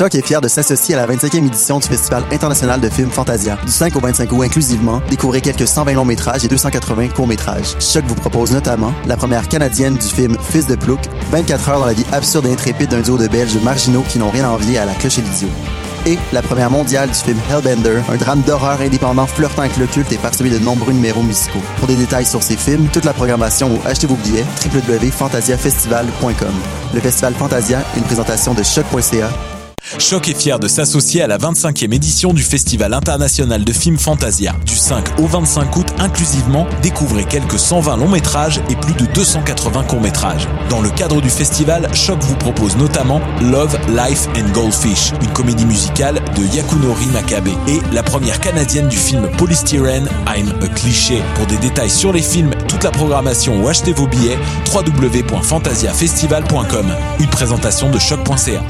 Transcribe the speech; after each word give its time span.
Choc 0.00 0.14
est 0.14 0.26
fier 0.26 0.40
de 0.40 0.48
s'associer 0.48 0.94
à 0.94 1.06
la 1.06 1.14
25e 1.14 1.44
édition 1.46 1.78
du 1.78 1.86
Festival 1.86 2.24
international 2.32 2.80
de 2.80 2.88
films 2.88 3.10
Fantasia. 3.10 3.58
Du 3.66 3.70
5 3.70 3.94
au 3.96 4.00
25 4.00 4.32
août 4.32 4.42
inclusivement, 4.44 5.02
découvrez 5.10 5.42
quelques 5.42 5.68
120 5.68 5.92
longs 5.92 6.06
métrages 6.06 6.42
et 6.42 6.48
280 6.48 7.08
courts 7.08 7.26
métrages. 7.26 7.76
Choc 7.78 8.06
vous 8.06 8.14
propose 8.14 8.50
notamment 8.50 8.94
la 9.04 9.18
première 9.18 9.46
canadienne 9.46 9.98
du 9.98 10.06
film 10.06 10.38
Fils 10.40 10.66
de 10.66 10.74
Plouc, 10.74 11.00
24 11.32 11.68
heures 11.68 11.80
dans 11.80 11.84
la 11.84 11.92
vie 11.92 12.06
absurde 12.12 12.46
et 12.46 12.52
intrépide 12.52 12.88
d'un 12.88 13.02
duo 13.02 13.18
de 13.18 13.28
Belges 13.28 13.58
marginaux 13.62 14.02
qui 14.08 14.18
n'ont 14.18 14.30
rien 14.30 14.46
à 14.46 14.52
envier 14.52 14.78
à 14.78 14.86
la 14.86 14.94
cloche 14.94 15.18
et 15.18 15.20
l'idiot 15.20 15.50
et 16.06 16.16
la 16.32 16.40
première 16.40 16.70
mondiale 16.70 17.10
du 17.10 17.14
film 17.14 17.36
Hellbender, 17.50 18.00
un 18.08 18.16
drame 18.16 18.40
d'horreur 18.40 18.80
indépendant 18.80 19.26
flirtant 19.26 19.60
avec 19.60 19.76
le 19.76 19.86
culte 19.86 20.10
et 20.12 20.16
parsemé 20.16 20.48
de 20.48 20.58
nombreux 20.58 20.94
numéros 20.94 21.22
musicaux. 21.22 21.60
Pour 21.76 21.88
des 21.88 21.96
détails 21.96 22.24
sur 22.24 22.42
ces 22.42 22.56
films, 22.56 22.88
toute 22.90 23.04
la 23.04 23.12
programmation 23.12 23.70
ou 23.70 23.78
achetez 23.84 24.06
vos 24.06 24.16
billets, 24.16 24.46
www.fantasiafestival.com. 24.64 26.54
Le 26.94 27.00
festival 27.00 27.34
Fantasia, 27.34 27.82
une 27.98 28.04
présentation 28.04 28.54
de 28.54 28.62
choc.ca 28.62 29.28
Choc 29.98 30.28
est 30.28 30.38
fier 30.38 30.58
de 30.58 30.68
s'associer 30.68 31.22
à 31.22 31.26
la 31.26 31.38
25e 31.38 31.92
édition 31.92 32.32
du 32.32 32.42
Festival 32.42 32.94
international 32.94 33.64
de 33.64 33.72
films 33.72 33.98
Fantasia. 33.98 34.54
Du 34.64 34.76
5 34.76 35.18
au 35.18 35.26
25 35.26 35.76
août 35.76 35.86
inclusivement, 35.98 36.66
découvrez 36.82 37.24
quelques 37.24 37.58
120 37.58 37.96
longs 37.96 38.08
métrages 38.08 38.60
et 38.70 38.76
plus 38.76 38.94
de 38.94 39.06
280 39.12 39.82
courts 39.84 40.00
métrages. 40.00 40.48
Dans 40.68 40.80
le 40.80 40.90
cadre 40.90 41.20
du 41.20 41.28
festival, 41.28 41.88
Choc 41.94 42.20
vous 42.22 42.36
propose 42.36 42.76
notamment 42.76 43.20
Love, 43.42 43.78
Life 43.88 44.28
and 44.36 44.50
Goldfish, 44.52 45.12
une 45.20 45.32
comédie 45.32 45.66
musicale 45.66 46.22
de 46.36 46.44
Yakunori 46.54 47.06
Makabe 47.06 47.48
et 47.68 47.80
la 47.92 48.02
première 48.02 48.40
canadienne 48.40 48.88
du 48.88 48.96
film 48.96 49.28
Polystyrene, 49.38 50.08
I'm 50.26 50.52
a 50.62 50.68
Cliché. 50.68 51.22
Pour 51.34 51.46
des 51.46 51.58
détails 51.58 51.90
sur 51.90 52.12
les 52.12 52.22
films, 52.22 52.54
toute 52.68 52.84
la 52.84 52.90
programmation 52.90 53.62
ou 53.62 53.68
achetez 53.68 53.92
vos 53.92 54.06
billets, 54.06 54.38
www.fantasiafestival.com. 54.72 56.86
Une 57.18 57.28
présentation 57.28 57.90
de 57.90 57.98
choc.ca. 57.98 58.62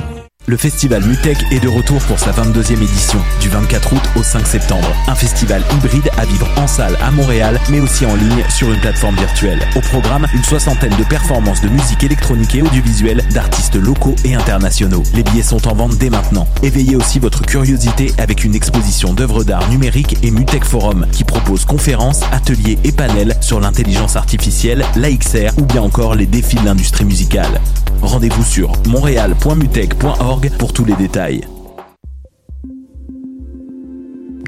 Le 0.50 0.56
festival 0.56 1.04
Mutech 1.04 1.38
est 1.52 1.60
de 1.60 1.68
retour 1.68 2.02
pour 2.08 2.18
sa 2.18 2.32
22e 2.32 2.82
édition, 2.82 3.20
du 3.40 3.48
24 3.48 3.92
août 3.92 4.02
au 4.16 4.24
5 4.24 4.44
septembre. 4.44 4.92
Un 5.06 5.14
festival 5.14 5.62
hybride 5.76 6.10
à 6.18 6.24
vivre 6.24 6.48
en 6.56 6.66
salle 6.66 6.98
à 7.00 7.12
Montréal, 7.12 7.60
mais 7.70 7.78
aussi 7.78 8.04
en 8.04 8.16
ligne 8.16 8.42
sur 8.48 8.72
une 8.72 8.80
plateforme 8.80 9.14
virtuelle. 9.14 9.60
Au 9.76 9.80
programme, 9.80 10.26
une 10.34 10.42
soixantaine 10.42 10.96
de 10.96 11.04
performances 11.04 11.60
de 11.60 11.68
musique 11.68 12.02
électronique 12.02 12.56
et 12.56 12.62
audiovisuelle 12.62 13.22
d'artistes 13.32 13.76
locaux 13.76 14.16
et 14.24 14.34
internationaux. 14.34 15.04
Les 15.14 15.22
billets 15.22 15.44
sont 15.44 15.68
en 15.68 15.74
vente 15.76 15.96
dès 15.98 16.10
maintenant. 16.10 16.48
Éveillez 16.64 16.96
aussi 16.96 17.20
votre 17.20 17.42
curiosité 17.42 18.12
avec 18.18 18.42
une 18.42 18.56
exposition 18.56 19.14
d'œuvres 19.14 19.44
d'art 19.44 19.70
numérique 19.70 20.16
et 20.24 20.32
Mutech 20.32 20.64
Forum, 20.64 21.06
qui 21.12 21.22
propose 21.22 21.64
conférences, 21.64 22.22
ateliers 22.32 22.76
et 22.82 22.90
panels 22.90 23.36
sur 23.40 23.60
l'intelligence 23.60 24.16
artificielle, 24.16 24.84
la 24.96 25.12
XR 25.12 25.52
ou 25.58 25.64
bien 25.64 25.82
encore 25.82 26.16
les 26.16 26.26
défis 26.26 26.56
de 26.56 26.64
l'industrie 26.64 27.04
musicale. 27.04 27.60
Rendez-vous 28.02 28.44
sur 28.44 28.72
montréal.mutech.org 28.88 30.50
pour 30.58 30.72
tous 30.72 30.84
les 30.84 30.94
détails. 30.94 31.46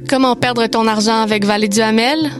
Comment 0.09 0.37
perdre 0.37 0.67
ton 0.67 0.87
argent 0.87 1.21
avec 1.23 1.45
Vallée 1.45 1.69
du 1.69 1.81
Hamel? 1.81 2.31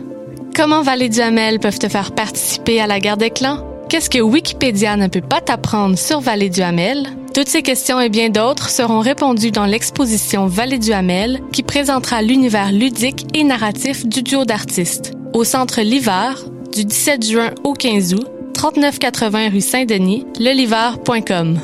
Comment 0.55 0.83
Vallée 0.83 1.09
du 1.09 1.21
Hamel 1.21 1.59
peuvent 1.59 1.79
te 1.79 1.89
faire 1.89 2.13
participer 2.13 2.81
à 2.81 2.87
la 2.87 3.01
guerre 3.01 3.17
des 3.17 3.31
clans? 3.31 3.67
Qu'est-ce 3.89 4.11
que 4.11 4.21
Wikipédia 4.21 4.97
ne 4.97 5.07
peut 5.07 5.21
pas 5.21 5.41
t'apprendre 5.41 5.99
sur 5.99 6.21
Vallée 6.21 6.51
du 6.51 6.63
Hamel? 6.63 7.07
Toutes 7.35 7.49
ces 7.49 7.63
questions 7.63 8.01
et 8.01 8.11
bien 8.11 8.29
d'autres 8.29 8.69
seront 8.69 9.01
répondues 9.01 9.51
dans 9.51 9.65
l'exposition 9.65 10.47
Vallée 10.47 10.79
du 10.79 10.93
Hamel 10.93 11.41
qui 11.53 11.63
présentera 11.63 12.21
l'univers 12.21 12.73
ludique 12.73 13.27
et 13.35 13.45
narratif 13.45 14.07
du 14.07 14.23
duo 14.23 14.45
d'artistes. 14.45 15.13
Au 15.33 15.45
centre 15.45 15.81
L'Hiver, 15.81 16.45
du 16.75 16.85
17 16.85 17.27
juin 17.27 17.51
au 17.65 17.73
15 17.73 18.15
août, 18.15 18.32
3980 18.63 19.49
rue 19.51 19.61
Saint-Denis, 19.61 20.25
lelivar.com. 20.39 21.59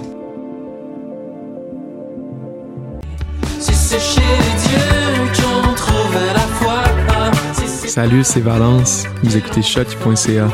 Salut, 7.87 8.25
c'est 8.25 8.41
Valence. 8.41 9.05
Vous 9.23 9.37
écoutez 9.37 9.63
shot.ca. 9.63 10.49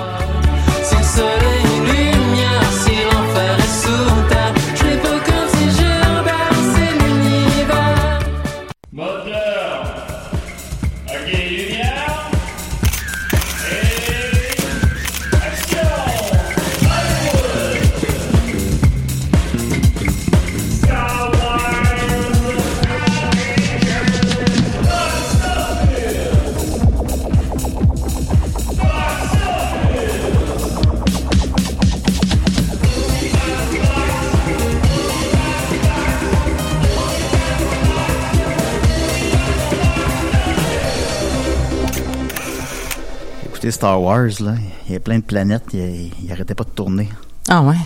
Écoutez 43.64 43.76
Star 43.76 44.02
Wars, 44.02 44.28
là, 44.40 44.52
il 44.86 44.92
y 44.92 44.96
a 44.96 45.00
plein 45.00 45.16
de 45.16 45.22
planètes, 45.24 45.62
il, 45.72 46.10
il 46.22 46.30
arrêtait 46.30 46.54
pas 46.54 46.64
de 46.64 46.68
tourner. 46.68 47.08
Ah 47.48 47.62
ouais. 47.62 47.78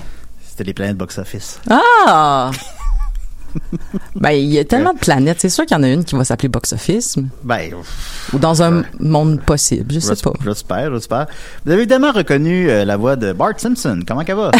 C'était 0.44 0.64
les 0.64 0.74
planètes 0.74 0.96
box-office. 0.96 1.60
Ah! 1.70 2.50
ben, 4.16 4.30
il 4.32 4.46
y 4.52 4.58
a 4.58 4.64
tellement 4.64 4.92
de 4.92 4.98
planètes. 4.98 5.36
C'est 5.40 5.48
sûr 5.48 5.64
qu'il 5.66 5.76
y 5.76 5.78
en 5.78 5.84
a 5.84 5.88
une 5.88 6.02
qui 6.02 6.16
va 6.16 6.24
s'appeler 6.24 6.48
Box 6.48 6.72
Office. 6.72 7.16
Ben, 7.44 7.70
Ou 8.32 8.40
dans 8.40 8.60
un 8.60 8.82
monde 8.98 9.40
possible. 9.40 9.94
Je 9.94 10.00
sais 10.00 10.16
pas. 10.16 10.32
J'espère, 10.44 10.92
j'espère. 10.92 11.28
Vous 11.64 11.70
avez 11.70 11.82
évidemment 11.82 12.10
reconnu 12.10 12.68
euh, 12.68 12.84
la 12.84 12.96
voix 12.96 13.14
de 13.14 13.32
Bart 13.32 13.54
Simpson. 13.58 14.00
Comment 14.04 14.26
ça 14.26 14.34
va? 14.34 14.50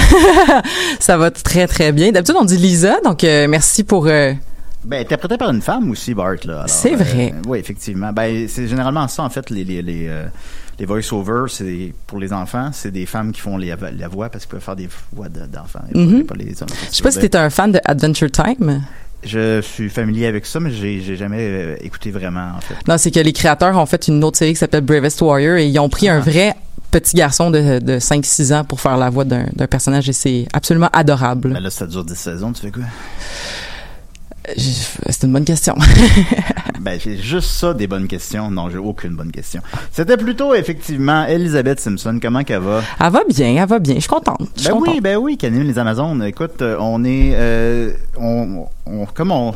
Ça 1.00 1.16
va 1.16 1.32
très, 1.32 1.66
très 1.66 1.90
bien. 1.90 2.12
D'habitude, 2.12 2.36
on 2.38 2.44
dit 2.44 2.58
Lisa, 2.58 3.00
donc 3.02 3.24
euh, 3.24 3.48
merci 3.48 3.82
pour... 3.82 4.06
euh, 4.06 4.34
Ben, 4.84 5.00
interprété 5.00 5.36
par 5.36 5.50
une 5.50 5.62
femme 5.62 5.90
aussi, 5.90 6.14
Bart, 6.14 6.36
là. 6.44 6.62
C'est 6.68 6.94
vrai. 6.94 7.34
oui, 7.48 7.58
effectivement. 7.58 8.12
Ben, 8.12 8.46
c'est 8.46 8.68
généralement 8.68 9.08
ça, 9.08 9.24
en 9.24 9.30
fait, 9.30 9.50
les, 9.50 9.64
les, 9.64 9.82
les, 9.82 10.08
les 10.78 10.86
voice-overs, 10.86 11.50
c'est 11.50 11.92
pour 12.06 12.18
les 12.18 12.32
enfants, 12.32 12.70
c'est 12.72 12.90
des 12.90 13.04
femmes 13.06 13.32
qui 13.32 13.40
font 13.40 13.56
les, 13.56 13.74
la 13.98 14.08
voix 14.08 14.28
parce 14.28 14.44
qu'ils 14.44 14.52
peuvent 14.52 14.62
faire 14.62 14.76
des 14.76 14.88
voix 15.12 15.28
de- 15.28 15.46
d'enfants. 15.46 15.80
et 15.92 16.22
pas- 16.22 16.34
pas 16.34 16.42
les 16.42 16.62
hommes. 16.62 16.68
Je 16.90 16.96
sais 16.96 17.02
pas 17.02 17.10
si 17.10 17.18
t'es 17.20 17.36
un 17.36 17.50
fan 17.50 17.72
de 17.72 17.80
Adventure 17.84 18.30
Time. 18.30 18.82
Je 19.24 19.60
suis 19.60 19.90
familier 19.90 20.26
avec 20.26 20.46
ça, 20.46 20.60
mais 20.60 20.70
j'ai 20.70 21.16
jamais 21.16 21.38
euh, 21.40 21.76
écouté 21.80 22.12
vraiment, 22.12 22.52
en 22.56 22.60
fait. 22.60 22.76
Non, 22.86 22.96
c'est 22.98 23.10
que 23.10 23.18
les 23.18 23.32
créateurs 23.32 23.76
ont 23.76 23.86
fait 23.86 24.06
une 24.06 24.22
autre 24.22 24.38
série 24.38 24.52
qui 24.52 24.58
s'appelle 24.60 24.82
Bravest 24.84 25.20
Warrior 25.20 25.56
et 25.56 25.66
ils 25.66 25.78
ont 25.80 25.88
pris 25.88 26.08
un 26.08 26.20
vrai 26.20 26.54
petit 26.92 27.16
garçon 27.16 27.50
de, 27.50 27.80
de 27.80 27.98
5-6 27.98 28.54
ans 28.54 28.64
pour 28.64 28.80
faire 28.80 28.96
la 28.96 29.10
voix 29.10 29.24
d'un 29.24 29.44
personnage 29.68 30.08
et 30.08 30.12
c'est 30.12 30.46
absolument 30.52 30.88
adorable. 30.92 31.52
Ben 31.52 31.60
là, 31.60 31.68
ça 31.70 31.86
dure 31.88 32.04
10 32.04 32.14
saisons, 32.14 32.52
tu 32.52 32.62
fais 32.62 32.70
quoi? 32.70 32.84
C'est 34.56 35.26
une 35.26 35.32
bonne 35.32 35.44
question. 35.44 35.74
Ben, 36.80 36.98
j'ai 37.02 37.16
juste 37.18 37.50
ça 37.50 37.74
des 37.74 37.88
bonnes 37.88 38.06
questions. 38.06 38.50
Non, 38.52 38.70
j'ai 38.70 38.78
aucune 38.78 39.10
bonne 39.16 39.32
question. 39.32 39.60
C'était 39.90 40.16
plutôt, 40.16 40.54
effectivement, 40.54 41.24
Elisabeth 41.26 41.80
Simpson. 41.80 42.18
Comment 42.22 42.44
qu'elle 42.44 42.60
va? 42.60 42.82
Elle 43.00 43.10
va 43.10 43.22
bien, 43.28 43.56
elle 43.60 43.68
va 43.68 43.80
bien. 43.80 43.96
Je 43.96 44.00
suis 44.00 44.08
contente. 44.08 44.38
Ben 44.64 44.72
oui, 44.72 44.78
contente. 44.86 45.02
ben 45.02 45.16
oui, 45.16 45.36
Canine 45.36 45.64
les 45.64 45.76
Amazones. 45.78 46.22
Écoute, 46.22 46.62
euh, 46.62 46.76
on 46.78 47.04
est, 47.04 47.32
euh, 47.34 47.92
on, 48.16 48.66
on, 48.86 49.06
comme 49.06 49.32
on, 49.32 49.54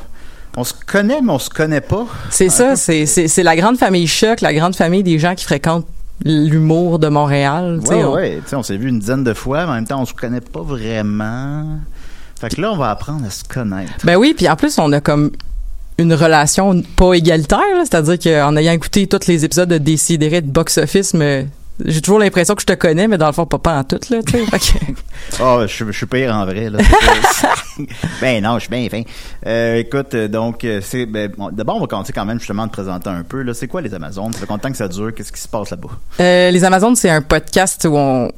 on 0.57 0.65
se 0.65 0.75
connaît, 0.85 1.21
mais 1.23 1.31
on 1.31 1.39
se 1.39 1.49
connaît 1.49 1.81
pas. 1.81 2.07
C'est 2.29 2.49
ça, 2.49 2.75
c'est 2.75 3.07
c'est 3.07 3.29
c'est 3.29 3.45
la 3.45 3.55
grande 3.55 3.79
famille 3.79 4.09
choc, 4.09 4.41
la 4.41 4.53
grande 4.53 4.75
famille 4.75 5.05
des 5.05 5.21
gens 5.21 5.37
qui 5.37 5.45
fréquentent 5.45 5.87
l'humour 6.25 6.99
de 6.99 7.07
Montréal. 7.09 7.81
Ouais, 7.89 8.03
on- 8.05 8.15
ouais. 8.15 8.41
On 8.53 8.65
s'est 8.65 8.77
vu 8.77 8.89
une 8.89 8.99
dizaine 8.99 9.23
de 9.25 9.33
fois, 9.33 9.65
mais 9.65 9.71
en 9.71 9.75
même 9.77 9.87
temps, 9.87 10.03
on 10.03 10.07
se 10.07 10.13
connaît 10.15 10.41
pas 10.41 10.63
vraiment. 10.63 11.79
Fait 12.43 12.55
que 12.57 12.61
là, 12.61 12.73
on 12.73 12.77
va 12.77 12.91
apprendre 12.91 13.25
à 13.25 13.31
se 13.31 13.45
connaître. 13.45 13.93
Ben 14.05 14.17
oui, 14.17 14.35
puis 14.37 14.49
en 14.49 14.57
plus 14.57 14.77
on 14.79 14.93
a 14.93 15.01
comme 15.01 15.31
une 15.99 16.13
relation 16.13 16.83
pas 16.97 17.15
égalitaire, 17.15 17.61
c'est-à-dire 17.85 18.19
qu'en 18.19 18.57
ayant 18.57 18.73
écouté 18.73 19.07
tous 19.07 19.27
les 19.29 19.45
épisodes 19.45 19.69
de 19.69 19.79
Décideret 19.79 20.41
de 20.41 20.51
Box 20.51 20.79
Office, 20.79 21.15
mais 21.15 21.47
j'ai 21.85 22.01
toujours 22.01 22.19
l'impression 22.19 22.55
que 22.55 22.63
je 22.63 22.67
te 22.67 22.73
connais, 22.73 23.07
mais 23.09 23.17
dans 23.19 23.27
le 23.29 23.33
fond 23.33 23.47
pas 23.47 23.59
pas 23.59 23.79
en 23.79 23.85
tout 23.85 24.01
là, 24.11 24.19
tu 24.27 24.33
sais. 24.45 24.45
Oh, 25.41 25.59
je, 25.63 25.67
suis- 25.67 25.85
je 25.87 25.93
suis 25.93 26.07
pire 26.07 26.35
en 26.35 26.45
vrai, 26.45 26.69
là. 26.71 26.79
ben 28.21 28.43
non, 28.43 28.55
je 28.59 28.61
suis 28.67 28.71
bien 28.71 28.89
fin. 28.89 29.03
Euh, 29.47 29.77
écoute, 29.77 30.15
euh, 30.15 30.29
donc, 30.29 30.65
euh, 30.65 30.81
c'est, 30.83 31.07
ben, 31.07 31.31
bon, 31.37 31.51
d'abord, 31.53 31.77
on 31.77 31.81
va 31.81 31.87
commencer 31.87 32.13
quand 32.13 32.25
même 32.25 32.39
justement 32.39 32.67
de 32.67 32.73
présenter 32.73 33.09
un 33.09 33.23
peu, 33.23 33.43
là. 33.43 33.55
C'est 33.55 33.69
quoi 33.69 33.81
les 33.81 33.95
Amazones? 33.95 34.33
Ça 34.33 34.41
fait 34.41 34.47
combien 34.47 34.59
de 34.59 34.63
temps 34.63 34.71
que 34.71 34.77
ça 34.77 34.89
dure? 34.89 35.15
Qu'est-ce 35.15 35.33
qui 35.33 35.41
se 35.41 35.49
passe 35.49 35.71
là-bas? 35.71 35.89
Euh, 36.21 36.51
les 36.51 36.65
Amazones, 36.65 36.97
c'est 36.97 37.11
un 37.11 37.23
podcast 37.23 37.85
où 37.89 37.97
on 37.97 38.31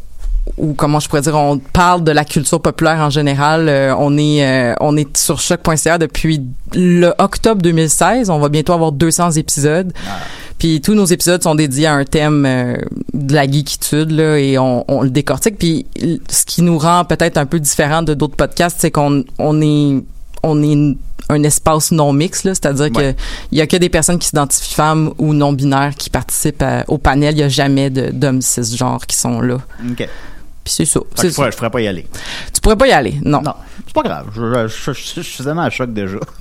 ou 0.58 0.74
comment 0.74 1.00
je 1.00 1.08
pourrais 1.08 1.22
dire, 1.22 1.34
on 1.36 1.58
parle 1.58 2.04
de 2.04 2.12
la 2.12 2.24
culture 2.24 2.60
populaire 2.60 2.98
en 3.00 3.10
général. 3.10 3.68
Euh, 3.68 3.94
on 3.98 4.16
est 4.18 4.44
euh, 4.46 4.74
on 4.80 4.96
est 4.96 5.16
sur 5.16 5.40
choc.ca 5.40 5.98
depuis 5.98 6.42
le 6.74 7.12
octobre 7.18 7.62
2016. 7.62 8.30
On 8.30 8.38
va 8.38 8.48
bientôt 8.48 8.72
avoir 8.74 8.92
200 8.92 9.32
épisodes. 9.32 9.92
Puis 10.58 10.80
tous 10.80 10.94
nos 10.94 11.04
épisodes 11.06 11.42
sont 11.42 11.54
dédiés 11.56 11.86
à 11.86 11.94
un 11.94 12.04
thème 12.04 12.44
euh, 12.46 12.76
de 13.12 13.34
la 13.34 13.44
geekitude 13.50 14.10
là, 14.12 14.38
et 14.38 14.56
on, 14.58 14.84
on 14.88 15.02
le 15.02 15.10
décortique. 15.10 15.58
Puis 15.58 15.86
ce 16.30 16.44
qui 16.44 16.62
nous 16.62 16.78
rend 16.78 17.04
peut-être 17.04 17.36
un 17.38 17.46
peu 17.46 17.58
différent 17.58 18.02
de 18.02 18.14
d'autres 18.14 18.36
podcasts, 18.36 18.76
c'est 18.80 18.90
qu'on 18.90 19.24
on 19.38 19.60
est 19.60 20.02
on 20.42 20.62
est 20.62 20.72
une- 20.72 20.96
un 21.30 21.42
espace 21.42 21.90
non 21.90 22.12
mix, 22.12 22.44
là, 22.44 22.52
c'est-à-dire 22.54 22.90
Ouais. 22.94 23.14
que 23.14 23.20
il 23.50 23.56
y 23.56 23.62
a 23.62 23.66
que 23.66 23.78
des 23.78 23.88
personnes 23.88 24.18
qui 24.18 24.28
s'identifient 24.28 24.74
femmes 24.74 25.10
ou 25.16 25.32
non 25.32 25.54
binaires 25.54 25.94
qui 25.96 26.10
participent 26.10 26.62
à- 26.62 26.84
au 26.86 26.98
panel. 26.98 27.34
Il 27.34 27.40
y 27.40 27.42
a 27.42 27.48
jamais 27.48 27.88
de- 27.88 28.10
d'hommes 28.10 28.42
cisgenres 28.42 29.06
qui 29.06 29.16
sont 29.16 29.40
là. 29.40 29.56
Puis 30.64 30.72
c'est 30.74 30.84
ça. 30.86 31.00
Que 31.20 31.28
je 31.28 31.34
pourrais, 31.34 31.52
je 31.52 31.56
pourrais 31.56 31.70
pas 31.70 31.80
y 31.82 31.86
aller. 31.86 32.06
Tu 32.52 32.60
pourrais 32.62 32.76
pas 32.76 32.86
y 32.86 32.92
aller, 32.92 33.16
non. 33.22 33.42
Non, 33.42 33.52
c'est 33.86 33.92
pas 33.94 34.02
grave. 34.02 34.26
Je, 34.34 34.40
je, 34.40 34.66
je- 34.68 34.92
je- 34.92 34.92
je 34.92 35.00
suis 35.00 35.22
suffisamment 35.24 35.62
à 35.62 35.70
choc 35.70 35.92
déjà. 35.92 36.16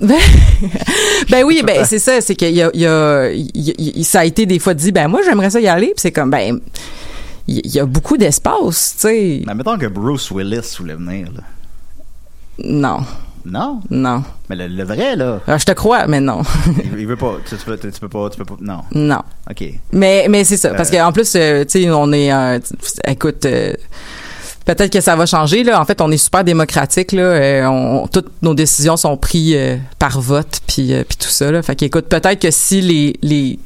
Ben 1.30 1.44
oui, 1.44 1.62
ben 1.66 1.84
c'est 1.86 1.98
ça, 1.98 2.20
c'est 2.20 2.34
qu'il 2.34 2.54
y 2.54 2.62
a, 2.62 2.70
y 2.74 2.86
a, 2.86 3.30
y 3.32 4.04
ça 4.04 4.20
a 4.20 4.24
été 4.24 4.46
des 4.46 4.58
fois 4.58 4.74
dit, 4.74 4.92
ben 4.92 5.08
moi 5.08 5.20
j'aimerais 5.24 5.50
ça 5.50 5.60
y 5.60 5.68
aller, 5.68 5.88
puis 5.88 5.94
c'est 5.98 6.12
comme 6.12 6.30
ben 6.30 6.58
il 7.46 7.66
y 7.74 7.78
a 7.78 7.84
beaucoup 7.84 8.16
d'espace, 8.16 8.94
tu 8.96 9.00
sais. 9.08 9.42
Mais 9.46 9.54
mettons 9.54 9.76
que 9.76 9.86
Bruce 9.86 10.30
Willis 10.30 10.74
voulait 10.78 10.94
venir, 10.94 11.28
là. 11.34 11.42
Non, 12.64 13.00
Non. 13.46 13.80
non. 13.90 14.22
Mais 14.48 14.56
le, 14.56 14.68
le 14.68 14.84
vrai, 14.84 15.16
là, 15.16 15.40
Alors, 15.46 15.58
je 15.58 15.66
te 15.66 15.72
crois, 15.72 16.06
mais 16.06 16.20
non, 16.20 16.42
il, 16.94 17.00
il 17.00 17.06
veut 17.06 17.16
pas. 17.16 17.36
Tu, 17.48 17.56
tu 17.56 17.64
peux, 17.64 17.76
tu 17.76 17.88
peux 18.00 18.08
pas. 18.08 18.30
Tu 18.30 18.38
peux 18.38 18.44
pas. 18.44 18.56
Non. 18.60 18.80
non. 18.92 19.20
OK. 19.50 19.64
Mais 19.92 20.26
mais 20.30 20.44
c'est 20.44 20.56
ça, 20.56 20.70
parce 20.74 20.90
Euh. 20.92 20.98
qu'en 20.98 21.12
plus, 21.12 21.32
euh, 21.36 21.64
tu 21.64 21.82
sais, 21.82 21.90
on 21.90 22.12
est, 22.12 22.32
euh, 22.32 22.58
écoute. 23.06 23.46
Peut-être 24.66 24.90
que 24.90 25.02
ça 25.02 25.14
va 25.14 25.26
changer 25.26 25.62
là. 25.62 25.78
En 25.78 25.84
fait, 25.84 26.00
on 26.00 26.10
est 26.10 26.16
super 26.16 26.42
démocratique 26.42 27.12
là. 27.12 27.22
Euh, 27.22 27.66
on, 27.66 28.06
toutes 28.06 28.30
nos 28.40 28.54
décisions 28.54 28.96
sont 28.96 29.14
prises 29.18 29.54
euh, 29.54 29.76
par 29.98 30.18
vote, 30.22 30.60
puis 30.66 30.94
euh, 30.94 31.04
puis 31.06 31.18
tout 31.18 31.28
ça 31.28 31.50
là. 31.52 31.62
Fait 31.62 31.76
qu'écoute, 31.76 32.06
peut-être 32.08 32.40
que 32.40 32.50
si 32.50 32.80
les 32.80 33.14
les 33.20 33.58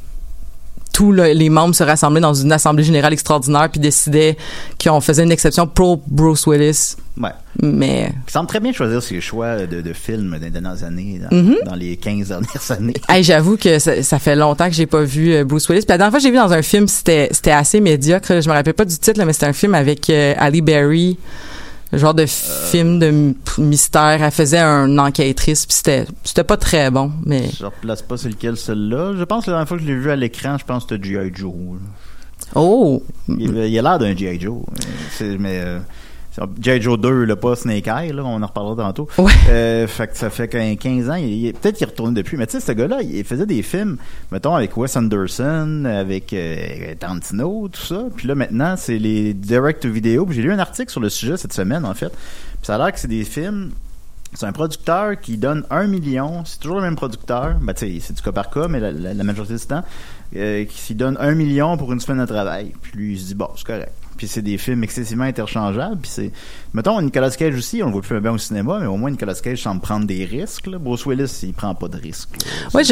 tous 0.93 1.13
le- 1.13 1.33
les 1.33 1.49
membres 1.49 1.75
se 1.75 1.85
rassemblaient 1.85 2.21
dans 2.21 2.35
une 2.35 2.51
assemblée 2.53 2.83
générale 2.85 3.13
extraordinaire 3.13 3.69
puis 3.71 3.81
décidaient 3.81 4.37
qu'on 4.83 5.01
faisait 5.01 5.23
une 5.23 5.33
exception 5.33 5.67
pour 5.67 6.01
Bruce 6.07 6.47
Willis, 6.47 6.97
Ouais. 7.21 7.31
mais 7.63 8.13
Il 8.27 8.31
semble 8.33 8.49
très 8.49 8.61
bien 8.61 8.73
choisir 8.73 9.03
ses 9.03 9.21
choix 9.21 9.67
de, 9.67 9.81
de 9.81 9.93
films 9.93 10.39
des 10.41 10.51
dernières 10.51 10.83
années, 10.85 11.21
dans, 11.31 11.37
Mhm. 11.37 11.57
dans 11.67 11.75
les 11.75 11.97
15 11.97 12.29
dernières 12.29 12.71
années. 12.71 12.95
Hey, 13.09 13.23
j'avoue 13.23 13.57
que 13.57 13.79
ça, 13.79 14.03
ça 14.03 14.19
fait 14.19 14.37
longtemps 14.37 14.69
que 14.69 14.75
j'ai 14.75 14.87
pas 14.87 15.03
vu 15.03 15.33
euh, 15.35 15.45
Bruce 15.45 15.69
Willis. 15.69 15.81
Puis 15.83 15.91
la 15.91 15.99
dernière 15.99 16.11
fois 16.13 16.19
que 16.19 16.25
j'ai 16.25 16.31
vu 16.31 16.37
dans 16.37 16.53
un 16.53 16.63
film, 16.63 16.87
c'était 16.89 17.29
c'était 17.33 17.51
assez 17.53 17.81
médiocre. 17.81 18.41
Je 18.41 18.49
me 18.49 18.55
rappelle 18.55 18.75
pas 18.75 18.85
du 18.85 18.97
titre, 18.99 19.19
là, 19.19 19.25
mais 19.25 19.33
c'était 19.33 19.47
un 19.47 19.53
film 19.53 19.75
avec 19.75 20.09
euh, 20.11 20.35
Ali 20.39 20.61
Berry, 20.63 21.19
genre 21.93 22.15
de 22.15 22.27
film 22.27 22.99
de 22.99 23.35
mystère. 23.59 24.23
Elle 24.23 24.31
faisait 24.31 24.59
un 24.59 24.99
enquêtrice, 24.99 25.65
puis 25.67 25.75
c'était 25.75 26.05
c'était 26.25 26.45
pas 26.45 26.57
très 26.57 26.91
bon, 26.91 27.13
mais 27.25 27.49
Je 27.59 27.65
replace 27.65 28.03
pas 28.03 28.17
c'est 28.17 28.29
lequel, 28.29 28.57
celui-là. 28.57 29.15
Je 29.17 29.25
pense 29.25 29.45
que 29.47 29.51
la 29.51 29.57
dernière 29.57 29.69
fois 29.69 29.77
que 29.79 29.83
je 29.85 29.89
l'ai 29.89 29.95
vu 29.97 30.11
à 30.11 30.17
l'écran, 30.17 30.57
je 30.59 30.65
pense 30.65 30.85
que 30.85 30.95
c'était 30.97 31.09
G.I. 31.09 31.33
Joe. 31.35 31.53
oh, 32.55 33.03
Il, 33.29 33.57
il 33.57 33.79
a 33.79 33.83
l'air 33.83 33.99
d'un 33.99 34.17
G.I. 34.17 34.41
Joe. 34.41 34.63
C'est- 35.17 35.39
Mais 35.39 35.61
euh, 35.65 35.79
G.I. 36.61 36.81
Joe 36.81 36.99
2, 36.99 37.25
là, 37.25 37.37
pas 37.37 37.57
Snake 37.57 37.87
Eye, 37.87 38.13
là, 38.13 38.23
on 38.25 38.43
en 38.43 38.47
reparlera 38.47 38.77
tantôt. 38.85 39.09
Ouais. 39.19 39.33
Euh, 39.51 39.87
fait 39.87 40.09
que 40.09 40.17
ça 40.17 40.31
fait 40.31 40.49
qu'un 40.49 40.77
15 40.77 41.11
ans, 41.11 41.15
il, 41.15 41.47
il- 41.47 41.53
peut-être 41.55 41.77
qu'il 41.77 41.87
est 41.87 41.91
retourné 41.91 42.15
depuis, 42.15 42.37
mais 42.37 42.47
tu 42.47 42.53
sais, 42.53 42.61
ce 42.61 42.73
gars-là, 42.73 42.99
il 43.03 43.25
faisait 43.25 43.47
des 43.47 43.63
films, 43.63 43.97
mettons, 44.33 44.55
avec 44.55 44.77
Wes 44.77 44.97
Anderson, 44.97 45.85
avec 45.85 46.33
euh, 46.33 46.95
Tarantino, 46.99 47.69
tout 47.73 47.81
ça. 47.81 48.05
Puis 48.17 48.29
là, 48.29 48.35
maintenant, 48.35 48.75
c'est 48.77 48.99
les 48.99 49.35
direct-to-video. 49.35 50.27
J'ai 50.31 50.43
lu 50.43 50.53
un 50.53 50.59
article 50.59 50.91
sur 50.91 51.01
le 51.01 51.09
sujet 51.09 51.37
cette 51.37 51.53
semaine, 51.53 51.85
en 51.85 51.95
fait. 51.95 52.09
Puis 52.11 52.63
ça 52.63 52.75
a 52.75 52.79
l'air 52.79 52.93
que 52.93 52.99
c'est 53.01 53.09
des 53.09 53.25
films 53.25 53.71
c'est 54.35 54.47
un 54.47 54.53
producteur 54.53 55.19
qui 55.21 55.37
donne 55.37 55.65
un 55.71 55.87
million, 55.87 56.45
c'est 56.45 56.61
toujours 56.61 56.77
le 56.77 56.83
même 56.83 56.97
producteur, 56.97 57.57
ben 57.63 57.73
c'est 57.77 57.89
du 58.13 58.23
cas 58.23 58.33
par 58.33 58.51
cas, 58.51 58.69
mais 58.69 58.79
la, 58.81 58.93
la- 58.93 59.15
la 59.15 59.25
majorité 59.25 59.55
du 59.55 59.67
temps, 59.67 59.83
euh, 60.37 60.65
qui 60.65 60.79
s'y 60.79 60.95
donne 60.95 61.17
un 61.21 61.35
million 61.35 61.77
pour 61.77 61.93
une 61.93 62.01
semaine 62.01 62.21
de 62.21 62.31
travail. 62.31 62.73
Puis 62.83 62.93
lui, 62.97 63.13
il 63.15 63.19
se 63.19 63.27
dit, 63.27 63.35
bon, 63.35 63.49
c'est 63.57 63.67
correct. 63.67 63.93
Puis 64.19 64.27
c'est 64.29 64.43
des 64.43 64.59
films 64.59 64.83
excessivement 64.85 65.25
interchangeables. 65.25 65.97
Puis 66.03 66.11
c'est, 66.13 66.33
mettons, 66.75 67.01
Nicolas 67.01 67.31
Cage 67.31 67.55
aussi, 67.57 67.83
on 67.83 67.87
le 67.87 67.93
voit 67.93 68.03
plus 68.03 68.21
bien 68.21 68.33
au 68.33 68.39
cinéma, 68.39 68.79
mais 68.81 68.87
au 68.87 68.97
moins 68.97 69.11
Nicolas 69.11 69.35
Cage 69.35 69.63
semble 69.63 69.81
prendre 69.81 70.07
des 70.07 70.25
risques. 70.25 70.67
Là. 70.67 70.79
Bruce 70.79 71.07
Willis, 71.07 71.39
il 71.45 71.55
prend 71.55 71.75
pas 71.75 71.87
de 71.89 71.97
risques. 71.97 72.31
Ouais, 72.75 72.83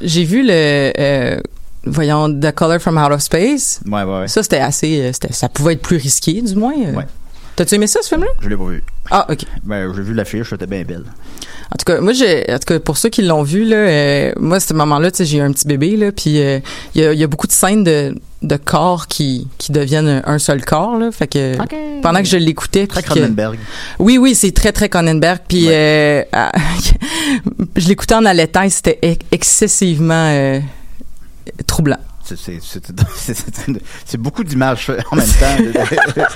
j'ai 0.00 0.24
vu 0.24 0.42
le 0.44 0.92
euh, 0.98 1.40
voyons 1.84 2.28
The 2.40 2.50
Color 2.52 2.80
from 2.80 2.98
Out 2.98 3.12
of 3.12 3.20
Space. 3.22 3.80
Ouais, 3.86 4.02
ouais, 4.02 4.18
ouais. 4.20 4.28
Ça 4.28 4.42
c'était 4.42 4.58
assez, 4.58 5.00
euh, 5.00 5.12
ça 5.30 5.48
pouvait 5.48 5.74
être 5.74 5.82
plus 5.82 5.96
risqué 5.96 6.42
du 6.42 6.54
moins. 6.56 6.74
euh. 6.76 6.94
Ouais. 6.94 7.06
T'as-tu 7.58 7.74
aimé 7.74 7.88
ça 7.88 8.00
ce 8.02 8.08
film-là? 8.10 8.28
Je 8.40 8.48
l'ai 8.48 8.56
pas 8.56 8.66
vu. 8.66 8.84
Ah 9.10 9.26
ok. 9.28 9.40
Ben, 9.64 9.92
j'ai 9.92 10.02
vu 10.02 10.14
l'affiche, 10.14 10.48
c'était 10.50 10.68
bien 10.68 10.84
belle. 10.84 11.02
En 11.72 11.76
tout 11.76 11.84
cas, 11.84 12.00
moi, 12.00 12.12
j'ai, 12.12 12.44
en 12.52 12.58
tout 12.58 12.66
cas, 12.66 12.78
pour 12.78 12.96
ceux 12.96 13.08
qui 13.08 13.22
l'ont 13.22 13.42
vu, 13.42 13.64
là, 13.64 13.76
euh, 13.76 14.32
moi, 14.38 14.58
à 14.58 14.60
ce 14.60 14.72
moment-là, 14.74 15.10
tu 15.10 15.16
sais, 15.18 15.24
j'ai 15.24 15.38
eu 15.38 15.40
un 15.40 15.50
petit 15.50 15.66
bébé, 15.66 15.96
là, 15.96 16.12
puis 16.12 16.40
euh, 16.40 16.60
il 16.94 17.00
y, 17.02 17.04
a, 17.04 17.12
il 17.12 17.18
y 17.18 17.24
a 17.24 17.26
beaucoup 17.26 17.48
de 17.48 17.52
scènes 17.52 17.82
de, 17.82 18.14
de 18.42 18.56
corps 18.56 19.08
qui, 19.08 19.48
qui 19.58 19.72
deviennent 19.72 20.06
un, 20.08 20.22
un 20.24 20.38
seul 20.38 20.64
corps, 20.64 20.98
là. 20.98 21.10
Fait 21.10 21.26
que 21.26 21.56
pendant 22.00 22.20
que 22.20 22.26
je 22.28 22.36
l'écoutais, 22.36 22.86
Très 22.86 23.02
Cronenberg. 23.02 23.58
oui, 23.98 24.18
oui, 24.18 24.36
c'est 24.36 24.52
très, 24.52 24.70
très 24.70 24.88
Cronenberg. 24.88 25.40
Puis 25.48 25.66
euh, 25.68 26.22
ah, 26.32 26.52
je 27.76 27.88
l'écoutais 27.88 28.14
en 28.14 28.24
allaitant 28.24 28.62
et 28.62 28.70
c'était 28.70 29.00
ex- 29.02 29.26
excessivement 29.32 30.28
euh, 30.32 30.60
troublant. 31.66 31.98
C'est- 32.36 34.16
beaucoup 34.18 34.44
d'images 34.44 34.90
en 35.10 35.16
même 35.16 35.26
temps, 35.26 35.80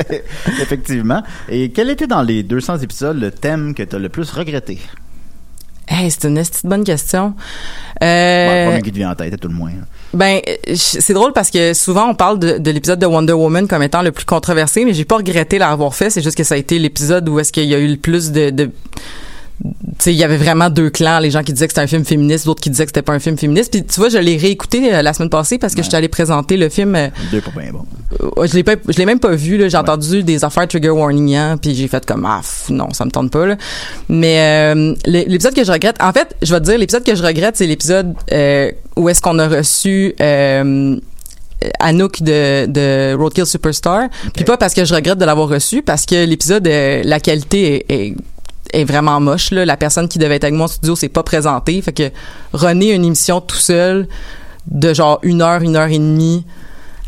effectivement. 0.62 1.22
Et 1.48 1.70
quel 1.70 1.90
était 1.90 2.06
dans 2.06 2.22
les 2.22 2.42
200 2.42 2.78
épisodes 2.78 3.18
le 3.18 3.30
thème 3.30 3.74
que 3.74 3.82
tu 3.82 3.96
as 3.96 3.98
le 3.98 4.08
plus 4.08 4.30
regretté? 4.30 4.78
Hey, 5.88 6.10
c'est 6.10 6.24
une 6.28 6.36
petite 6.36 6.64
bonne 6.64 6.84
question. 6.84 7.30
Bon, 7.30 7.34
le 8.00 8.06
Euh, 8.06 8.66
premier 8.68 8.82
qui 8.82 8.92
te 8.92 8.96
vient 8.96 9.10
en 9.10 9.14
tête, 9.14 9.34
à 9.34 9.36
tout 9.36 9.48
le 9.48 9.54
moins. 9.54 9.72
Ben, 10.14 10.40
c'est 10.74 11.12
drôle 11.12 11.32
parce 11.32 11.50
que 11.50 11.74
souvent 11.74 12.08
on 12.08 12.14
parle 12.14 12.38
de, 12.38 12.58
de 12.58 12.70
l'épisode 12.70 12.98
de 12.98 13.06
Wonder 13.06 13.32
Woman 13.32 13.66
comme 13.66 13.82
étant 13.82 14.02
le 14.02 14.12
plus 14.12 14.24
controversé, 14.24 14.84
mais 14.84 14.94
j'ai 14.94 15.04
pas 15.04 15.16
regretté 15.16 15.58
l'avoir 15.58 15.94
fait. 15.94 16.08
C'est 16.10 16.22
juste 16.22 16.36
que 16.36 16.44
ça 16.44 16.54
a 16.54 16.58
été 16.58 16.78
l'épisode 16.78 17.28
où 17.28 17.38
est-ce 17.40 17.52
qu'il 17.52 17.64
y 17.64 17.74
a 17.74 17.78
eu 17.78 17.88
le 17.88 17.96
plus 17.96 18.30
de, 18.30 18.70
il 20.06 20.12
y 20.14 20.24
avait 20.24 20.36
vraiment 20.36 20.68
deux 20.70 20.90
clans, 20.90 21.20
les 21.20 21.30
gens 21.30 21.42
qui 21.44 21.52
disaient 21.52 21.66
que 21.68 21.72
c'était 21.72 21.82
un 21.84 21.86
film 21.86 22.04
féministe, 22.04 22.46
d'autres 22.46 22.60
qui 22.60 22.70
disaient 22.70 22.84
que 22.84 22.88
c'était 22.88 23.02
pas 23.02 23.12
un 23.12 23.20
film 23.20 23.38
féministe. 23.38 23.70
Puis 23.70 23.84
tu 23.84 24.00
vois, 24.00 24.08
je 24.08 24.18
l'ai 24.18 24.36
réécouté 24.36 24.92
euh, 24.92 25.02
la 25.02 25.12
semaine 25.12 25.30
passée 25.30 25.58
parce 25.58 25.74
que 25.74 25.78
Ouais. 25.78 25.84
j'étais 25.84 25.96
allée 25.96 26.08
présenter 26.08 26.56
le 26.56 26.68
film. 26.68 26.96
euh, 26.96 27.08
Deux 27.30 27.40
pas 27.40 27.50
bien 27.56 27.70
bon. 27.72 27.84
euh, 28.38 28.46
je 28.46 28.54
l'ai 28.54 28.64
pas, 28.64 28.74
je 28.88 28.98
l'ai 28.98 29.06
même 29.06 29.20
pas 29.20 29.34
vu. 29.36 29.56
là. 29.58 29.68
J'ai 29.68 29.76
entendu 29.76 30.24
des 30.24 30.44
affaires 30.44 30.66
trigger 30.66 30.90
warning, 30.90 31.34
hein, 31.36 31.56
puis 31.60 31.74
j'ai 31.76 31.86
fait 31.86 32.04
comme 32.04 32.24
ah 32.26 32.40
non, 32.70 32.92
ça 32.92 33.04
me 33.04 33.10
tente 33.10 33.30
pas. 33.30 33.46
Là. 33.46 33.56
Mais 34.08 34.38
euh, 34.74 34.94
l'é- 35.06 35.26
l'épisode 35.28 35.54
que 35.54 35.62
je 35.64 35.70
regrette, 35.70 35.96
en 36.02 36.12
fait, 36.12 36.34
je 36.42 36.52
vais 36.52 36.60
te 36.60 36.64
dire 36.64 36.78
l'épisode 36.78 37.04
que 37.04 37.14
je 37.14 37.22
regrette, 37.22 37.56
c'est 37.56 37.66
l'épisode 37.68 38.14
où 38.96 39.08
est-ce 39.08 39.20
qu'on 39.20 39.38
a 39.38 39.46
reçu. 39.48 40.14
Anouk 41.78 42.22
de, 42.22 42.66
de 42.66 43.14
Roadkill 43.16 43.46
Superstar. 43.46 44.08
Puis 44.34 44.42
pas 44.44 44.56
parce 44.56 44.74
que 44.74 44.84
je 44.84 44.92
regrette 44.94 45.18
de 45.18 45.24
l'avoir 45.24 45.48
reçu, 45.48 45.80
parce 45.82 46.06
que 46.06 46.24
l'épisode, 46.24 46.66
euh, 46.66 47.02
la 47.04 47.20
qualité 47.20 47.84
est, 47.88 47.94
est, 48.08 48.14
est 48.72 48.84
vraiment 48.84 49.20
moche. 49.20 49.50
Là. 49.50 49.64
La 49.64 49.76
personne 49.76 50.08
qui 50.08 50.18
devait 50.18 50.36
être 50.36 50.44
avec 50.44 50.54
moi 50.54 50.64
en 50.64 50.68
studio 50.68 50.96
s'est 50.96 51.08
pas 51.08 51.22
présentée. 51.22 51.80
Fait 51.82 51.92
que 51.92 52.10
René 52.52 52.92
une 52.92 53.04
émission 53.04 53.40
tout 53.40 53.56
seul 53.56 54.08
de 54.70 54.94
genre 54.94 55.18
une 55.22 55.42
heure, 55.42 55.62
une 55.62 55.76
heure 55.76 55.88
et 55.88 55.98
demie 55.98 56.44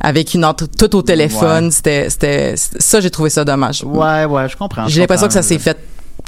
avec 0.00 0.34
une 0.34 0.44
entre 0.44 0.66
tout 0.66 0.94
au 0.96 1.02
téléphone. 1.02 1.66
Ouais. 1.66 1.70
C'était, 1.70 2.10
c'était, 2.10 2.54
ça, 2.56 3.00
j'ai 3.00 3.10
trouvé 3.10 3.30
ça 3.30 3.44
dommage. 3.44 3.82
Ouais, 3.84 4.24
ouais, 4.24 4.48
je 4.48 4.56
comprends. 4.56 4.86
J'ai 4.88 5.00
l'impression 5.00 5.26
que 5.26 5.32
ça 5.32 5.42
s'est 5.42 5.58
fait 5.58 5.78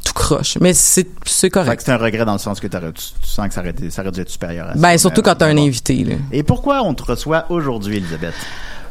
tout 0.05 0.13
croche. 0.15 0.57
Mais 0.61 0.73
c'est, 0.73 1.07
c'est 1.25 1.41
Fait 1.47 1.51
que 1.51 1.55
correct. 1.55 1.83
c'est 1.85 1.93
un 1.93 1.97
regret 1.99 2.25
dans 2.25 2.33
le 2.33 2.39
sens 2.39 2.61
que 2.61 2.67
tu, 2.67 2.77
tu 2.79 3.29
sens 3.29 3.49
que 3.49 3.55
ça 3.55 3.61
aurait, 3.61 3.75
ça 3.91 4.03
aurait 4.03 4.13
dû 4.13 4.21
être 4.21 4.31
supérieur 4.31 4.69
à 4.69 4.73
ça. 4.75 4.79
Ben, 4.79 4.97
surtout 4.99 5.23
quand 5.23 5.35
t'as 5.35 5.49
euh, 5.49 5.53
un 5.53 5.59
invité, 5.59 6.05
là. 6.05 6.15
Et 6.33 6.43
pourquoi 6.43 6.83
on 6.83 6.95
te 6.95 7.03
reçoit 7.03 7.47
aujourd'hui, 7.51 7.99
Elisabeth? 7.99 8.35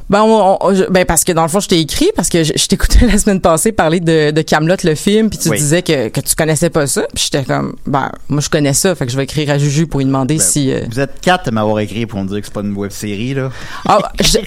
Ben, 0.08 0.22
on- 0.22 0.58
on- 0.62 0.92
ben 0.92 1.04
parce 1.04 1.24
que 1.24 1.32
dans 1.32 1.42
le 1.42 1.48
fond, 1.48 1.60
je 1.60 1.68
t'ai 1.68 1.80
écrit 1.80 2.12
parce 2.16 2.30
que 2.30 2.44
je, 2.44 2.54
je 2.56 2.68
t'écoutais 2.68 3.08
la 3.12 3.18
semaine 3.18 3.42
passée 3.42 3.72
parler 3.72 4.00
de, 4.00 4.30
de 4.30 4.42
Camelot 4.44 4.76
le 4.84 4.94
film, 4.94 5.30
puis 5.32 5.40
tu 5.40 5.50
Oui. 5.50 5.58
disais 5.58 5.82
que, 5.82 6.10
que 6.10 6.20
tu 6.22 6.36
connaissais 6.36 6.70
pas 6.70 6.86
ça, 6.86 7.02
puis 7.14 7.24
j'étais 7.32 7.44
comme 7.44 7.76
ben 7.88 8.12
moi 8.30 8.40
je 8.40 8.50
connais 8.50 8.74
ça, 8.74 8.94
fait 8.94 9.06
que 9.08 9.12
je 9.12 9.18
vais 9.18 9.24
écrire 9.24 9.50
à 9.50 9.58
Juju 9.58 9.88
pour 9.88 10.00
lui 10.02 10.06
demander 10.06 10.36
Ben, 10.38 10.44
si 10.44 10.72
euh, 10.72 10.82
Vous 10.92 11.00
êtes 11.00 11.20
quatre 11.22 11.48
à 11.48 11.52
m'avoir 11.52 11.80
écrit 11.80 12.06
pour 12.06 12.22
me 12.22 12.28
dire 12.28 12.40
que 12.40 12.46
c'est 12.46 12.54
pas 12.54 12.62
une 12.62 12.74
web 12.76 12.92
série, 12.92 13.34
là. 13.34 13.50
ah 13.88 13.98
je- 14.22 14.38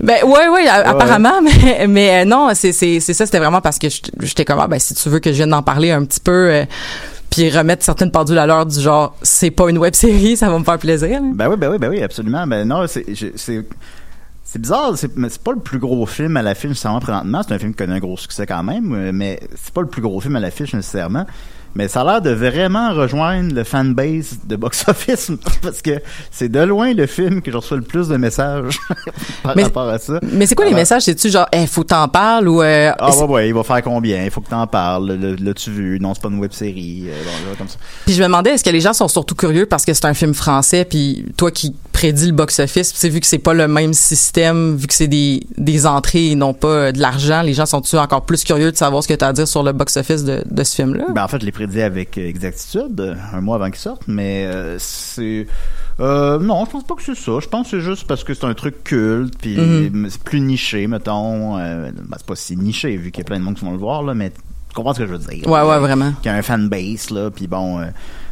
ben 0.00 0.22
ouais 0.24 0.48
ouais 0.48 0.68
a- 0.68 0.88
apparemment 0.90 1.40
mais 1.42 1.86
mais 1.88 2.22
euh, 2.22 2.24
non 2.24 2.50
c'est 2.54 2.70
c'est 2.72 3.00
c'est 3.00 3.12
ça 3.14 3.26
c'était 3.26 3.38
vraiment 3.40 3.60
parce 3.60 3.78
que 3.80 3.88
j'étais 4.20 4.44
comme 4.44 4.60
ah, 4.60 4.68
ben 4.68 4.78
si 4.78 4.94
tu 4.94 5.08
veux 5.08 5.18
que 5.18 5.30
je 5.32 5.36
vienne 5.38 5.50
d'en 5.50 5.62
parler 5.62 5.90
un 5.90 6.04
petit 6.04 6.20
peu 6.20 6.48
euh, 6.50 6.64
puis 7.30 7.50
remettre 7.50 7.84
certaines 7.84 8.12
pendules 8.12 8.38
à 8.38 8.46
l'heure 8.46 8.66
du 8.66 8.78
genre 8.80 9.16
c'est 9.22 9.50
pas 9.50 9.68
une 9.68 9.78
web 9.78 9.94
série 9.94 10.36
ça 10.36 10.48
va 10.48 10.56
me 10.60 10.64
faire 10.64 10.78
plaisir 10.78 11.08
là. 11.08 11.20
Ben 11.34 11.48
oui, 11.48 11.56
ben 11.56 11.70
oui, 11.72 11.78
ben 11.78 11.90
oui, 11.90 12.02
absolument. 12.02 12.46
Ben 12.46 12.64
non, 12.68 12.86
c'est, 12.86 13.04
c'est 14.48 14.60
bizarre, 14.60 14.96
c'est, 14.96 15.16
mais 15.16 15.28
c'est 15.28 15.42
pas 15.42 15.50
le 15.50 15.58
plus 15.58 15.80
gros 15.80 16.06
film 16.06 16.36
à 16.36 16.42
l'affiche 16.42 16.70
nécessairement 16.70 17.00
présentement. 17.00 17.42
C'est 17.42 17.52
un 17.52 17.58
film 17.58 17.72
qui 17.72 17.78
connaît 17.78 17.94
un 17.94 17.98
gros 17.98 18.16
succès 18.16 18.46
quand 18.46 18.62
même, 18.62 19.10
mais 19.10 19.40
c'est 19.56 19.74
pas 19.74 19.80
le 19.80 19.88
plus 19.88 20.00
gros 20.00 20.20
film 20.20 20.36
à 20.36 20.40
l'affiche 20.40 20.72
nécessairement. 20.72 21.26
Mais 21.74 21.88
ça 21.88 22.00
a 22.00 22.04
l'air 22.04 22.22
de 22.22 22.30
vraiment 22.30 22.94
rejoindre 22.94 23.54
le 23.54 23.64
fanbase 23.64 24.38
de 24.46 24.56
box-office 24.56 25.30
parce 25.62 25.82
que 25.82 26.00
c'est 26.30 26.48
de 26.48 26.60
loin 26.60 26.94
le 26.94 27.06
film 27.06 27.42
que 27.42 27.50
je 27.50 27.56
reçois 27.56 27.76
le 27.76 27.82
plus 27.82 28.08
de 28.08 28.16
messages 28.16 28.78
par 29.42 29.54
Mais- 29.56 29.64
rapport 29.64 29.88
à 29.88 29.98
ça. 29.98 30.18
mais 30.22 30.46
c'est 30.46 30.54
quoi 30.54 30.64
les 30.64 30.74
messages? 30.74 31.02
C'est 31.02 31.14
tu 31.14 31.30
genre 31.30 31.46
eh 31.52 31.66
faut 31.66 31.84
t'en 31.84 32.08
parler 32.08 32.46
ou 32.48 32.62
euh, 32.62 32.92
Ah 32.98 33.14
ouais, 33.16 33.24
ouais, 33.24 33.48
il 33.48 33.54
va 33.54 33.62
faire 33.62 33.82
combien? 33.82 34.24
Il 34.24 34.30
faut 34.30 34.40
que 34.40 34.48
t'en 34.50 34.66
parles. 34.66 35.12
Le- 35.12 35.34
L'as-tu 35.36 35.70
vu? 35.70 35.98
Non, 36.00 36.14
c'est 36.14 36.22
pas 36.22 36.28
une 36.28 36.38
web 36.38 36.52
série. 36.52 37.04
Euh, 37.08 37.12
bon, 37.24 37.50
là, 37.50 37.56
comme 37.58 37.68
ça. 37.68 37.76
Puis 38.06 38.14
je 38.14 38.20
me 38.22 38.26
demandais, 38.26 38.50
est-ce 38.50 38.64
que 38.64 38.70
les 38.70 38.80
gens 38.80 38.92
sont 38.92 39.08
surtout 39.08 39.34
curieux 39.34 39.66
parce 39.66 39.84
que 39.84 39.92
c'est 39.92 40.04
un 40.06 40.14
film 40.14 40.32
français, 40.34 40.84
puis 40.84 41.26
toi 41.36 41.50
qui 41.50 41.74
prédis 41.92 42.26
le 42.26 42.32
box-office, 42.32 42.92
c'est 42.94 43.08
vu 43.08 43.20
que 43.20 43.26
c'est 43.26 43.38
pas 43.38 43.54
le 43.54 43.68
même 43.68 43.94
système, 43.94 44.76
vu 44.76 44.86
que 44.86 44.92
c'est 44.94 45.08
des, 45.08 45.46
des 45.56 45.86
entrées 45.86 46.30
et 46.30 46.34
non 46.34 46.52
pas 46.54 46.68
euh, 46.68 46.92
de 46.92 47.00
l'argent, 47.00 47.40
les 47.42 47.54
gens 47.54 47.64
sont-tu 47.66 47.96
encore 47.96 48.22
plus 48.22 48.44
curieux 48.44 48.70
de 48.70 48.76
savoir 48.76 49.02
ce 49.02 49.08
que 49.08 49.14
tu 49.14 49.24
as 49.24 49.28
à 49.28 49.32
dire 49.32 49.48
sur 49.48 49.62
le 49.62 49.72
box-office 49.72 50.24
de, 50.24 50.42
de 50.50 50.64
ce 50.64 50.74
film-là? 50.74 51.04
Ben, 51.14 51.24
en 51.24 51.28
fait, 51.28 51.42
l'ai 51.42 51.52
prédit 51.66 51.82
avec 51.82 52.16
exactitude, 52.18 53.16
un 53.32 53.40
mois 53.40 53.56
avant 53.56 53.66
qu'il 53.70 53.76
sorte, 53.80 54.02
mais 54.08 54.48
c'est... 54.78 55.46
non, 55.98 56.64
je 56.66 56.70
pense 56.70 56.84
pas 56.84 56.94
que 56.94 57.02
c'est 57.02 57.14
ça. 57.16 57.38
Je 57.40 57.48
pense 57.48 57.70
que 57.70 57.78
c'est 57.78 57.84
juste 57.84 58.06
parce 58.06 58.24
que 58.24 58.34
c'est 58.34 58.44
un 58.46 58.54
truc 58.54 58.84
culte, 58.84 59.34
puis 59.40 59.56
Mhm. 59.56 60.08
c'est 60.10 60.22
plus 60.22 60.40
niché, 60.40 60.86
mettons. 60.86 61.58
Euh, 61.58 61.90
ben, 61.92 62.16
c'est 62.16 62.26
pas 62.26 62.36
si 62.36 62.56
niché, 62.56 62.96
vu 62.96 63.10
qu'il 63.10 63.22
y 63.22 63.26
a 63.26 63.26
plein 63.26 63.38
de 63.38 63.44
monde 63.44 63.54
qui 63.54 63.64
vont 63.64 63.72
le 63.72 63.78
voir, 63.78 64.02
là, 64.02 64.14
mais 64.14 64.30
tu 64.30 64.36
comprends 64.74 64.94
ce 64.94 64.98
que 65.00 65.06
je 65.06 65.12
veux 65.12 65.18
dire. 65.18 65.46
Ouais, 65.46 65.58
là. 65.58 65.68
ouais, 65.68 65.78
vraiment. 65.78 66.12
Qu'il 66.22 66.30
y 66.30 66.34
a 66.34 66.38
un 66.38 66.42
fanbase, 66.42 67.10
là, 67.10 67.30
puis 67.30 67.46
bon... 67.46 67.80
euh, 67.80 67.86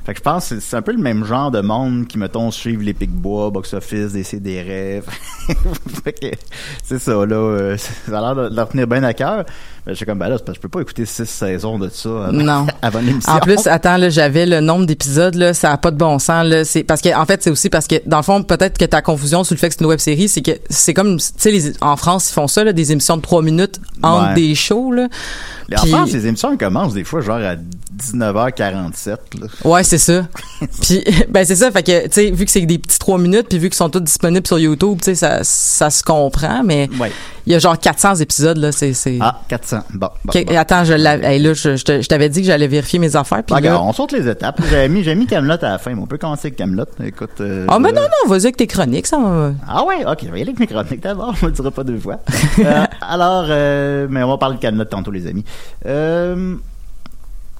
fait 0.05 0.12
que 0.12 0.19
je 0.19 0.23
pense 0.23 0.50
que 0.50 0.61
c'est- 0.61 0.76
un 0.76 0.83
peu 0.83 0.93
le 0.93 0.99
même 0.99 1.25
genre 1.25 1.50
de 1.50 1.62
monde 1.62 2.07
qui, 2.07 2.19
mettons, 2.19 2.50
suivent 2.50 2.83
les 2.83 2.93
Pic-Bois, 2.93 3.49
box-office, 3.50 4.12
des 4.12 4.23
CDR. 4.23 5.03
fait 6.05 6.12
que 6.12 6.26
c'est 6.83 6.99
ça, 6.99 7.12
là. 7.25 7.37
euh, 7.37 7.76
ça 8.07 8.19
a 8.19 8.35
l'air 8.35 8.50
de 8.50 8.55
leur 8.55 8.69
tenir 8.69 8.87
bien 8.87 9.03
à 9.03 9.14
cœur. 9.14 9.47
Mais 9.87 9.93
je 9.93 9.97
suis 9.99 10.07
comme, 10.07 10.19
ben 10.19 10.29
là, 10.29 10.38
parce 10.38 10.43
que 10.45 10.55
je 10.55 10.61
peux 10.61 10.69
pas 10.71 10.81
écouter 10.81 11.05
six 11.05 11.26
saisons 11.29 11.79
de 11.79 11.91
ça 11.91 12.09
avant, 12.09 12.33
Non. 12.33 12.67
avant 12.83 13.00
l'émission. 13.00 13.33
En 13.33 13.38
plus, 13.41 13.67
attends, 13.67 13.99
là, 13.99 14.09
j'avais 14.09 14.47
le 14.47 14.61
nombre 14.61 14.87
d'épisodes, 14.87 15.35
là, 15.35 15.53
ça 15.53 15.73
a 15.73 15.76
pas 15.76 15.91
de 15.91 15.97
bon 15.99 16.19
sens, 16.19 16.47
là. 16.47 16.64
C'est 16.64 16.85
parce 16.85 17.03
que, 17.03 17.14
en 17.14 17.26
fait, 17.26 17.43
c'est 17.43 17.50
aussi 17.50 17.69
parce 17.69 17.87
que, 17.87 17.97
dans 18.07 18.17
le 18.17 18.23
fond, 18.23 18.43
peut-être 18.43 18.79
que 18.79 18.87
ta 18.87 19.03
confusion 19.03 19.45
sur 19.45 19.55
le 19.55 19.59
fait 19.59 19.69
que 19.69 19.75
c'est 19.75 19.81
une 19.83 19.87
web 19.91 19.99
série, 19.99 20.29
c'est 20.29 20.41
que 20.43 20.53
c'est 20.71 20.95
comme, 20.95 21.19
tu 21.19 21.61
sais, 21.61 21.73
en 21.83 21.97
France, 21.97 22.31
ils 22.31 22.35
font 22.35 22.49
ça, 22.49 22.64
là, 22.64 22.73
des 22.73 22.93
émissions 22.93 23.17
de 23.19 23.23
trois 23.23 23.43
minutes 23.43 23.79
entre 24.03 24.29
Ouais. 24.29 24.35
des 24.35 24.55
shows, 24.55 24.91
là. 24.93 25.09
En 25.76 25.87
France, 25.87 26.12
les 26.12 26.26
émissions 26.26 26.53
elles 26.53 26.59
commencent 26.59 26.93
des 26.95 27.05
fois 27.05 27.21
genre 27.23 27.38
à 27.38 27.57
19h47. 27.97 29.09
Là. 29.41 29.47
Ouais, 29.64 29.83
c'est 29.83 29.99
ça. 29.99 30.26
puis 30.83 31.03
ben 31.31 31.45
c'est 31.45 31.57
ça, 31.57 31.71
fait 31.71 31.83
que 31.83 32.05
tu 32.05 32.12
sais 32.12 32.31
vu 32.31 32.45
que 32.45 32.50
c'est 32.50 32.61
des 32.67 32.79
petits 32.79 32.99
trois 32.99 33.19
minutes 33.19 33.47
puis 33.49 33.59
vu 33.59 33.69
qu'ils 33.69 33.76
sont 33.76 33.88
tous 33.91 34.00
disponibles 34.00 34.47
sur 34.47 34.59
YouTube, 34.59 34.99
tu 34.99 35.07
sais 35.07 35.14
ça 35.14 35.41
ça 35.43 35.91
se 35.91 36.03
comprend 36.03 36.62
mais 36.64 36.88
Ouais. 37.00 37.11
Il 37.47 37.53
y 37.53 37.55
a 37.57 37.59
genre 37.59 37.79
400 37.79 38.17
épisodes 38.17 38.57
là, 38.57 38.73
c'est 38.73 38.93
c'est 38.95 39.19
Ah, 39.21 39.41
400. 39.49 39.79
Bon, 39.95 40.09
bon, 40.25 40.31
Ok, 40.35 40.45
bon. 40.47 40.57
attends, 40.57 40.85
je 40.85 40.95
l'avais 40.95 41.37
hey, 41.37 41.43
là 41.43 41.53
je, 41.55 41.77
je 41.77 42.07
t'avais 42.09 42.29
dit 42.29 42.41
que 42.41 42.47
j'allais 42.47 42.67
vérifier 42.69 42.99
mes 42.99 43.17
affaires 43.17 43.43
puis 43.45 43.55
Ah, 43.57 43.61
là 43.61 43.81
on 43.83 43.93
saute 43.93 44.13
les 44.13 44.29
étapes. 44.29 44.61
J'ai 44.71 44.89
mis, 44.89 45.03
j'ai 45.05 45.15
mis 45.15 45.27
Camelot 45.27 45.55
à 45.63 45.71
la 45.71 45.79
fin, 45.79 45.95
mais 45.95 46.01
on 46.03 46.07
peut 46.07 46.19
commencer 46.19 46.49
avec 46.49 46.57
Camelot. 46.57 46.85
Écoute. 47.05 47.41
euh, 47.41 47.67
Ah 47.69 47.79
mais 47.79 47.91
je- 47.91 47.95
non 47.95 48.03
non, 48.03 48.29
vas-y 48.31 48.43
avec 48.45 48.57
tes 48.57 48.67
chroniques, 48.67 49.07
ça 49.07 49.19
va- 49.19 49.53
Ah 49.69 49.85
ouais, 49.85 50.05
ok, 50.07 50.19
je 50.25 50.31
vais 50.31 50.39
y 50.39 50.43
aller 50.43 50.51
avec 50.51 50.61
mes 50.61 50.67
chroniques 50.67 51.03
d'abord, 51.03 51.35
on 51.43 51.47
le 51.47 51.53
dira 51.53 51.71
pas 51.71 51.85
deux 51.85 51.99
fois. 51.99 52.19
Euh, 52.61 52.85
alors, 53.01 53.47
euh, 53.49 54.07
mais 54.11 54.23
on 54.23 54.29
va 54.29 54.39
parler 54.39 54.57
de 54.57 54.61
Camelot 54.61 54.85
tantôt, 54.85 55.11
les 55.11 55.27
amis. 55.27 55.45
Euh, 55.87 56.57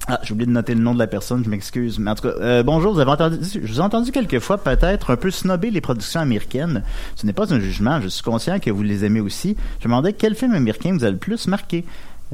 ah, 0.07 0.19
j'ai 0.23 0.33
oublié 0.33 0.45
de 0.47 0.51
noter 0.51 0.75
le 0.75 0.81
nom 0.81 0.93
de 0.93 0.99
la 0.99 1.07
personne, 1.07 1.43
je 1.43 1.49
m'excuse. 1.49 1.97
Mais 1.99 2.11
en 2.11 2.15
tout 2.15 2.23
cas, 2.23 2.33
euh, 2.39 2.63
bonjour, 2.63 2.93
vous 2.93 2.99
avez 2.99 3.11
entendu, 3.11 3.37
je 3.41 3.59
vous 3.71 3.77
ai 3.79 3.83
entendu 3.83 4.11
quelques 4.11 4.39
fois 4.39 4.57
peut-être 4.57 5.11
un 5.11 5.15
peu 5.17 5.31
snobber 5.31 5.71
les 5.71 5.81
productions 5.81 6.19
américaines. 6.21 6.83
Ce 7.15 7.25
n'est 7.25 7.33
pas 7.33 7.51
un 7.53 7.59
jugement, 7.59 7.99
je 8.01 8.07
suis 8.07 8.23
conscient 8.23 8.59
que 8.59 8.69
vous 8.69 8.83
les 8.83 9.03
aimez 9.05 9.19
aussi. 9.21 9.55
Je 9.79 9.87
me 9.87 9.93
demandais 9.93 10.13
quel 10.13 10.35
film 10.35 10.53
américain 10.53 10.93
vous 10.97 11.05
a 11.05 11.09
le 11.11 11.17
plus 11.17 11.47
marqué. 11.47 11.85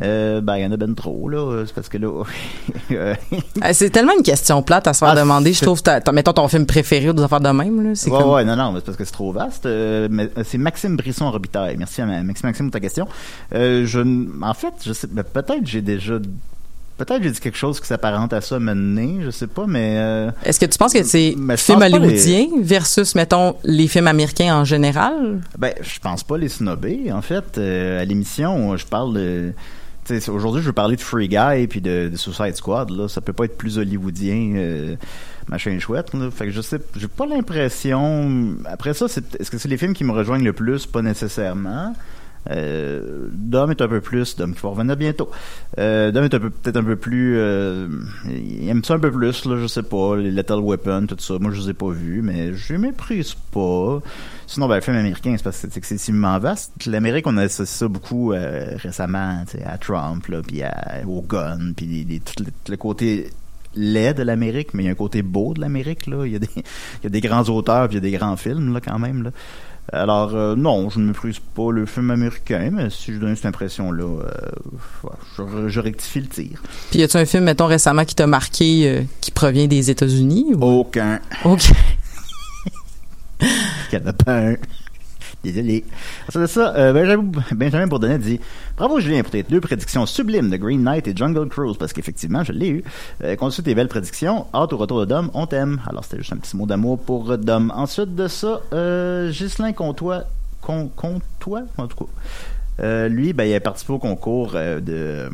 Euh, 0.02 0.40
ben, 0.40 0.56
il 0.56 0.64
y 0.64 0.66
en 0.66 0.72
a 0.72 0.78
ben 0.78 0.96
trop, 0.96 1.28
là. 1.28 1.64
C'est 1.66 1.76
parce 1.76 1.90
que 1.90 1.98
là. 1.98 2.24
euh, 2.92 3.14
Ah, 3.62 3.74
c'est 3.74 3.90
tellement 3.90 4.14
une 4.18 4.24
question 4.24 4.64
plate 4.64 4.88
à 4.88 4.94
se 4.94 5.00
faire 5.00 5.10
Ah, 5.10 5.16
demander, 5.16 5.52
je 5.52 5.62
trouve 5.62 5.84
ta- 5.84 6.00
mettons 6.14 6.32
ton 6.32 6.48
film 6.48 6.66
préféré 6.66 7.10
ou 7.10 7.14
des 7.14 7.22
affaires 7.24 7.42
de 7.42 7.50
même 7.50 7.84
là, 7.84 7.90
ouais, 7.90 8.10
comme 8.10 8.30
ouais, 8.32 8.46
non, 8.46 8.56
non, 8.56 8.72
mais 8.72 8.80
c'est 8.80 8.86
parce 8.86 8.98
que 8.98 9.04
c'est 9.04 9.12
trop 9.12 9.34
vaste. 9.34 9.66
Euh, 9.66 10.08
mais 10.10 10.30
c'est 10.46 10.58
Maxime 10.58 10.96
Brisson 10.96 11.30
Robitaille. 11.30 11.76
Merci 11.78 12.02
à 12.02 12.06
Ma- 12.06 12.24
Maxime, 12.24 12.48
Maxime 12.48 12.66
pour 12.68 12.74
ta 12.74 12.80
question. 12.80 13.06
Euh, 13.54 13.86
je, 13.86 14.00
en 14.42 14.54
fait, 14.54 14.74
je 14.86 14.94
sais, 14.94 15.08
ben, 15.12 15.24
peut-être 15.24 15.66
j'ai 15.66 15.82
déjà, 15.82 16.14
peut-être 17.06 17.24
j'ai 17.24 17.32
dit 17.32 17.40
quelque 17.40 17.58
chose 17.58 17.80
qui 17.80 17.88
s'apparente 17.88 18.34
à 18.34 18.42
ça 18.42 18.60
maintenant, 18.60 19.22
je 19.22 19.30
sais 19.32 19.48
pas, 19.48 19.66
mais 19.68 19.96
euh, 19.98 20.32
Est-ce 20.44 20.60
que 20.60 20.66
tu 20.66 20.78
penses 20.78 20.94
que 20.94 21.04
c'est 21.04 21.36
film 21.58 21.80
les- 21.80 21.94
hollywoodien 21.94 22.48
versus 22.62 23.16
mettons 23.16 23.56
les 23.64 23.88
films 23.88 24.08
américains 24.08 24.56
en 24.56 24.64
général? 24.66 25.42
Ben, 25.58 25.74
je 25.82 26.00
pense 26.00 26.24
pas 26.24 26.38
les 26.38 26.50
snobber. 26.50 27.12
En 27.12 27.22
fait, 27.22 27.58
euh, 27.58 28.02
à 28.02 28.06
l'émission, 28.06 28.76
je 28.78 28.86
parle 28.86 29.14
de. 29.16 29.54
Aujourd'hui, 30.28 30.62
je 30.62 30.68
veux 30.68 30.74
parler 30.74 30.96
de 30.98 31.02
Free 31.02 31.30
Guy 31.30 31.68
puis 31.68 31.80
de, 31.80 32.10
de 32.12 32.18
Suicide 32.18 32.56
Squad. 32.56 32.90
Là, 32.90 33.08
ça 33.08 33.22
peut 33.22 33.32
pas 33.34 33.46
être 33.46 33.56
plus 33.58 33.78
hollywoodien, 33.78 34.54
euh, 34.58 34.96
machin 35.48 35.78
chouette. 35.80 36.14
Là. 36.14 36.30
Fait 36.32 36.46
que 36.46 36.52
je 36.52 36.60
sais, 36.60 36.80
j'ai 36.98 37.08
pas 37.08 37.26
l'impression. 37.26 38.56
Après 38.66 38.94
ça, 38.94 39.08
c'est, 39.08 39.40
est-ce 39.40 39.50
que 39.50 39.58
c'est 39.58 39.70
les 39.70 39.78
films 39.78 39.94
qui 39.94 40.04
me 40.04 40.12
rejoignent 40.12 40.44
le 40.44 40.54
plus? 40.54 40.86
Pas 40.86 41.02
nécessairement. 41.02 41.94
Euh, 42.50 43.28
Dom 43.34 43.72
est 43.72 43.82
un 43.82 43.88
peu 43.88 44.02
plus, 44.02 44.36
Dom 44.36 44.54
qui 44.54 44.62
va 44.62 44.70
revenir 44.70 44.96
bientôt. 44.98 45.30
Euh, 45.78 46.12
Dom 46.12 46.24
est 46.24 46.30
peut-être 46.30 46.78
un 46.78 46.84
peu 46.84 46.96
plus, 46.96 47.38
euh, 47.38 47.88
il 48.28 48.68
aime 48.68 48.84
ça 48.84 48.96
un 48.96 49.00
peu 49.00 49.12
plus, 49.12 49.44
je 49.46 49.68
sais 49.68 49.84
pas, 49.84 50.16
les 50.16 50.32
Lethal 50.32 50.60
Weapon, 50.60 51.06
tout 51.08 51.18
ça. 51.20 51.36
Moi, 51.40 51.52
je 51.54 51.62
les 51.62 51.70
ai 51.70 51.74
pas 51.74 51.90
vus, 51.90 52.22
mais 52.22 52.54
je 52.54 52.74
les 52.74 52.80
méprise 52.80 53.36
pas. 53.52 54.02
Sinon, 54.48 54.68
ben, 54.68 54.76
le 54.76 54.82
film 54.82 54.98
américain, 54.98 55.36
c'est 55.38 55.44
parce 55.44 55.62
que 55.62 55.68
c'est 55.70 55.78
excessivement 55.78 56.38
vaste. 56.40 56.72
L'Amérique, 56.88 57.28
on 57.28 57.38
a 57.38 57.44
associé 57.44 57.66
ça 57.66 57.88
beaucoup 57.88 58.34
récemment, 58.84 59.44
à 59.66 59.78
Trump, 59.78 60.28
là, 60.28 60.42
puis 60.46 60.64
à- 60.64 61.02
au 61.08 61.22
gun, 61.22 61.74
puis 61.76 62.22
tout 62.26 62.44
le 62.70 62.78
côté 62.78 63.30
laid 63.76 64.14
de 64.14 64.24
l'Amérique, 64.24 64.74
mais 64.74 64.84
il 64.84 64.86
y 64.88 64.90
a 64.90 64.92
un 64.92 64.96
côté 64.96 65.22
beau 65.22 65.54
de 65.54 65.62
l'Amérique, 65.62 66.08
là. 66.08 66.26
Il 66.26 66.34
y 66.34 66.36
a 66.36 66.40
des, 66.40 66.50
il 66.56 67.04
y 67.04 67.08
a 67.08 67.10
des 67.10 67.22
grands 67.22 67.44
auteurs, 67.44 67.88
puis 67.88 67.98
il 67.98 68.04
y 68.04 68.08
a 68.08 68.12
des 68.12 68.18
grands 68.18 68.36
films, 68.36 68.74
là, 68.74 68.82
quand 68.82 69.00
même, 69.00 69.24
là. 69.24 69.32
Alors, 69.94 70.34
euh, 70.34 70.56
non, 70.56 70.90
je 70.90 71.00
ne 71.00 71.08
méprise 71.08 71.40
pas 71.54 71.70
le 71.72 71.86
film 71.86 72.12
américain, 72.12 72.70
mais 72.72 72.90
si 72.90 73.14
je 73.14 73.20
donne 73.20 73.36
cette 73.36 73.48
impression-là, 73.48 74.04
euh, 74.04 75.10
je, 75.38 75.68
je 75.68 75.80
rectifie 75.82 76.22
le 76.22 76.28
tir. 76.28 76.62
Puis 76.90 77.00
y 77.00 77.04
a-tu 77.04 77.18
un 77.18 77.26
film 77.26 77.44
mettons 77.44 77.66
récemment 77.66 78.06
qui 78.06 78.16
t'a 78.16 78.26
marqué 78.26 78.88
euh, 78.88 79.02
qui 79.20 79.32
provient 79.32 79.68
des 79.68 79.90
États-Unis 79.92 80.54
ou? 80.56 80.64
Aucun. 80.64 81.20
OK. 81.44 81.72
Il 83.42 84.00
y 84.00 84.02
en 84.02 84.08
a 84.08 84.14
pas 84.14 84.38
un. 84.38 84.56
Désolé. 85.44 85.84
Ensuite 86.28 86.42
de 86.42 86.48
ça, 86.48 86.76
euh, 86.76 86.94
Benjamin, 86.94 87.32
Benjamin 87.52 87.88
Bourdonnais 87.88 88.20
dit 88.20 88.40
Bravo 88.78 89.00
Julien 89.00 89.24
pour 89.24 89.32
tes 89.32 89.44
deux 89.44 89.60
prédictions 89.60 90.06
sublimes 90.06 90.50
de 90.50 90.58
Green 90.58 90.84
Knight 90.84 91.08
et 91.08 91.16
Jungle 91.16 91.50
Cruise, 91.50 91.78
parce 91.78 91.94
qu'effectivement, 91.94 92.44
je 92.44 92.52
l'ai 92.52 92.70
eu. 92.70 92.84
Euh, 93.24 93.50
sur 93.50 93.64
tes 93.64 93.74
belles 93.74 93.88
prédictions, 93.88 94.46
hâte 94.54 94.72
au 94.74 94.78
retour 94.78 95.00
de 95.00 95.06
Dom, 95.06 95.32
on 95.34 95.48
t'aime. 95.48 95.82
Alors, 95.88 96.04
c'était 96.04 96.18
juste 96.18 96.34
un 96.34 96.38
petit 96.38 96.56
mot 96.56 96.66
d'amour 96.66 97.00
pour 97.00 97.38
Dom. 97.38 97.74
Ensuite 97.76 98.16
de 98.16 98.28
ça, 98.28 98.62
euh, 98.74 99.32
Ghislain 99.32 99.74
Comtois, 99.74 100.26
Con, 100.62 100.90
Comtois, 100.96 101.64
en 101.78 101.88
tout 101.88 102.06
cas. 102.06 102.12
Euh, 102.80 103.08
lui, 103.08 103.34
ben, 103.34 103.44
il 103.44 103.54
a 103.54 103.60
participé 103.60 103.94
au 103.94 104.00
concours 104.00 104.54
euh, 104.56 104.80
de, 104.80 105.30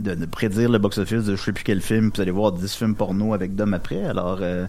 de, 0.00 0.26
prédire 0.26 0.68
le 0.68 0.78
box-office 0.78 1.24
de 1.24 1.36
je 1.36 1.42
sais 1.42 1.52
plus 1.52 1.64
quel 1.64 1.80
film. 1.80 2.10
Vous 2.14 2.20
allez 2.20 2.30
voir 2.30 2.52
10 2.52 2.74
films 2.74 2.94
porno 2.94 3.32
avec 3.32 3.54
Dom 3.54 3.74
après. 3.74 4.04
Alors, 4.04 4.38
euh, 4.42 4.66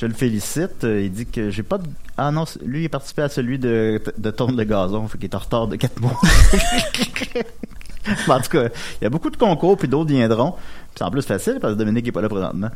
je 0.00 0.06
le 0.06 0.14
félicite. 0.14 0.84
Euh, 0.84 1.02
Il 1.02 1.12
dit 1.12 1.26
que 1.26 1.50
j'ai 1.50 1.62
pas 1.62 1.76
de... 1.76 1.86
Ah 2.16 2.30
non, 2.30 2.44
lui, 2.64 2.82
il 2.82 2.86
a 2.86 2.88
participé 2.88 3.22
à 3.22 3.28
celui 3.28 3.58
de, 3.58 4.00
de 4.16 4.30
Tourne 4.30 4.56
le 4.56 4.64
gazon. 4.64 5.06
Fait 5.08 5.18
qu'il 5.18 5.26
est 5.28 5.34
en 5.34 5.38
retard 5.38 5.66
de 5.68 5.76
4 5.76 6.00
mois. 6.00 6.18
En 8.28 8.40
tout 8.40 8.48
cas, 8.48 8.64
il 9.00 9.04
y 9.04 9.06
a 9.06 9.10
beaucoup 9.10 9.28
de 9.28 9.36
concours, 9.36 9.76
puis 9.76 9.86
d'autres 9.86 10.08
viendront. 10.10 10.54
C'est 10.96 11.04
en 11.04 11.10
plus 11.10 11.22
facile, 11.22 11.58
parce 11.60 11.74
que 11.74 11.78
Dominique 11.78 12.08
est 12.08 12.12
pas 12.12 12.22
là 12.22 12.30
présentement. 12.30 12.70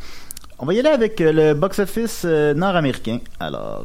On 0.58 0.66
va 0.66 0.74
y 0.74 0.78
aller 0.78 0.90
avec 0.90 1.18
euh, 1.22 1.32
le 1.32 1.54
box-office 1.54 2.22
euh, 2.26 2.52
nord-américain. 2.52 3.20
Alors, 3.40 3.84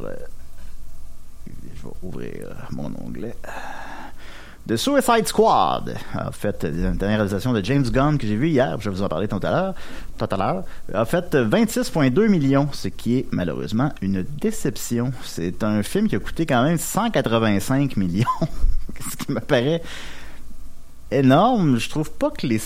je 1.46 1.82
vais 1.82 1.94
ouvrir 2.02 2.46
mon 2.70 2.92
onglet. 3.02 3.34
The 4.70 4.76
Suicide 4.76 5.26
Squad, 5.26 5.96
en 6.14 6.30
fait, 6.30 6.62
une 6.62 6.92
dernière 6.92 7.18
réalisation 7.18 7.52
de 7.52 7.60
James 7.64 7.82
Gunn 7.90 8.16
que 8.18 8.24
j'ai 8.24 8.36
vu 8.36 8.50
hier, 8.50 8.76
je 8.78 8.88
vais 8.88 8.94
vous 8.94 9.02
en 9.02 9.08
parler 9.08 9.26
tout 9.26 9.40
à 9.42 9.50
l'heure, 9.50 10.64
a 10.94 11.04
fait 11.04 11.34
26,2 11.34 12.28
millions, 12.28 12.68
ce 12.70 12.86
qui 12.86 13.18
est 13.18 13.26
malheureusement 13.32 13.92
une 14.00 14.22
déception. 14.22 15.10
C'est 15.24 15.64
un 15.64 15.82
film 15.82 16.06
qui 16.06 16.14
a 16.14 16.20
coûté 16.20 16.46
quand 16.46 16.62
même 16.62 16.78
185 16.78 17.96
millions, 17.96 18.24
ce 19.10 19.16
qui 19.16 19.32
me 19.32 19.40
paraît 19.40 19.82
énorme. 21.10 21.80
Je 21.80 21.90
trouve 21.90 22.12
pas 22.12 22.30
que 22.30 22.46
les... 22.46 22.60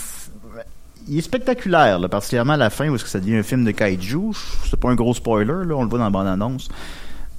Il 1.09 1.17
est 1.17 1.23
spectaculaire, 1.23 2.07
particulièrement 2.11 2.53
à 2.53 2.59
la 2.59 2.69
fin, 2.69 2.87
où 2.91 2.99
que 2.99 3.09
ça 3.09 3.19
devient 3.19 3.37
un 3.37 3.43
film 3.43 3.65
de 3.65 3.71
kaiju. 3.71 4.33
C'est 4.69 4.79
pas 4.79 4.91
un 4.91 4.95
gros 4.95 5.15
spoiler, 5.15 5.65
là, 5.67 5.75
on 5.75 5.85
le 5.85 5.89
voit 5.89 5.99
dans 5.99 6.05
la 6.05 6.11
bande-annonce. 6.11 6.69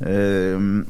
Euh, 0.08 0.82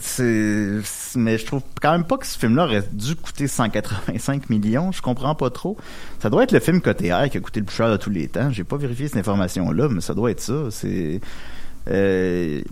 c'est 0.00 0.80
mais 1.16 1.38
je 1.38 1.46
trouve 1.46 1.62
quand 1.80 1.92
même 1.92 2.04
pas 2.04 2.16
que 2.18 2.26
ce 2.26 2.38
film-là 2.38 2.64
aurait 2.64 2.84
dû 2.92 3.16
coûter 3.16 3.48
185 3.48 4.50
millions. 4.50 4.92
Je 4.92 5.02
comprends 5.02 5.34
pas 5.34 5.50
trop. 5.50 5.76
Ça 6.20 6.30
doit 6.30 6.44
être 6.44 6.52
le 6.52 6.60
film 6.60 6.80
côté 6.80 7.12
R 7.12 7.28
qui 7.28 7.38
a 7.38 7.40
coûté 7.40 7.60
le 7.60 7.66
plus 7.66 7.76
cher 7.76 7.90
de 7.90 7.96
tous 7.96 8.10
les 8.10 8.28
temps. 8.28 8.50
J'ai 8.50 8.64
pas 8.64 8.76
vérifié 8.76 9.08
cette 9.08 9.18
information-là, 9.18 9.88
mais 9.88 10.00
ça 10.00 10.14
doit 10.14 10.30
être 10.30 10.40
ça. 10.40 10.70
C'est 10.70 11.20
euh, 11.88 12.62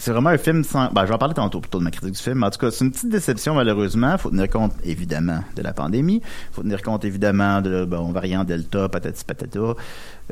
c'est 0.00 0.10
vraiment 0.10 0.30
un 0.30 0.38
film 0.38 0.64
sans. 0.64 0.90
Ben, 0.92 1.02
je 1.02 1.08
vais 1.08 1.14
en 1.14 1.18
parler 1.18 1.34
tantôt 1.34 1.60
plutôt 1.60 1.78
de 1.78 1.84
ma 1.84 1.90
critique 1.90 2.14
du 2.14 2.20
film. 2.20 2.38
mais 2.40 2.46
En 2.46 2.50
tout 2.50 2.58
cas, 2.58 2.70
c'est 2.70 2.84
une 2.84 2.90
petite 2.90 3.08
déception 3.10 3.54
malheureusement. 3.54 4.16
Faut 4.18 4.30
tenir 4.30 4.48
compte 4.48 4.72
évidemment 4.82 5.44
de 5.54 5.62
la 5.62 5.72
pandémie. 5.72 6.20
Faut 6.52 6.62
tenir 6.62 6.82
compte 6.82 7.04
évidemment 7.04 7.60
de 7.60 7.84
bon 7.84 8.10
variant 8.10 8.42
Delta, 8.44 8.88
patati 8.88 9.24
patata. 9.24 9.58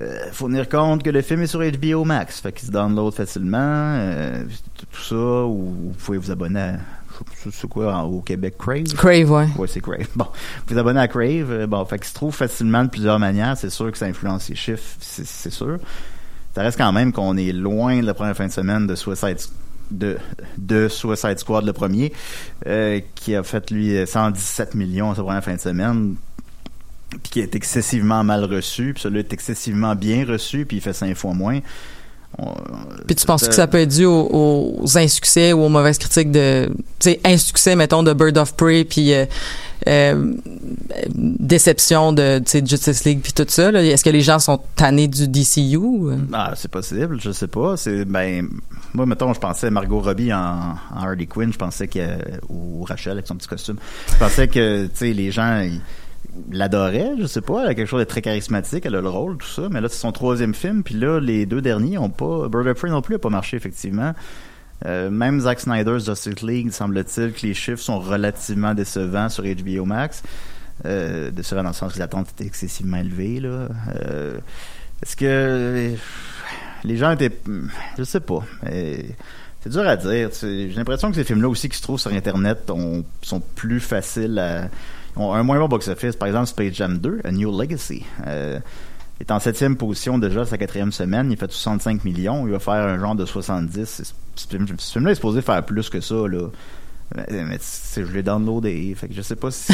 Euh, 0.00 0.18
faut 0.32 0.46
tenir 0.48 0.68
compte 0.68 1.02
que 1.02 1.10
le 1.10 1.22
film 1.22 1.42
est 1.42 1.46
sur 1.48 1.60
HBO 1.60 2.04
Max, 2.04 2.40
fait 2.40 2.52
qu'il 2.52 2.66
se 2.66 2.72
download 2.72 3.12
facilement. 3.14 3.58
euh, 3.60 4.44
tout 4.92 5.00
ça, 5.02 5.14
ou 5.44 5.74
vous 5.88 5.94
pouvez 6.04 6.18
vous 6.18 6.30
abonner 6.30 6.60
à. 6.60 6.72
je- 7.44 7.50
C'est 7.50 7.68
quoi 7.68 8.02
au 8.04 8.20
Québec 8.20 8.54
Crave? 8.58 8.84
Crave, 8.96 9.30
ouais. 9.30 9.48
Ouais, 9.58 9.66
c'est 9.66 9.80
Crave. 9.80 10.06
Bon, 10.14 10.26
vous 10.26 10.74
vous 10.74 10.78
abonnez 10.78 11.00
à 11.00 11.08
Crave. 11.08 11.50
euh, 11.50 11.66
Bon, 11.66 11.84
fait 11.84 11.98
qu'il 11.98 12.06
se 12.08 12.14
trouve 12.14 12.32
facilement 12.34 12.84
de 12.84 12.90
plusieurs 12.90 13.18
manières. 13.18 13.56
C'est 13.56 13.70
sûr 13.70 13.90
que 13.90 13.98
ça 13.98 14.06
influence 14.06 14.48
les 14.48 14.54
chiffres, 14.54 14.82
c'est 15.00 15.50
sûr. 15.50 15.78
Ça 16.54 16.62
reste 16.62 16.78
quand 16.78 16.92
même 16.92 17.12
qu'on 17.12 17.36
est 17.36 17.52
loin 17.52 18.00
de 18.00 18.06
la 18.06 18.14
première 18.14 18.36
fin 18.36 18.46
de 18.46 18.52
semaine 18.52 18.86
de 18.86 18.94
Suicide 18.94 19.38
de, 19.90 20.18
de 20.58 20.88
Squad 20.88 21.64
le 21.64 21.72
premier, 21.72 22.12
euh, 22.66 23.00
qui 23.14 23.34
a 23.34 23.42
fait 23.42 23.70
lui 23.70 24.06
117 24.06 24.74
millions 24.74 25.14
sa 25.14 25.22
première 25.22 25.44
fin 25.44 25.54
de 25.54 25.60
semaine. 25.60 26.16
puis 27.10 27.20
qui 27.30 27.40
est 27.40 27.54
excessivement 27.54 28.22
mal 28.22 28.44
reçu, 28.44 28.92
puis 28.92 29.02
celui-là 29.02 29.20
est 29.20 29.32
excessivement 29.32 29.94
bien 29.94 30.26
reçu, 30.26 30.66
puis 30.66 30.78
il 30.78 30.80
fait 30.80 30.92
cinq 30.92 31.16
fois 31.16 31.32
moins. 31.32 31.60
On- 32.40 32.54
Puis 33.06 33.16
tu 33.16 33.26
penses 33.26 33.46
que 33.48 33.54
ça 33.54 33.66
peut 33.66 33.78
être 33.78 33.88
dû 33.88 34.04
aux, 34.04 34.76
aux 34.80 34.98
insuccès 34.98 35.52
ou 35.52 35.62
aux 35.64 35.68
mauvaises 35.68 35.98
critiques 35.98 36.30
de, 36.30 36.66
tu 37.00 37.10
sais, 37.10 37.20
insuccès, 37.24 37.74
mettons, 37.74 38.02
de 38.02 38.12
Bird 38.12 38.38
of 38.38 38.54
Prey, 38.54 38.84
puis 38.84 39.12
euh, 39.12 39.24
euh, 39.88 40.34
déception 41.14 42.12
de, 42.12 42.40
Justice 42.64 43.04
League, 43.04 43.20
puis 43.22 43.32
tout 43.32 43.46
ça. 43.48 43.70
Est-ce 43.72 44.04
que 44.04 44.10
les 44.10 44.20
gens 44.20 44.38
sont 44.38 44.60
tannés 44.76 45.08
du 45.08 45.28
DCU? 45.28 45.76
euh? 45.78 46.16
Ah, 46.32 46.52
c'est 46.56 46.70
possible, 46.70 47.20
je 47.20 47.30
sais 47.32 47.48
pas. 47.48 47.76
C'est 47.76 48.04
ben 48.04 48.48
moi 48.94 49.06
mettons, 49.06 49.32
je 49.34 49.40
pensais 49.40 49.70
Margot 49.70 50.00
Robbie 50.00 50.32
en, 50.32 50.38
en 50.38 50.76
Harley 50.96 51.26
Quinn, 51.26 51.52
je 51.52 51.58
pensais 51.58 51.88
que 51.88 52.00
ou 52.48 52.84
Rachel 52.84 53.12
avec 53.12 53.26
son 53.26 53.36
petit 53.36 53.48
costume. 53.48 53.76
Je 54.12 54.16
pensais 54.18 54.48
que 54.48 54.84
tu 54.86 54.90
sais 54.94 55.12
les 55.12 55.30
gens 55.30 55.60
ils 55.60 55.80
l'adoraient, 56.50 57.12
je 57.18 57.26
sais 57.26 57.40
pas, 57.40 57.62
elle 57.64 57.68
a 57.70 57.74
quelque 57.74 57.88
chose 57.88 58.00
de 58.00 58.04
très 58.04 58.22
charismatique, 58.22 58.86
elle 58.86 58.94
a 58.96 59.00
le 59.00 59.08
rôle 59.08 59.36
tout 59.38 59.46
ça, 59.46 59.68
mais 59.70 59.80
là 59.80 59.88
c'est 59.88 59.98
son 59.98 60.12
troisième 60.12 60.54
film, 60.54 60.82
puis 60.82 60.94
là 60.94 61.20
les 61.20 61.46
deux 61.46 61.60
derniers 61.62 61.98
ont 61.98 62.10
pas 62.10 62.48
Bird 62.48 62.66
of 62.66 62.78
Prey 62.78 62.90
non 62.90 63.02
plus 63.02 63.16
a 63.16 63.18
pas 63.18 63.30
marché 63.30 63.56
effectivement. 63.56 64.14
Euh, 64.86 65.10
même 65.10 65.40
Zack 65.40 65.58
Snyder's 65.60 66.04
Justice 66.04 66.42
League, 66.42 66.70
semble-t-il 66.70 67.32
que 67.32 67.44
les 67.46 67.54
chiffres 67.54 67.82
sont 67.82 67.98
relativement 67.98 68.74
décevants 68.74 69.28
sur 69.28 69.42
HBO 69.44 69.84
Max. 69.84 70.22
Euh, 70.86 71.32
décevants 71.32 71.64
dans 71.64 71.70
le 71.70 71.74
sens 71.74 71.92
que 71.92 71.98
les 71.98 72.02
attentes 72.04 72.28
étaient 72.30 72.46
excessivement 72.46 72.98
élevées. 72.98 73.40
Là. 73.40 73.66
Euh, 74.06 74.38
Est-ce 75.02 75.16
que 75.16 75.94
les 76.84 76.96
gens 76.96 77.10
étaient... 77.10 77.36
Je 77.98 78.04
sais 78.04 78.20
pas. 78.20 78.44
C'est 78.70 79.70
dur 79.70 79.80
à 79.88 79.96
dire. 79.96 80.30
J'ai 80.40 80.68
l'impression 80.76 81.10
que 81.10 81.16
ces 81.16 81.24
films-là 81.24 81.48
aussi 81.48 81.68
qui 81.68 81.76
se 81.76 81.82
trouvent 81.82 81.98
sur 81.98 82.12
Internet 82.12 82.70
ont- 82.70 83.04
sont 83.22 83.40
plus 83.56 83.80
faciles 83.80 84.38
à... 84.38 84.68
un 85.18 85.42
moins 85.42 85.58
bon 85.58 85.68
box-office. 85.68 86.16
Par 86.16 86.28
exemple, 86.28 86.46
Space 86.46 86.74
Jam 86.74 86.98
2, 86.98 87.20
A 87.24 87.30
New 87.32 87.50
Legacy. 87.60 88.04
Euh, 88.26 88.58
est 89.20 89.30
en 89.32 89.40
septième 89.40 89.76
position 89.76 90.16
déjà 90.18 90.44
sa 90.44 90.56
quatrième 90.58 90.92
semaine. 90.92 91.30
Il 91.32 91.36
fait 91.36 91.50
65 91.50 92.04
millions. 92.04 92.46
Il 92.46 92.52
va 92.52 92.58
faire 92.60 92.74
un 92.86 92.98
genre 92.98 93.14
de 93.14 93.26
70. 93.26 93.84
Ce- 93.84 94.02
Ce 94.36 94.46
film- 94.46 94.66
ce 94.78 94.92
film-là 94.92 95.10
est 95.10 95.14
supposé 95.16 95.42
faire 95.42 95.64
plus 95.64 95.88
que 95.90 96.00
ça, 96.00 96.14
là. 96.28 96.48
Mais, 97.30 97.58
je 97.96 98.02
l'ai 98.12 98.22
downloadé. 98.22 98.94
Fait 98.96 99.08
que 99.08 99.14
je 99.14 99.22
sais 99.22 99.34
pas 99.34 99.50
si 99.50 99.72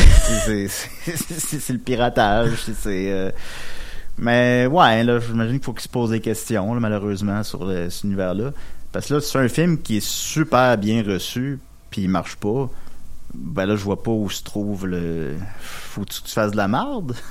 c'est- 0.68 1.72
le 1.72 1.78
piratage. 1.78 2.54
si 2.64 2.72
c'est... 2.74 3.12
euh, 3.12 3.30
mais 4.16 4.66
ouais, 4.70 5.02
là, 5.04 5.18
j'imagine 5.18 5.54
qu'il 5.56 5.64
faut 5.64 5.72
qu'il 5.72 5.82
se 5.82 5.88
pose 5.88 6.10
des 6.10 6.20
questions, 6.20 6.72
malheureusement, 6.80 7.42
sur 7.42 7.68
cet 7.90 8.04
univers-là. 8.04 8.52
Parce 8.92 9.08
que 9.08 9.14
là, 9.14 9.20
c'est 9.20 9.38
un 9.38 9.48
film 9.48 9.78
qui 9.78 9.96
est 9.96 10.04
super 10.06 10.78
bien 10.78 11.02
reçu, 11.02 11.58
puis 11.90 12.02
il 12.02 12.08
marche 12.08 12.36
pas. 12.36 12.70
Ben 13.34 13.66
là, 13.66 13.76
je 13.76 13.82
vois 13.82 14.02
pas 14.02 14.10
où 14.10 14.30
se 14.30 14.42
trouve 14.42 14.86
le. 14.86 15.34
Faut 15.60 16.02
que 16.02 16.06
tu 16.10 16.20
fasses 16.26 16.52
de 16.52 16.56
la 16.56 16.68
marde. 16.68 17.14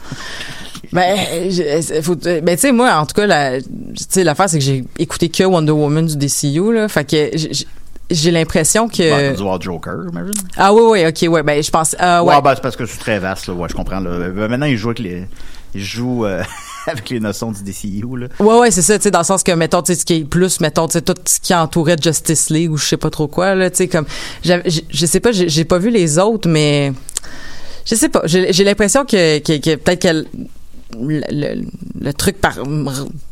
Ben, 0.92 1.50
je- 1.50 2.02
faut, 2.04 2.14
ben 2.16 2.46
tu 2.56 2.58
sais, 2.58 2.72
moi, 2.72 2.94
en 2.98 3.06
tout 3.08 3.16
cas, 3.16 3.26
la, 3.26 3.60
tu 3.60 3.68
sais, 4.10 4.24
l'affaire, 4.24 4.48
c'est 4.48 4.60
que 4.60 4.64
j'ai 4.64 4.84
écouté 5.00 5.28
que 5.30 5.44
Wonder 5.44 5.72
Woman 5.72 6.06
du 6.06 6.16
DCU, 6.18 6.72
là. 6.72 6.88
Fait 6.88 7.04
que 7.10 7.32
j'ai- 8.12 8.32
l'impression 8.32 8.88
que... 8.88 8.98
Ben, 9.34 9.60
Joker, 9.62 9.96
j'imagine. 10.08 10.34
ah 10.56 10.72
oui, 10.72 10.82
oui, 10.86 11.06
ok, 11.08 11.32
ouais, 11.34 11.42
ben 11.42 11.64
je 11.64 11.72
pense... 11.72 11.96
ah 11.98 12.24
ouais. 12.24 12.36
Ouais, 12.36 12.42
ben, 12.44 12.54
c'est 12.54 12.62
parce 12.62 12.76
que 12.76 12.86
c'est 12.86 13.00
très 13.00 13.18
vaste, 13.18 13.48
là. 13.48 13.54
Ouais, 13.56 13.68
je 13.70 13.74
comprends, 13.74 14.02
là. 14.02 14.30
Ben, 14.30 14.48
maintenant, 14.48 14.68
il 14.68 14.78
joue 14.78 14.90
avec 14.90 15.00
les. 15.00 15.26
Il 15.74 15.82
joue 15.84 16.26
euh, 16.26 16.44
avec 16.88 17.10
les 17.10 17.20
notions 17.20 17.52
du 17.52 17.64
DCU, 17.64 18.04
là. 18.18 18.28
Ouais, 18.40 18.60
ouais, 18.60 18.72
c'est 18.72 18.82
ça, 18.82 18.98
tu 18.98 19.04
sais, 19.04 19.12
dans 19.12 19.20
le 19.20 19.26
sens 19.26 19.44
que, 19.44 19.52
mettons, 19.52 19.82
tu 19.82 19.94
sais, 19.94 20.00
ce 20.00 20.06
qui 20.06 20.14
est 20.16 20.26
plus, 20.26 20.60
mettons, 20.60 20.88
tu 20.88 20.94
sais, 20.94 21.02
tout 21.02 21.16
ce 21.26 21.40
qui 21.40 21.54
entourait 21.54 21.98
Justice 22.02 22.50
League 22.50 22.72
ou 22.72 22.78
je 22.78 22.86
sais 22.86 22.98
pas 22.98 23.10
trop 23.10 23.28
quoi, 23.28 23.56
là, 23.56 23.70
tu 23.70 23.78
sais, 23.78 23.88
comme, 23.88 24.06
je 24.44 25.06
sais 25.06 25.20
pas, 25.20 25.32
j'ai 25.32 25.66
pas 25.66 25.78
vu 25.78 25.90
les 25.90 26.20
autres, 26.20 26.50
mais 26.50 26.94
je 27.86 27.96
sais 27.96 28.10
pas, 28.10 28.22
j'ai 28.26 28.64
l'impression 28.64 29.06
que, 29.06 29.40
que, 29.40 29.58
que 29.58 29.76
peut-être 29.76 30.02
que 30.02 30.26
le, 31.02 31.22
le, 31.32 31.62
le 32.02 32.14
truc 32.14 32.40
par, 32.40 32.54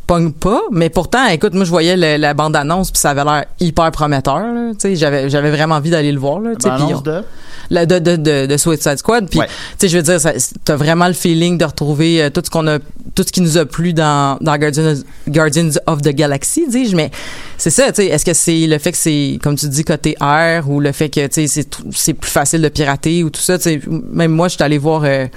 pogne 0.08 0.32
pas, 0.32 0.62
mais 0.72 0.90
pourtant, 0.90 1.28
écoute, 1.28 1.54
moi, 1.54 1.64
je 1.64 1.70
voyais 1.70 1.96
le- 1.96 2.18
la 2.22 2.34
bande-annonce, 2.34 2.92
puis 2.92 3.00
ça 3.00 3.12
avait 3.12 3.24
l'air 3.24 3.46
hyper 3.60 3.92
prometteur, 3.92 4.40
là, 4.40 4.72
tu 4.74 4.80
sais, 4.80 4.96
j'avais 4.96 5.30
j'avais 5.30 5.52
vraiment 5.52 5.76
envie 5.76 5.90
d'aller 5.90 6.12
le 6.12 6.20
voir, 6.20 6.40
là, 6.40 6.52
on- 6.66 7.02
de? 7.02 7.24
la- 7.70 7.86
de, 7.86 8.00
de, 8.00 8.16
de, 8.18 8.46
de 8.48 8.58
Suicide 8.58 8.98
Squad. 8.98 9.30
Puis, 9.30 9.40
Ouais. 9.40 9.48
tu 9.48 9.54
sais, 9.80 9.88
je 9.88 9.98
veux 9.98 10.04
dire, 10.04 10.20
t'as 10.66 10.76
vraiment 10.76 11.08
le 11.08 11.14
feeling 11.14 11.58
de 11.58 11.64
retrouver 11.66 12.22
euh, 12.24 12.30
tout 12.30 12.42
ce 12.44 12.50
qu'on 12.50 12.68
a, 12.68 12.80
tout 13.16 13.24
ce 13.26 13.32
qui 13.32 13.40
nous 13.42 13.58
a 13.58 13.66
plu 13.66 13.94
dans, 13.94 14.38
dans 14.42 14.58
Guardians, 14.58 14.96
Guardians 15.30 15.70
of 15.88 16.02
the 16.02 16.10
Galaxy, 16.10 16.66
dis-je. 16.68 16.96
Mais 16.96 17.12
c'est 17.58 17.70
ça, 17.70 17.88
tu 17.94 18.02
sais, 18.02 18.08
est-ce 18.08 18.26
que 18.26 18.34
c'est 18.34 18.68
le 18.68 18.78
fait 18.80 18.92
que 18.92 18.98
c'est, 18.98 19.40
comme 19.42 19.56
tu 19.56 19.70
dis, 19.70 19.84
côté 19.86 20.16
air 20.22 20.70
ou 20.70 20.82
le 20.82 20.92
fait 20.92 21.10
que, 21.10 21.26
tu 21.28 21.48
sais, 21.48 21.66
c'est 21.94 22.14
plus 22.14 22.30
facile 22.32 22.62
de 22.62 22.70
pirater 22.70 23.24
ou 23.24 23.30
tout 23.30 23.42
ça, 23.42 23.58
tu 23.58 23.64
sais. 23.64 23.82
Même 24.12 24.32
moi, 24.32 24.50
je 24.50 24.56
suis 24.56 24.64
allé 24.64 24.78
voir, 24.78 25.04
euh, 25.06 25.28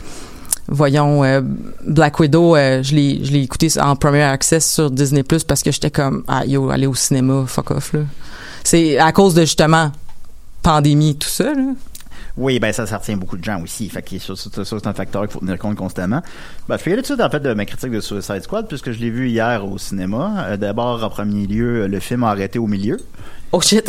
voyons, 0.68 1.24
euh, 1.24 1.40
Black 1.86 2.18
Widow, 2.20 2.56
euh, 2.56 2.82
je 2.82 2.94
l'ai, 2.94 3.24
je 3.24 3.32
l'ai 3.32 3.42
écouté 3.42 3.68
en 3.80 3.96
Premier 3.96 4.22
Access 4.22 4.70
sur 4.72 4.90
Disney 4.90 5.22
Plus 5.22 5.44
parce 5.44 5.62
que 5.62 5.70
j'étais 5.70 5.90
comme, 5.90 6.24
ah, 6.28 6.44
yo, 6.46 6.70
aller 6.70 6.86
au 6.86 6.94
cinéma, 6.94 7.44
fuck 7.46 7.70
off, 7.70 7.92
là. 7.92 8.00
C'est 8.62 8.98
à 8.98 9.12
cause 9.12 9.34
de 9.34 9.42
justement 9.42 9.92
pandémie, 10.62 11.16
tout 11.16 11.28
ça, 11.28 11.52
là. 11.52 11.74
Oui, 12.36 12.58
ben 12.58 12.72
ça, 12.72 12.84
ça 12.84 12.98
retient 12.98 13.16
beaucoup 13.16 13.36
de 13.36 13.44
gens 13.44 13.62
aussi. 13.62 13.88
Fait 13.88 14.02
que 14.02 14.16
c'est 14.18 14.86
un 14.86 14.92
facteur 14.92 15.22
qu'il 15.22 15.30
faut 15.30 15.38
tenir 15.38 15.56
compte 15.56 15.76
constamment. 15.76 16.20
Ben, 16.68 16.76
je 16.76 16.90
aller 16.90 16.96
tout 16.96 17.02
de 17.02 17.06
suite, 17.06 17.20
en 17.20 17.30
fait, 17.30 17.38
de 17.38 17.54
ma 17.54 17.64
critique 17.64 17.92
de 17.92 18.00
Suicide 18.00 18.42
Squad, 18.42 18.66
puisque 18.66 18.90
je 18.90 18.98
l'ai 18.98 19.10
vu 19.10 19.28
hier 19.28 19.64
au 19.64 19.78
cinéma. 19.78 20.46
Euh, 20.48 20.56
D'abord, 20.56 21.04
en 21.04 21.10
premier 21.10 21.46
lieu, 21.46 21.86
le 21.86 22.00
film 22.00 22.24
a 22.24 22.30
arrêté 22.30 22.58
au 22.58 22.66
milieu. 22.66 22.98
Oh 23.52 23.60
shit! 23.60 23.88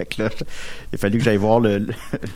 Fait 0.00 0.06
que 0.06 0.22
là, 0.22 0.28
il 0.92 0.94
a 0.94 0.98
fallu 0.98 1.18
que 1.18 1.24
j'aille 1.24 1.36
voir 1.36 1.60
le, 1.60 1.78
le, 1.78 1.92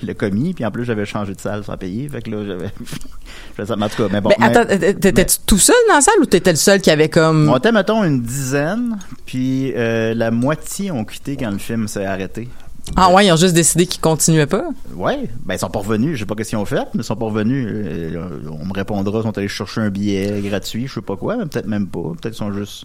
le 0.07 0.15
commis, 0.15 0.53
puis 0.53 0.65
en 0.67 0.71
plus, 0.71 0.85
j'avais 0.85 1.07
changé 1.07 1.35
de 1.35 1.41
salle 1.41 1.65
sans 1.65 1.77
payer. 1.77 2.09
Fait 2.09 2.21
que 2.21 2.31
là, 2.31 2.45
j'avais... 2.47 2.67
en 3.83 3.89
tout 3.89 4.03
cas, 4.03 4.09
mais 4.13 4.21
bon. 4.21 4.31
Mais 4.39 4.49
mais- 4.51 4.57
attends, 4.57 5.01
t'étais-tu 5.01 5.37
tout 5.47 5.59
seul 5.59 5.75
dans 5.89 5.95
la 5.95 6.01
salle 6.03 6.15
ou 6.21 6.27
t'étais 6.27 6.51
le 6.51 6.57
seul 6.57 6.81
qui 6.81 6.91
avait 6.91 7.09
comme... 7.09 7.49
on 7.49 7.57
était, 7.57 7.73
mettons, 7.73 8.05
une 8.05 8.21
dizaine, 8.23 8.99
puis 9.25 9.73
euh, 9.77 10.13
la 10.15 10.31
moitié 10.31 10.91
ont 10.91 11.05
quitté 11.05 11.37
quand 11.37 11.51
le 11.51 11.59
film 11.59 11.89
s'est 11.89 12.05
arrêté. 12.05 12.49
Ah 12.97 13.11
ouais, 13.11 13.27
ils 13.27 13.33
ont 13.33 13.37
juste 13.37 13.55
décidé 13.55 13.87
qu'ils 13.87 14.03
continuaient 14.03 14.47
pas? 14.47 14.65
Ouais, 14.95 15.31
ben 15.47 15.55
ils 15.55 15.59
sont 15.59 15.71
pas 15.71 15.79
revenus. 15.79 16.17
Je 16.17 16.19
sais 16.19 16.27
pas 16.27 16.35
qu'est-ce 16.35 16.51
qu'ils 16.51 16.59
ont 16.59 16.67
fait, 16.67 16.85
mais 16.93 17.01
ils 17.01 17.05
sont 17.05 17.17
pas 17.17 17.25
revenus. 17.25 17.67
Euh, 17.67 18.29
on 18.61 18.67
me 18.67 18.75
répondra, 18.75 19.21
ils 19.21 19.23
sont 19.23 19.39
allés 19.39 19.49
chercher 19.49 19.81
un 19.81 19.89
billet 19.89 20.43
gratuit, 20.43 20.87
je 20.87 20.93
sais 20.95 21.01
pas 21.01 21.17
quoi, 21.17 21.37
mais 21.39 21.47
peut-être 21.47 21.67
même 21.67 21.87
pas. 21.87 22.01
Peut-être 22.03 22.35
qu'ils 22.35 22.35
sont 22.35 22.53
juste. 22.53 22.85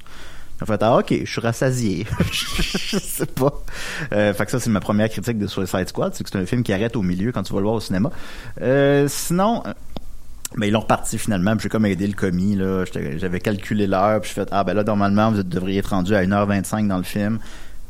En 0.62 0.66
fait, 0.66 0.82
ah 0.84 0.98
ok, 0.98 1.14
je 1.24 1.32
suis 1.32 1.42
rassasié. 1.42 2.06
je 2.32 2.98
sais 2.98 3.26
pas. 3.26 3.54
Euh, 4.12 4.34
fait 4.34 4.46
que 4.46 4.52
ça, 4.52 4.60
c'est 4.60 4.70
ma 4.70 4.82
première 4.82 5.10
critique 5.10 5.38
de 5.38 5.48
Suicide 5.48 5.88
Squad, 5.88 6.14
c'est 6.14 6.24
que 6.24 6.30
c'est 6.30 6.38
un 6.38 6.46
film 6.46 6.64
qui 6.64 6.74
arrête 6.74 6.96
au 6.96 7.02
milieu 7.02 7.32
quand 7.32 7.44
tu 7.44 7.54
vas 7.54 7.60
le 7.60 7.64
voir 7.66 7.76
au 7.76 7.80
cinéma. 7.80 8.12
Euh, 8.62 9.08
sinon. 9.08 9.64
euh, 9.66 9.74
ben, 10.58 10.66
ils 10.66 10.72
l'ont 10.72 10.80
reparti 10.80 11.20
finalement, 11.20 11.56
puis 11.56 11.64
j'ai 11.64 11.70
comme 11.70 11.86
aidé 11.86 12.08
le 12.08 12.14
commis, 12.14 12.56
là. 12.56 12.84
J'avais 13.18 13.40
calculé 13.40 13.86
l'heure, 13.86 14.20
puis 14.20 14.30
je 14.30 14.34
fait 14.34 14.48
Ah 14.52 14.64
ben 14.64 14.74
là, 14.74 14.84
normalement, 14.84 15.32
vous 15.32 15.44
devriez 15.44 15.78
être 15.78 15.92
rendu 15.92 16.16
à 16.16 16.24
1h25 16.24 16.88
dans 16.88 16.98
le 16.98 17.04
film. 17.04 17.38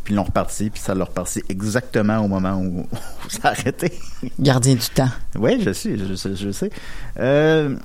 Puis 0.04 0.14
ils 0.14 0.18
l'ont 0.18 0.24
reparti, 0.24 0.70
puis 0.70 0.82
ça 0.82 0.94
l'a 0.94 1.06
reparti 1.06 1.42
exactement 1.50 2.20
au 2.20 2.28
moment 2.28 2.56
où, 2.58 2.82
où 3.26 3.30
ça 3.30 3.48
a 3.48 3.52
arrêté. 3.52 3.94
Gardien 4.40 4.76
du 4.76 4.88
temps. 4.94 5.10
Oui, 5.38 5.62
je 5.64 5.72
sais, 5.72 5.98
je 5.98 6.14
sais, 6.16 6.36
je 6.36 6.52
sais. 6.52 6.70
Euh, 7.18 7.76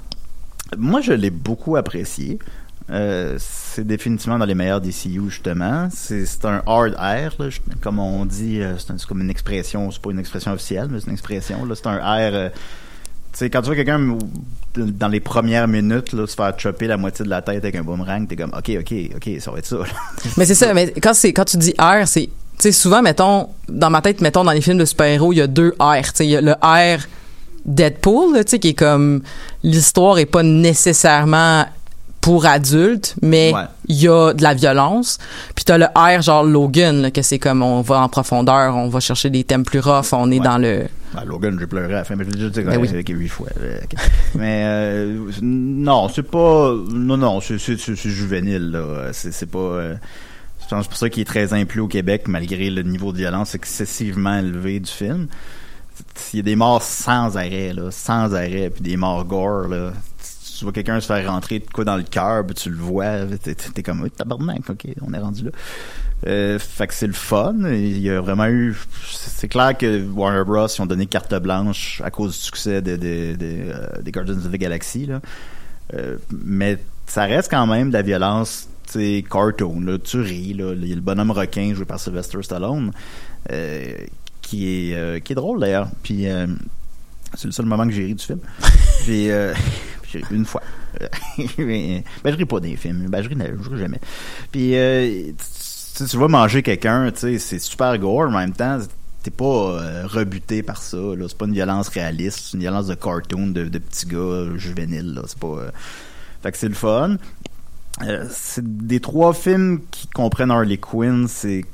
moi, 0.76 1.00
je 1.00 1.12
l'ai 1.12 1.30
beaucoup 1.30 1.76
apprécié. 1.76 2.38
Euh, 2.90 3.36
c'est 3.38 3.86
définitivement 3.86 4.38
dans 4.38 4.44
les 4.44 4.54
meilleurs 4.54 4.80
DCU, 4.80 5.22
justement. 5.30 5.88
C'est 5.92 6.26
un 6.44 6.62
hard 6.66 6.94
air, 7.00 7.34
là, 7.38 7.46
comme 7.80 7.98
on 7.98 8.26
dit. 8.26 8.60
euh, 8.60 8.74
C'est 8.78 9.06
comme 9.06 9.22
une 9.22 9.30
expression, 9.30 9.90
c'est 9.90 10.02
pas 10.02 10.10
une 10.10 10.18
expression 10.18 10.52
officielle, 10.52 10.88
mais 10.90 11.00
c'est 11.00 11.06
une 11.06 11.14
expression. 11.14 11.66
C'est 11.74 11.86
un 11.86 11.96
air... 11.96 12.34
euh, 12.34 12.48
tu 13.32 13.38
sais, 13.38 13.50
quand 13.50 13.62
tu 13.62 13.66
vois 13.66 13.74
quelqu'un 13.74 14.16
dans 14.76 15.08
les 15.08 15.18
premières 15.18 15.66
minutes 15.66 16.12
là, 16.12 16.24
se 16.24 16.36
faire 16.36 16.56
chopper 16.56 16.86
la 16.86 16.96
moitié 16.96 17.24
de 17.24 17.30
la 17.30 17.42
tête 17.42 17.64
avec 17.64 17.74
un 17.74 17.82
boomerang, 17.82 18.28
t'es 18.28 18.36
comme, 18.36 18.54
ok, 18.56 18.70
ok, 18.78 18.94
ok, 19.16 19.30
ça 19.40 19.50
va 19.50 19.58
être 19.58 19.66
ça. 19.66 19.78
Mais 20.36 20.44
c'est 20.46 20.54
ça, 20.54 20.72
mais 20.72 20.92
quand 21.02 21.14
c'est 21.14 21.32
quand 21.32 21.44
tu 21.44 21.56
dis 21.56 21.74
air, 21.80 22.06
c'est... 22.06 22.26
Tu 22.26 22.30
sais, 22.58 22.70
souvent, 22.72 23.02
mettons, 23.02 23.48
dans 23.68 23.90
ma 23.90 24.00
tête, 24.02 24.20
mettons, 24.20 24.44
dans 24.44 24.52
les 24.52 24.60
films 24.60 24.78
de 24.78 24.84
super-héros, 24.84 25.32
il 25.32 25.36
y 25.38 25.40
a 25.40 25.48
deux 25.48 25.74
airs. 25.80 26.12
Tu 26.12 26.18
sais, 26.18 26.26
il 26.26 26.30
y 26.30 26.36
a 26.36 26.40
le 26.40 26.54
air 26.62 27.08
Deadpool, 27.64 28.36
tu 28.44 28.50
sais, 28.50 28.58
qui 28.60 28.68
est 28.68 28.74
comme... 28.74 29.22
L'histoire 29.64 30.18
est 30.20 30.26
pas 30.26 30.44
nécessairement 30.44 31.66
pour 32.24 32.46
adultes, 32.46 33.16
mais 33.20 33.52
Ouais. 33.54 33.64
il 33.86 33.96
y 34.00 34.08
a 34.08 34.32
de 34.32 34.42
la 34.42 34.54
violence. 34.54 35.18
Puis 35.54 35.66
t'as 35.66 35.76
le 35.76 35.84
air 35.94 36.22
genre 36.22 36.42
Logan, 36.42 37.02
là, 37.02 37.10
que 37.10 37.20
c'est 37.20 37.38
comme 37.38 37.62
on 37.62 37.82
va 37.82 38.00
en 38.00 38.08
profondeur, 38.08 38.74
on 38.74 38.88
va 38.88 38.98
chercher 39.00 39.28
des 39.28 39.44
thèmes 39.44 39.62
plus 39.62 39.80
rough, 39.80 40.12
on 40.12 40.30
est 40.32 40.38
Ouais. 40.38 40.44
dans 40.44 40.56
le... 40.56 40.84
Ben, 41.14 41.24
Logan, 41.26 41.54
j'ai 41.60 41.66
pleuré 41.66 41.92
à 41.92 41.96
la 41.98 42.04
fin, 42.04 42.16
mais 42.16 42.24
je 42.24 42.30
l'ai 42.30 42.36
déjà 42.36 42.48
dit 42.48 42.62
Ben 42.62 42.78
oui. 42.80 42.88
avec 42.88 43.08
huit 43.10 43.28
fois. 43.28 43.48
euh, 43.60 43.76
mais 44.36 44.62
euh, 44.64 45.18
non, 45.42 46.08
c'est 46.08 46.22
pas. 46.22 46.72
Non, 46.90 47.18
non, 47.18 47.40
c'est 47.42 47.58
c'est- 47.58 47.76
c'est- 47.78 47.94
c'est 47.94 48.08
juvénile, 48.10 48.70
là. 48.70 49.10
C'est 49.12 49.30
c'est 49.32 49.46
pas. 49.50 49.58
euh, 49.58 49.94
je 50.62 50.66
pense 50.74 50.88
pour 50.88 50.96
ça 50.96 51.10
qu'il 51.10 51.20
est 51.20 51.26
très 51.26 51.52
implu 51.52 51.80
au 51.82 51.88
Québec, 51.88 52.22
malgré 52.26 52.70
le 52.70 52.82
niveau 52.82 53.12
de 53.12 53.18
violence 53.18 53.54
excessivement 53.54 54.38
élevé 54.38 54.80
du 54.80 54.90
film. 54.90 55.26
Il 56.32 56.38
y 56.38 56.40
a 56.40 56.42
des 56.42 56.56
morts 56.56 56.82
sans 56.82 57.36
arrêt, 57.36 57.72
là, 57.74 57.90
sans 57.92 58.34
arrêt, 58.34 58.70
puis 58.74 58.82
des 58.82 58.96
morts 58.96 59.24
gore, 59.26 59.68
là. 59.68 59.92
Tu 60.58 60.64
vois 60.64 60.72
quelqu'un 60.72 61.00
se 61.00 61.06
faire 61.06 61.30
rentrer 61.30 61.58
de 61.58 61.70
quoi 61.70 61.84
dans 61.84 61.96
le 61.96 62.02
cœur, 62.02 62.44
tu 62.54 62.70
le 62.70 62.76
vois, 62.76 63.26
t'es, 63.42 63.54
t'es 63.54 63.82
comme, 63.82 64.02
oui, 64.02 64.10
tabarnak, 64.10 64.68
ok, 64.68 64.86
on 65.02 65.12
est 65.12 65.18
rendu 65.18 65.44
là. 65.44 65.50
Euh, 66.26 66.58
fait 66.58 66.86
que 66.86 66.94
c'est 66.94 67.06
le 67.06 67.12
fun. 67.12 67.54
Il 67.66 67.98
y 67.98 68.08
a 68.08 68.20
vraiment 68.20 68.46
eu. 68.46 68.74
C'est 69.04 69.48
clair 69.48 69.76
que 69.76 70.02
Warner 70.06 70.44
Bros. 70.44 70.66
ils 70.66 70.80
ont 70.80 70.86
donné 70.86 71.06
carte 71.06 71.34
blanche 71.34 72.00
à 72.02 72.10
cause 72.10 72.32
du 72.32 72.38
succès 72.38 72.80
des 72.80 72.96
de, 72.96 73.36
de, 73.36 73.36
euh, 73.42 74.10
Guardians 74.10 74.38
of 74.38 74.50
the 74.50 74.56
Galaxy. 74.56 75.04
Là. 75.04 75.20
Euh, 75.92 76.16
mais 76.30 76.78
ça 77.06 77.24
reste 77.24 77.50
quand 77.50 77.66
même 77.66 77.88
de 77.88 77.94
la 77.94 78.02
violence 78.02 78.68
c'est 78.86 79.24
cartoon, 79.28 79.80
là, 79.80 79.98
tu 79.98 80.20
ris, 80.20 80.54
là. 80.54 80.74
Il 80.74 80.86
y 80.86 80.92
a 80.92 80.94
le 80.94 81.00
bonhomme 81.00 81.30
requin 81.30 81.74
joué 81.74 81.84
par 81.84 81.98
Sylvester 81.98 82.42
Stallone, 82.42 82.92
euh, 83.50 83.94
qui 84.42 84.68
est 84.68 84.94
euh, 84.94 85.20
qui 85.20 85.32
est 85.32 85.36
drôle 85.36 85.60
d'ailleurs. 85.60 85.88
Puis 86.02 86.28
euh, 86.28 86.46
c'est 87.34 87.46
le 87.46 87.52
seul 87.52 87.66
moment 87.66 87.86
que 87.86 87.92
j'ai 87.92 88.04
ri 88.04 88.14
du 88.14 88.24
film. 88.24 88.40
Puis 89.04 89.30
euh, 89.30 89.54
une 90.30 90.44
fois. 90.44 90.62
ben 91.00 92.02
je 92.24 92.36
ris 92.36 92.44
pas 92.44 92.60
des 92.60 92.76
films. 92.76 93.06
Ben 93.08 93.22
je 93.22 93.28
ris, 93.28 93.36
je 93.70 93.76
jamais. 93.76 94.00
Puis 94.52 94.76
euh, 94.76 95.32
tu, 95.96 96.16
vas 96.16 96.28
manger 96.28 96.62
quelqu'un, 96.62 97.10
c'est 97.14 97.58
super 97.58 97.98
gore, 97.98 98.28
en 98.28 98.30
même 98.30 98.52
temps 98.52 98.78
t'es 99.24 99.30
pas 99.30 99.44
euh, 99.44 100.06
rebuté 100.06 100.62
par 100.62 100.82
ça. 100.82 100.98
Là. 100.98 101.24
C'est 101.28 101.38
pas 101.38 101.46
une 101.46 101.54
violence 101.54 101.88
réaliste, 101.88 102.40
c'est 102.42 102.54
une 102.54 102.60
violence 102.60 102.86
de 102.86 102.94
cartoon 102.94 103.48
de, 103.48 103.64
de 103.64 103.78
petits 103.78 104.06
gars 104.06 104.56
juvéniles. 104.56 105.14
Là. 105.14 105.22
C'est 105.26 105.38
pas. 105.38 105.46
euh, 105.46 105.70
Fait 106.42 106.52
que 106.52 106.58
c'est 106.58 106.68
le 106.68 106.74
fun. 106.74 107.16
Euh, 108.02 108.26
c'est 108.30 108.64
des 108.86 109.00
trois 109.00 109.32
films 109.32 109.80
qui 109.90 110.08
comprennent 110.08 110.50
Harley 110.50 110.76
Quinn, 110.76 111.26
c'est 111.26 111.64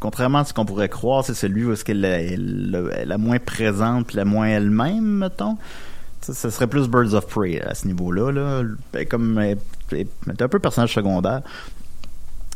contrairement 0.00 0.38
à 0.38 0.44
ce 0.44 0.52
qu'on 0.52 0.64
pourrait 0.64 0.88
croire, 0.88 1.24
c'est 1.24 1.34
celui 1.34 1.64
où 1.64 1.72
est-ce 1.72 1.84
qu'elle 1.84 2.04
est, 2.04 2.36
la 2.36 3.18
moins 3.18 3.38
présente 3.38 4.14
la 4.14 4.24
moins 4.24 4.46
elle-même, 4.46 5.18
mettons. 5.18 5.58
Ça 6.32 6.50
serait 6.50 6.66
plus 6.66 6.88
Birds 6.88 7.14
of 7.14 7.26
Prey 7.26 7.60
à 7.60 7.74
ce 7.74 7.86
niveau-là. 7.86 8.32
Là. 8.32 8.62
Ben, 8.92 9.06
comme 9.06 9.38
est 9.38 9.58
un 10.40 10.48
peu 10.48 10.58
personnage 10.58 10.94
secondaire. 10.94 11.42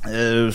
Euh, 0.06 0.50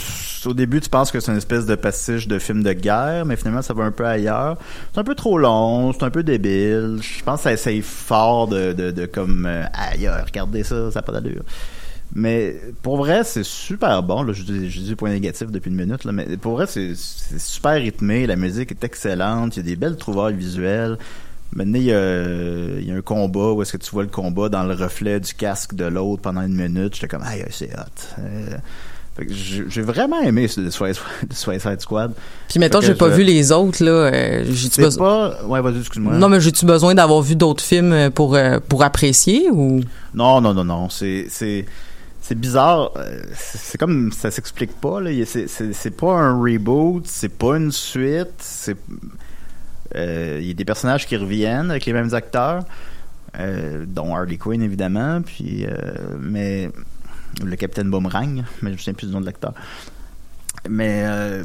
au 0.46 0.54
début, 0.54 0.82
tu 0.82 0.90
penses 0.90 1.12
que 1.12 1.20
c'est 1.20 1.32
une 1.32 1.38
espèce 1.38 1.68
de 1.68 1.76
pastiche 1.76 2.28
de 2.28 2.40
film 2.40 2.64
de 2.64 2.74
guerre, 2.74 3.26
mais 3.26 3.36
finalement, 3.36 3.62
ça 3.62 3.74
va 3.74 3.84
un 3.84 3.92
peu 3.92 4.06
ailleurs. 4.06 4.58
C'est 4.92 5.00
un 5.00 5.04
peu 5.04 5.14
trop 5.14 5.38
long, 5.38 5.94
c'est 5.94 6.04
un 6.04 6.10
peu 6.10 6.24
débile. 6.24 7.00
Je 7.02 7.24
pense 7.24 7.40
que 7.40 7.44
ça 7.44 7.54
essaye 7.54 7.82
fort 7.82 8.48
de, 8.48 8.74
de, 8.74 8.90
de 8.92 9.06
comme 9.06 9.46
euh, 9.46 9.64
ailleurs. 9.74 10.26
Regardez 10.26 10.64
ça, 10.64 10.90
ça 10.90 11.00
n'a 11.00 11.04
pas 11.04 11.12
d'allure. 11.12 11.44
Mais 12.14 12.60
pour 12.82 12.98
vrai, 12.98 13.24
c'est 13.24 13.44
super 13.44 14.02
bon. 14.02 14.26
Je, 14.32 14.34
je 14.34 14.44
dis 14.44 14.90
des 14.90 14.96
points 14.96 15.12
négatifs 15.12 15.52
depuis 15.52 15.70
une 15.70 15.78
minute, 15.78 16.06
mais 16.06 16.38
pour 16.38 16.54
vrai, 16.54 16.66
c'est 16.66 16.96
super 16.96 17.74
rythmé. 17.74 18.26
La 18.26 18.36
musique 18.36 18.72
est 18.72 18.84
excellente. 18.84 19.56
Il 19.58 19.60
y 19.60 19.62
a 19.62 19.64
des 19.64 19.76
belles 19.76 19.98
trouvailles 19.98 20.36
visuelles. 20.36 20.98
Maintenant, 21.56 21.80
il 21.80 21.86
y 21.86 21.94
a, 21.94 22.24
il 22.80 22.86
y 22.86 22.92
a 22.92 22.96
un 22.96 23.02
combat 23.02 23.54
où 23.54 23.62
est-ce 23.62 23.72
que 23.72 23.78
tu 23.78 23.90
vois 23.92 24.04
le 24.04 24.10
combat 24.10 24.50
dans 24.50 24.64
le 24.64 24.74
reflet 24.74 25.20
du 25.22 25.34
casque 25.34 25.74
de 25.74 25.86
l'autre 25.86 26.22
pendant 26.22 26.42
une 26.42 26.54
minute. 26.56 26.96
J'étais 26.96 27.08
comme, 27.08 27.24
aïe, 27.24 27.46
c'est 27.50 27.72
hot. 27.74 28.20
Euh, 28.20 28.58
j'ai 29.30 29.82
vraiment 29.82 30.20
aimé 30.20 30.50
ce 30.50 30.70
Suicide 30.70 31.80
Squad. 31.80 32.12
Puis 32.50 32.60
mettons, 32.60 32.82
j'ai 32.82 32.96
pas 32.96 33.10
je- 33.10 33.16
vu 33.16 33.24
les 33.24 33.54
autres, 33.54 33.82
là. 33.82 33.92
euh, 33.92 34.44
j'ai-tu 34.52 34.82
besoin... 34.82 35.30
pas... 35.30 35.44
Ouais, 35.46 35.62
vas-y, 35.62 35.80
excuse-moi. 35.80 36.16
Non, 36.16 36.28
mais 36.28 36.42
j'ai-tu 36.42 36.66
besoin 36.66 36.94
d'avoir 36.94 37.22
vu 37.22 37.38
d'autres 37.38 37.64
films 37.64 37.94
euh, 37.94 38.10
pour, 38.10 38.38
pour 38.68 38.84
apprécier 38.84 39.50
ou... 39.50 39.80
Non, 40.14 40.42
non, 40.42 40.54
non, 40.54 40.66
non. 40.66 40.90
C'est, 40.90 41.28
c'est, 41.30 41.66
c'est 42.22 42.38
bizarre. 42.38 42.92
C'est 43.34 43.78
comme 43.78 44.12
ça 44.12 44.30
s'explique 44.32 44.74
pas. 44.82 45.00
Là. 45.00 45.12
C'est, 45.26 45.96
pas 45.96 46.12
un 46.12 46.38
reboot, 46.38 47.06
c'est 47.08 47.30
pas 47.30 47.56
une 47.56 47.72
suite. 47.72 48.34
C'est, 48.40 48.76
il 49.96 50.46
y 50.48 50.52
a 50.52 50.54
des 50.54 50.66
personnages 50.66 51.08
qui 51.08 51.16
reviennent 51.18 51.72
avec 51.72 51.86
les 51.86 51.94
mêmes 51.94 52.14
acteurs, 52.14 52.64
euh, 53.40 53.86
dont 53.88 54.16
Harley 54.16 54.38
Quinn 54.38 54.62
évidemment, 54.62 55.22
puis 55.22 55.66
euh, 55.66 55.72
mais 56.20 56.70
le 57.44 57.56
Capitaine 57.56 57.90
Boomerang, 57.90 58.44
mais 58.62 58.70
je 58.70 58.74
me 58.74 58.78
souviens 58.78 58.94
plus 58.94 59.08
du 59.08 59.14
nom 59.14 59.22
de 59.22 59.26
l'acteur. 59.26 59.54
Mais 60.70 61.04
euh, 61.06 61.44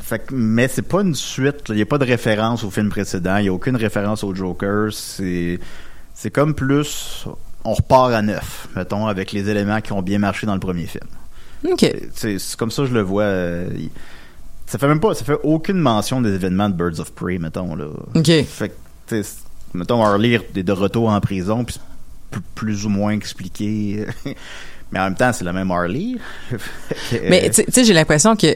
fait 0.00 0.18
que- 0.26 0.34
mais 0.34 0.66
c'est 0.68 0.82
pas 0.82 1.02
une 1.02 1.14
suite. 1.14 1.64
Il 1.68 1.76
y 1.76 1.82
a 1.82 1.86
pas 1.86 1.98
de 1.98 2.04
référence 2.06 2.64
au 2.64 2.70
film 2.70 2.88
précédent. 2.88 3.36
Il 3.36 3.44
y 3.46 3.48
a 3.48 3.52
aucune 3.52 3.76
référence 3.76 4.24
au 4.24 4.34
Joker. 4.34 4.92
C'est 4.92 5.58
c'est 6.14 6.30
comme 6.30 6.54
plus 6.54 7.26
on 7.64 7.74
repart 7.74 8.12
à 8.12 8.22
neuf, 8.22 8.68
mettons, 8.74 9.06
avec 9.06 9.32
les 9.32 9.48
éléments 9.50 9.80
qui 9.82 9.92
ont 9.92 10.02
bien 10.02 10.18
marché 10.18 10.46
dans 10.46 10.54
le 10.54 10.60
premier 10.60 10.86
film. 10.86 11.04
OK. 11.70 11.84
C'est 12.14 12.38
comme 12.56 12.70
ça 12.70 12.82
que 12.82 12.88
je 12.88 12.94
le 12.94 13.02
vois. 13.02 13.24
Ça 14.70 14.78
fait 14.78 14.86
même 14.86 15.00
pas, 15.00 15.14
ça 15.14 15.24
fait 15.24 15.38
aucune 15.42 15.78
mention 15.78 16.20
des 16.20 16.32
événements 16.32 16.68
de 16.68 16.74
Birds 16.74 17.00
of 17.00 17.12
Prey, 17.12 17.38
mettons 17.38 17.74
là. 17.74 17.86
OK. 18.14 18.30
Fait 18.44 18.72
que, 19.08 19.22
mettons, 19.74 20.04
Harley 20.04 20.38
est 20.54 20.62
de 20.62 20.72
retour 20.72 21.08
en 21.10 21.20
prison, 21.20 21.64
puis 21.64 21.76
plus 22.54 22.86
ou 22.86 22.88
moins 22.88 23.10
expliqué. 23.12 24.06
Mais 24.92 24.98
en 24.98 25.04
même 25.04 25.14
temps, 25.16 25.32
c'est 25.32 25.44
le 25.44 25.52
même 25.52 25.70
Harley. 25.70 26.14
Mais 27.28 27.50
tu 27.50 27.64
sais- 27.68 27.84
j'ai 27.84 27.92
l'impression 27.92 28.34
que, 28.36 28.52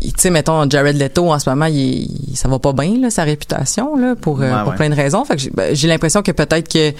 tu 0.00 0.10
sais, 0.18 0.30
mettons, 0.30 0.68
Jared 0.68 0.96
Leto, 0.96 1.30
en 1.32 1.38
ce 1.38 1.48
moment, 1.48 1.66
il, 1.66 2.08
ça 2.34 2.48
va 2.48 2.58
pas 2.58 2.72
bien, 2.72 2.98
là, 2.98 3.10
sa 3.10 3.24
réputation, 3.24 3.96
là, 3.96 4.14
pour, 4.14 4.40
euh, 4.42 4.50
Ouais, 4.50 4.58
pour 4.62 4.70
ouais. 4.70 4.76
plein 4.76 4.90
de 4.90 4.94
raisons. 4.94 5.24
Fait 5.24 5.36
que 5.36 5.42
j'ai 5.42 5.50
ben, 5.50 5.74
j'ai 5.74 5.88
l'impression 5.88 6.22
que 6.22 6.32
peut-être 6.32 6.70
que, 6.72 6.92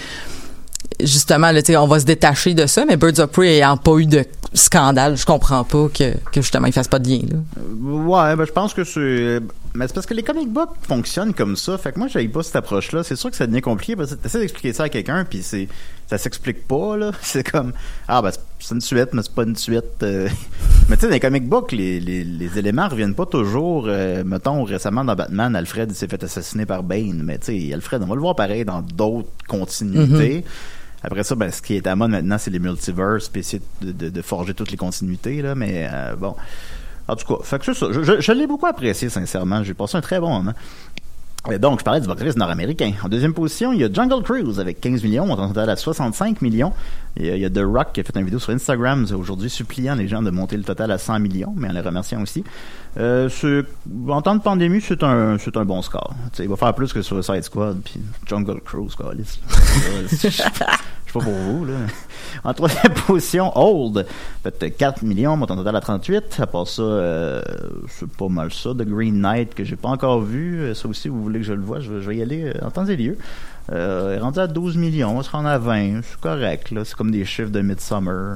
justement, 1.03 1.51
là, 1.51 1.61
on 1.81 1.87
va 1.87 1.99
se 1.99 2.05
détacher 2.05 2.53
de 2.53 2.65
ça, 2.65 2.85
mais 2.85 2.97
Birds 2.97 3.19
of 3.19 3.31
Prey 3.31 3.47
ayant 3.57 3.77
pas 3.77 3.97
eu 3.97 4.05
de 4.05 4.25
scandale, 4.53 5.15
je 5.15 5.25
comprends 5.25 5.63
pas 5.63 5.87
que, 5.93 6.13
que 6.31 6.41
justement, 6.41 6.67
il 6.67 6.73
fasse 6.73 6.87
pas 6.87 6.99
de 6.99 7.07
lien, 7.09 7.21
là. 7.29 7.37
Ouais, 7.81 8.35
ben 8.35 8.45
je 8.45 8.51
pense 8.51 8.73
que 8.73 8.83
c'est. 8.83 9.39
Mais 9.75 9.87
c'est 9.87 9.93
parce 9.93 10.07
que 10.07 10.15
les 10.15 10.23
comic 10.23 10.49
books 10.51 10.71
fonctionnent 10.87 11.33
comme 11.35 11.55
ça. 11.55 11.77
Fait 11.77 11.91
que 11.91 11.99
moi, 11.99 12.07
j'avais 12.07 12.27
pas 12.27 12.41
cette 12.41 12.55
approche-là. 12.55 13.03
C'est 13.03 13.15
sûr 13.15 13.29
que 13.29 13.35
ça 13.35 13.45
devient 13.45 13.61
compliqué 13.61 13.95
parce 13.95 14.09
que 14.09 14.15
t'essaies 14.15 14.39
d'expliquer 14.39 14.73
ça 14.73 14.83
à 14.85 14.89
quelqu'un, 14.89 15.25
puis 15.25 15.43
c'est 15.43 15.67
ça 16.07 16.17
s'explique 16.17 16.67
pas, 16.67 16.97
là. 16.97 17.11
C'est 17.21 17.49
comme 17.49 17.71
Ah, 18.07 18.23
ben 18.23 18.31
c'est- 18.31 18.73
une 18.73 18.81
suite, 18.81 19.09
mais 19.13 19.21
c'est 19.21 19.33
pas 19.35 19.43
une 19.43 19.55
suite. 19.55 19.83
euh. 20.01 20.27
mais 20.89 20.95
tu 20.97 21.01
sais, 21.01 21.07
dans 21.07 21.13
les 21.13 21.19
comic 21.19 21.47
books, 21.47 21.71
les, 21.71 21.99
les, 21.99 22.23
les 22.23 22.57
éléments 22.57 22.87
reviennent 22.87 23.13
pas 23.13 23.27
toujours. 23.27 23.85
euh, 23.87 24.23
mettons, 24.25 24.63
récemment 24.63 25.05
dans 25.05 25.15
Batman, 25.15 25.55
Alfred 25.55 25.91
il 25.91 25.95
s'est 25.95 26.07
fait 26.07 26.23
assassiner 26.23 26.65
par 26.65 26.81
Bane. 26.81 27.21
Mais 27.23 27.37
tu 27.37 27.45
sais, 27.67 27.73
Alfred, 27.73 28.01
on 28.01 28.07
va 28.07 28.15
le 28.15 28.21
voir 28.21 28.35
pareil 28.35 28.65
dans 28.65 28.81
d'autres 28.81 29.29
continuités. 29.47 30.43
Après 31.03 31.23
ça, 31.23 31.35
ben, 31.35 31.51
ce 31.51 31.61
qui 31.61 31.75
est 31.75 31.87
à 31.87 31.95
mode 31.95 32.11
maintenant, 32.11 32.37
c'est 32.37 32.51
les 32.51 32.59
multiverses, 32.59 33.29
puis 33.29 33.39
essayer 33.41 33.61
de, 33.81 34.09
de, 34.09 34.21
forger 34.21 34.53
toutes 34.53 34.71
les 34.71 34.77
continuités, 34.77 35.41
là. 35.41 35.55
Mais 35.55 35.87
euh, 35.91 36.15
bon. 36.15 36.35
En 37.07 37.15
tout 37.15 37.25
cas, 37.25 37.43
fait 37.43 37.59
que 37.59 37.73
ça. 37.73 37.87
Je, 37.91 38.31
l'ai 38.31 38.45
beaucoup 38.45 38.67
apprécié, 38.67 39.09
sincèrement. 39.09 39.63
J'ai 39.63 39.73
passé 39.73 39.97
un 39.97 40.01
très 40.01 40.19
bon 40.19 40.29
moment. 40.29 40.53
Donc, 41.59 41.79
je 41.79 41.85
parlais 41.85 42.01
du 42.01 42.07
box-office 42.07 42.35
nord-américain. 42.35 42.91
En 43.03 43.07
deuxième 43.07 43.33
position, 43.33 43.71
il 43.71 43.79
y 43.79 43.83
a 43.83 43.91
Jungle 43.91 44.21
Cruise 44.21 44.59
avec 44.59 44.81
15 44.81 45.01
millions. 45.03 45.25
On 45.25 45.53
est 45.53 45.57
à 45.57 45.75
65 45.75 46.41
millions. 46.41 46.73
Il 47.17 47.25
y 47.25 47.45
a 47.45 47.49
The 47.49 47.63
Rock 47.63 47.93
qui 47.93 48.01
a 48.01 48.03
fait 48.03 48.15
une 48.15 48.25
vidéo 48.25 48.39
sur 48.39 48.51
Instagram 48.51 49.07
aujourd'hui 49.15 49.49
suppliant 49.49 49.95
les 49.95 50.07
gens 50.07 50.21
de 50.21 50.29
monter 50.29 50.57
le 50.57 50.63
total 50.63 50.91
à 50.91 50.97
100 50.97 51.19
millions, 51.19 51.53
mais 51.55 51.69
en 51.69 51.71
les 51.71 51.81
remerciant 51.81 52.21
aussi. 52.21 52.43
Euh, 52.99 53.29
en 54.09 54.21
temps 54.21 54.35
de 54.35 54.41
pandémie, 54.41 54.81
c'est 54.81 55.01
un, 55.03 55.37
c'est 55.37 55.55
un 55.55 55.63
bon 55.65 55.81
score. 55.81 56.13
Tu 56.31 56.37
sais, 56.37 56.43
il 56.43 56.49
va 56.49 56.57
faire 56.57 56.73
plus 56.73 56.91
que 56.91 57.01
sur 57.01 57.23
Side 57.23 57.43
Squad 57.43 57.77
puis 57.83 58.01
Jungle 58.25 58.59
Cruise, 58.61 58.93
quoi. 58.95 59.13
Je 60.11 60.15
sais 60.15 60.43
pas 61.13 61.19
pour 61.21 61.33
vous, 61.33 61.65
là. 61.65 61.73
En 62.43 62.53
troisième 62.53 62.93
position, 63.07 63.51
Old. 63.57 64.05
Fait 64.43 64.71
4 64.71 65.01
millions, 65.03 65.35
montant 65.37 65.55
total 65.55 65.75
à 65.77 65.81
38. 65.81 66.39
À 66.39 66.45
part 66.47 66.67
ça, 66.67 66.81
euh, 66.81 67.41
c'est 67.87 68.09
pas 68.11 68.27
mal 68.27 68.51
ça. 68.53 68.71
The 68.71 68.83
Green 68.83 69.19
Knight, 69.21 69.55
que 69.55 69.63
j'ai 69.63 69.75
pas 69.77 69.89
encore 69.89 70.21
vu. 70.21 70.59
Euh, 70.61 70.73
Ça 70.73 70.87
aussi, 70.87 71.07
vous 71.07 71.23
voulez 71.23 71.39
que 71.39 71.45
je 71.45 71.53
le 71.53 71.61
voie, 71.63 71.79
je, 71.79 71.91
vais- 71.93 72.17
y 72.17 72.21
aller 72.21 72.43
euh, 72.53 72.65
en 72.65 72.69
temps 72.69 72.85
et 72.85 72.95
lieu. 72.97 73.17
Euh, 73.71 74.17
rendu 74.21 74.39
à 74.39 74.47
12 74.47 74.77
millions, 74.77 75.17
on 75.17 75.23
se 75.23 75.29
rend 75.31 75.45
à 75.45 75.57
20. 75.57 76.01
C'est 76.03 76.19
correct, 76.19 76.71
là. 76.71 76.83
C'est 76.85 76.95
comme 76.95 77.11
des 77.11 77.23
chiffres 77.25 77.51
de 77.51 77.61
Midsummer. 77.61 78.09
Euh, 78.11 78.35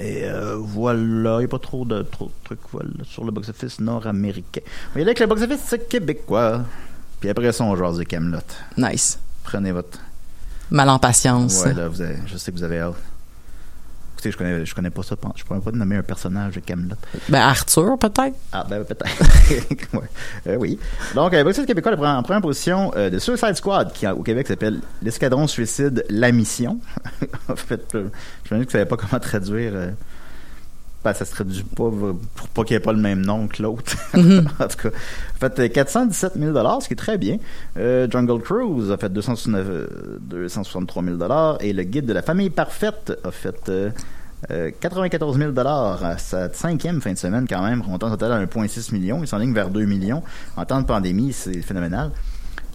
et 0.00 0.24
euh, 0.24 0.56
voilà, 0.58 1.34
il 1.36 1.38
n'y 1.40 1.44
a 1.44 1.48
pas 1.48 1.58
trop 1.58 1.84
de, 1.84 2.02
trop 2.02 2.26
de 2.26 2.30
trucs 2.44 2.60
voilà, 2.72 2.88
sur 3.04 3.24
le 3.24 3.30
box-office 3.30 3.80
nord-américain. 3.80 4.60
On 4.64 4.94
va 4.94 5.00
y 5.00 5.02
aller 5.02 5.10
avec 5.10 5.20
le 5.20 5.26
box-office 5.26 5.76
québécois. 5.88 6.62
Puis 7.20 7.28
après 7.28 7.52
ça, 7.52 7.64
on 7.64 7.76
jase 7.76 7.98
de 7.98 8.04
Camelot. 8.04 8.38
Nice. 8.76 9.18
Prenez 9.44 9.72
votre 9.72 9.98
Mal 10.70 10.88
en 10.88 10.98
patience. 10.98 11.62
Ouais, 11.64 11.74
là, 11.74 11.88
vous 11.88 12.00
avez- 12.00 12.16
je 12.26 12.36
sais 12.38 12.50
que 12.50 12.56
vous 12.56 12.62
avez 12.64 12.80
hâte. 12.80 12.94
Écoutez, 14.22 14.30
je 14.30 14.38
connais, 14.38 14.64
je 14.64 14.72
connais 14.72 14.90
pas 14.90 15.02
ça. 15.02 15.16
Je 15.34 15.42
pourrais 15.42 15.58
pas 15.58 15.72
nommer 15.72 15.96
un 15.96 16.02
personnage 16.04 16.54
de 16.54 16.60
Camelot. 16.60 16.94
Ben, 17.28 17.40
Arthur, 17.40 17.98
peut-être? 17.98 18.36
Ah, 18.52 18.64
ben 18.70 18.84
peut-être. 18.84 19.94
ouais. 19.94 20.00
Euh, 20.46 20.56
oui. 20.60 20.78
Donc, 21.16 21.34
euh, 21.34 21.42
Boxing 21.42 21.66
québécois 21.66 21.96
prend 21.96 22.16
en 22.16 22.22
première 22.22 22.40
position 22.40 22.92
euh, 22.94 23.10
de 23.10 23.18
Suicide 23.18 23.56
Squad, 23.56 23.92
qui 23.92 24.06
au 24.06 24.22
Québec 24.22 24.46
s'appelle 24.46 24.80
l'Escadron 25.02 25.48
Suicide 25.48 26.04
La 26.08 26.30
Mission. 26.30 26.78
en 27.48 27.56
fait, 27.56 27.96
euh, 27.96 28.10
je 28.44 28.54
me 28.54 28.60
dis 28.60 28.66
que 28.66 28.70
je 28.70 28.78
savais 28.78 28.86
pas 28.86 28.96
comment 28.96 29.18
traduire. 29.18 29.72
Euh, 31.02 31.10
ben, 31.10 31.12
ça 31.12 31.24
se 31.24 31.32
traduit 31.32 31.62
pas 31.62 31.84
euh, 31.84 32.12
pour 32.34 32.48
pas 32.48 32.64
qu'il 32.64 32.74
n'y 32.74 32.78
ait 32.78 32.84
pas 32.84 32.92
le 32.92 33.00
même 33.00 33.22
nom 33.22 33.48
que 33.48 33.62
l'autre. 33.62 33.96
en 34.14 34.68
tout 34.68 34.76
cas, 34.76 34.88
en 34.88 35.38
fait 35.38 35.58
euh, 35.58 35.68
417 35.68 36.34
000 36.38 36.80
ce 36.80 36.86
qui 36.86 36.94
est 36.94 36.96
très 36.96 37.18
bien. 37.18 37.38
Euh, 37.76 38.06
Jungle 38.10 38.40
Cruise 38.40 38.90
a 38.90 38.96
fait 38.96 39.12
269, 39.12 39.66
euh, 39.68 40.18
263 40.20 41.02
000 41.02 41.18
et 41.60 41.72
le 41.72 41.82
Guide 41.82 42.06
de 42.06 42.12
la 42.12 42.22
famille 42.22 42.50
parfaite 42.50 43.12
a 43.24 43.30
fait 43.30 43.68
euh, 43.68 43.90
euh, 44.50 44.70
94 44.80 45.38
000 45.38 45.52
à 45.58 46.18
sa 46.18 46.52
cinquième 46.52 47.00
fin 47.00 47.12
de 47.12 47.18
semaine 47.18 47.46
quand 47.48 47.62
même, 47.62 47.80
remontant 47.80 48.08
au 48.08 48.10
total 48.10 48.32
à 48.32 48.44
1,6 48.44 48.92
million. 48.92 49.20
Il 49.22 49.28
s'enligne 49.28 49.52
vers 49.52 49.70
2 49.70 49.84
millions. 49.84 50.22
En 50.56 50.64
temps 50.64 50.80
de 50.80 50.86
pandémie, 50.86 51.32
c'est 51.32 51.62
phénoménal. 51.62 52.10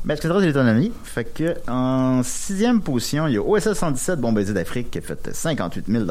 Ben, 0.06 0.16
c'est 0.16 0.30
très 0.30 0.40
l'économie. 0.40 0.94
Fait 1.04 1.26
que, 1.26 1.56
en 1.70 2.24
sixième 2.24 2.82
position, 2.82 3.28
il 3.28 3.34
y 3.34 3.38
a 3.38 3.42
OSS 3.42 3.74
117, 3.74 4.22
Bon 4.22 4.32
Baiser 4.32 4.54
d'Afrique, 4.54 4.92
qui 4.92 5.00
a 5.00 5.02
fait 5.02 5.34
58 5.34 5.86
000 5.90 6.06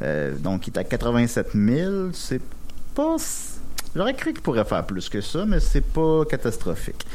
euh, 0.00 0.32
Donc, 0.38 0.66
il 0.66 0.72
est 0.74 0.78
à 0.78 0.84
87 0.84 1.48
000. 1.54 1.92
C'est 2.12 2.40
pas... 2.94 3.16
J'aurais 3.94 4.14
cru 4.14 4.32
qu'il 4.32 4.42
pourrait 4.42 4.64
faire 4.64 4.84
plus 4.84 5.08
que 5.08 5.20
ça, 5.20 5.44
mais 5.46 5.60
c'est 5.60 5.84
pas 5.84 6.24
catastrophique. 6.24 7.06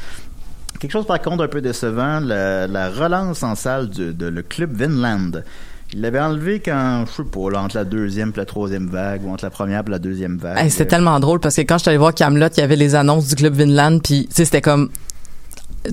Quelque 0.80 0.92
chose, 0.92 1.08
par 1.08 1.20
contre, 1.22 1.44
un 1.44 1.48
peu 1.48 1.62
décevant, 1.62 2.20
la, 2.20 2.68
la 2.68 2.90
relance 2.90 3.42
en 3.42 3.56
salle 3.56 3.90
de, 3.90 4.12
de 4.12 4.28
le 4.28 4.44
Club 4.44 4.76
Vinland. 4.76 5.44
Il 5.94 6.02
l'avait 6.02 6.20
enlevé 6.20 6.60
quand, 6.60 7.06
je 7.08 7.24
sais 7.24 7.24
pas, 7.24 7.50
là, 7.50 7.62
entre 7.64 7.78
la 7.78 7.86
deuxième 7.86 8.30
et 8.36 8.38
la 8.38 8.46
troisième 8.46 8.88
vague, 8.88 9.26
ou 9.26 9.32
entre 9.32 9.46
la 9.46 9.50
première 9.50 9.84
et 9.88 9.90
la 9.90 10.00
deuxième 10.00 10.38
vague. 10.38 10.58
Hey, 10.58 10.70
c'était 10.70 10.86
tellement 10.86 11.20
drôle 11.20 11.40
parce 11.40 11.56
que 11.56 11.62
quand 11.62 11.78
je 11.78 11.84
suis 11.84 11.90
allé 11.90 11.98
voir 11.98 12.14
Camelot, 12.14 12.50
il 12.58 12.60
y 12.60 12.64
avait 12.64 12.76
les 12.76 12.94
annonces 12.94 13.28
du 13.30 13.36
Club 13.36 13.56
Vinland, 13.56 14.00
puis 14.04 14.28
tu 14.28 14.36
sais, 14.36 14.46
c'était 14.46 14.62
comme 14.62 14.90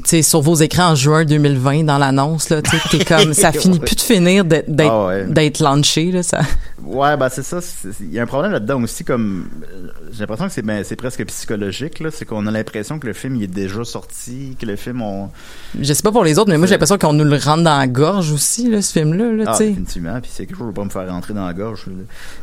sais, 0.04 0.22
sur 0.22 0.40
vos 0.40 0.56
écrans 0.56 0.90
en 0.90 0.94
juin 0.94 1.24
2020 1.24 1.84
dans 1.84 1.98
l'annonce 1.98 2.50
là, 2.50 2.60
sais, 2.90 3.04
comme 3.04 3.32
ça 3.34 3.52
finit 3.52 3.78
plus 3.78 3.94
de 3.94 4.00
finir 4.00 4.44
d'être 4.44 4.68
Ah 4.80 5.06
ouais. 5.06 5.24
d'être 5.26 5.60
launché 5.60 6.10
là, 6.10 6.22
ça. 6.22 6.40
Ouais, 6.86 7.16
ben 7.16 7.28
c'est 7.28 7.42
ça. 7.42 7.60
Il 8.00 8.12
y 8.12 8.18
a 8.18 8.22
un 8.22 8.26
problème 8.26 8.52
là-dedans 8.52 8.82
aussi, 8.82 9.04
comme 9.04 9.48
j'ai 10.12 10.20
l'impression 10.20 10.46
que 10.46 10.52
c'est 10.52 10.62
ben, 10.62 10.84
c'est 10.84 10.96
presque 10.96 11.24
psychologique. 11.26 12.00
là. 12.00 12.10
C'est 12.12 12.24
qu'on 12.24 12.46
a 12.46 12.50
l'impression 12.50 12.98
que 12.98 13.06
le 13.06 13.12
film 13.12 13.36
il 13.36 13.44
est 13.44 13.46
déjà 13.46 13.84
sorti, 13.84 14.56
que 14.60 14.66
le 14.66 14.76
film 14.76 15.00
on. 15.02 15.30
Je 15.80 15.92
sais 15.92 16.02
pas 16.02 16.12
pour 16.12 16.24
les 16.24 16.38
autres, 16.38 16.50
mais 16.50 16.58
moi 16.58 16.66
j'ai 16.66 16.74
l'impression 16.74 16.98
qu'on 16.98 17.12
nous 17.12 17.24
le 17.24 17.36
rentre 17.36 17.62
dans 17.62 17.78
la 17.78 17.86
gorge 17.86 18.32
aussi 18.32 18.68
là, 18.70 18.82
ce 18.82 18.92
film 18.92 19.14
là, 19.14 19.44
Ah, 19.46 19.52
tu 19.52 19.58
sais. 19.58 19.68
définitivement. 19.68 20.20
Puis 20.20 20.30
c'est 20.34 20.46
quelque 20.46 20.58
chose 20.58 20.68
qui 20.68 20.74
va 20.74 20.80
pas 20.82 20.84
me 20.84 20.90
faire 20.90 21.08
rentrer 21.12 21.34
dans 21.34 21.46
la 21.46 21.54
gorge. 21.54 21.86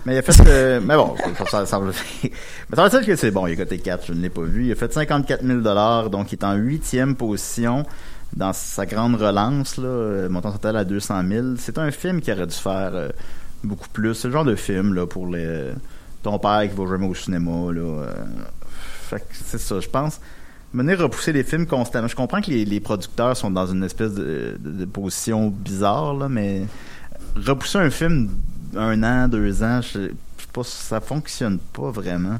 Mais 0.06 0.16
il 0.16 0.18
a 0.18 0.22
fait. 0.22 0.34
euh, 0.48 0.80
mais 0.84 0.96
bon, 0.96 1.16
ça, 1.38 1.46
ça, 1.46 1.66
ça, 1.66 1.80
mais 2.24 2.32
ça 2.76 2.84
veut 2.84 2.90
dire 2.90 3.06
que 3.06 3.16
c'est 3.16 3.32
bon. 3.32 3.48
Il 3.48 3.54
a 3.54 3.56
coté 3.58 3.78
4, 3.80 4.06
je 4.08 4.14
ne 4.14 4.22
l'ai 4.22 4.30
pas 4.30 4.42
vu. 4.42 4.66
Il 4.66 4.72
a 4.72 4.76
fait 4.76 4.92
54 4.92 5.44
000 5.46 5.60
donc 6.10 6.32
il 6.32 6.36
est 6.36 6.44
en 6.44 6.54
huitième 6.56 7.16
position 7.16 7.86
dans 8.36 8.54
sa 8.54 8.86
grande 8.86 9.16
relance, 9.16 9.78
là, 9.78 10.28
montant 10.30 10.52
total 10.54 10.78
à 10.78 10.86
200 10.86 11.22
000. 11.28 11.46
C'est 11.58 11.78
un 11.78 11.92
film 11.92 12.22
qui 12.22 12.32
aurait 12.32 12.48
dû 12.48 12.56
faire 12.56 12.92
euh, 12.94 13.10
beaucoup 13.64 13.90
plus. 13.90 14.14
C'est 14.16 14.28
le 14.28 14.34
genre 14.34 14.46
de 14.46 14.56
film 14.56 14.94
là 14.94 15.06
pour 15.06 15.28
les 15.28 15.72
ton 16.24 16.38
père 16.40 16.62
qui 16.70 16.76
va 16.76 16.88
jamais 16.88 17.08
au 17.08 17.16
cinéma 17.16 17.72
là. 17.72 17.82
euh, 17.82 18.14
fait 19.10 19.20
que 19.20 19.26
c'est 19.34 19.58
ça, 19.60 19.80
je 19.80 19.88
pense. 19.90 20.20
Mener 20.74 20.94
repousser 20.96 21.34
les 21.34 21.44
films 21.44 21.66
constamment. 21.66 22.08
Je 22.08 22.16
comprends 22.16 22.40
que 22.42 22.50
les, 22.52 22.64
les 22.64 22.80
producteurs 22.80 23.36
sont 23.36 23.52
dans 23.52 23.66
une 23.68 23.84
espèce 23.84 24.14
de, 24.14 24.56
de- 24.60 24.72
de 24.72 24.86
position 24.86 25.50
bizarre 25.50 26.14
là, 26.14 26.30
mais 26.30 26.64
repousser 27.36 27.78
un 27.80 27.90
film 27.90 28.30
un 28.78 29.04
an, 29.04 29.28
deux 29.28 29.64
ans, 29.64 29.82
je, 29.82 30.00
je 30.00 30.08
sais 30.08 30.48
pas, 30.54 30.64
ça 30.64 31.02
fonctionne 31.02 31.58
pas 31.74 31.92
vraiment. 31.92 32.38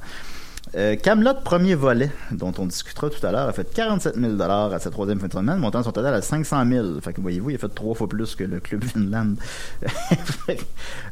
Euh, 0.76 0.96
Camelot 0.96 1.34
premier 1.44 1.76
volet, 1.76 2.12
dont 2.32 2.54
on 2.58 2.66
discutera 2.66 3.10
tout 3.10 3.26
à 3.26 3.32
l'heure, 3.32 3.50
a 3.50 3.54
fait 3.54 3.74
47 3.74 4.16
000 4.16 4.42
à 4.42 4.80
sa 4.80 4.90
troisième 4.90 5.20
fin 5.20 5.28
de 5.28 5.34
semaine, 5.34 5.58
montant 5.58 5.84
son 5.84 5.92
total 5.92 6.14
à 6.14 6.22
500 6.22 6.66
000. 6.66 7.02
Fait 7.02 7.12
que 7.14 7.20
voyez-vous, 7.20 7.50
il 7.50 7.56
a 7.56 7.60
fait 7.60 7.74
trois 7.74 7.94
fois 7.94 8.08
plus 8.08 8.36
que 8.36 8.44
le 8.44 8.60
club 8.60 8.84
Finland. 8.84 9.36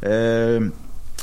Euh, 0.05 0.69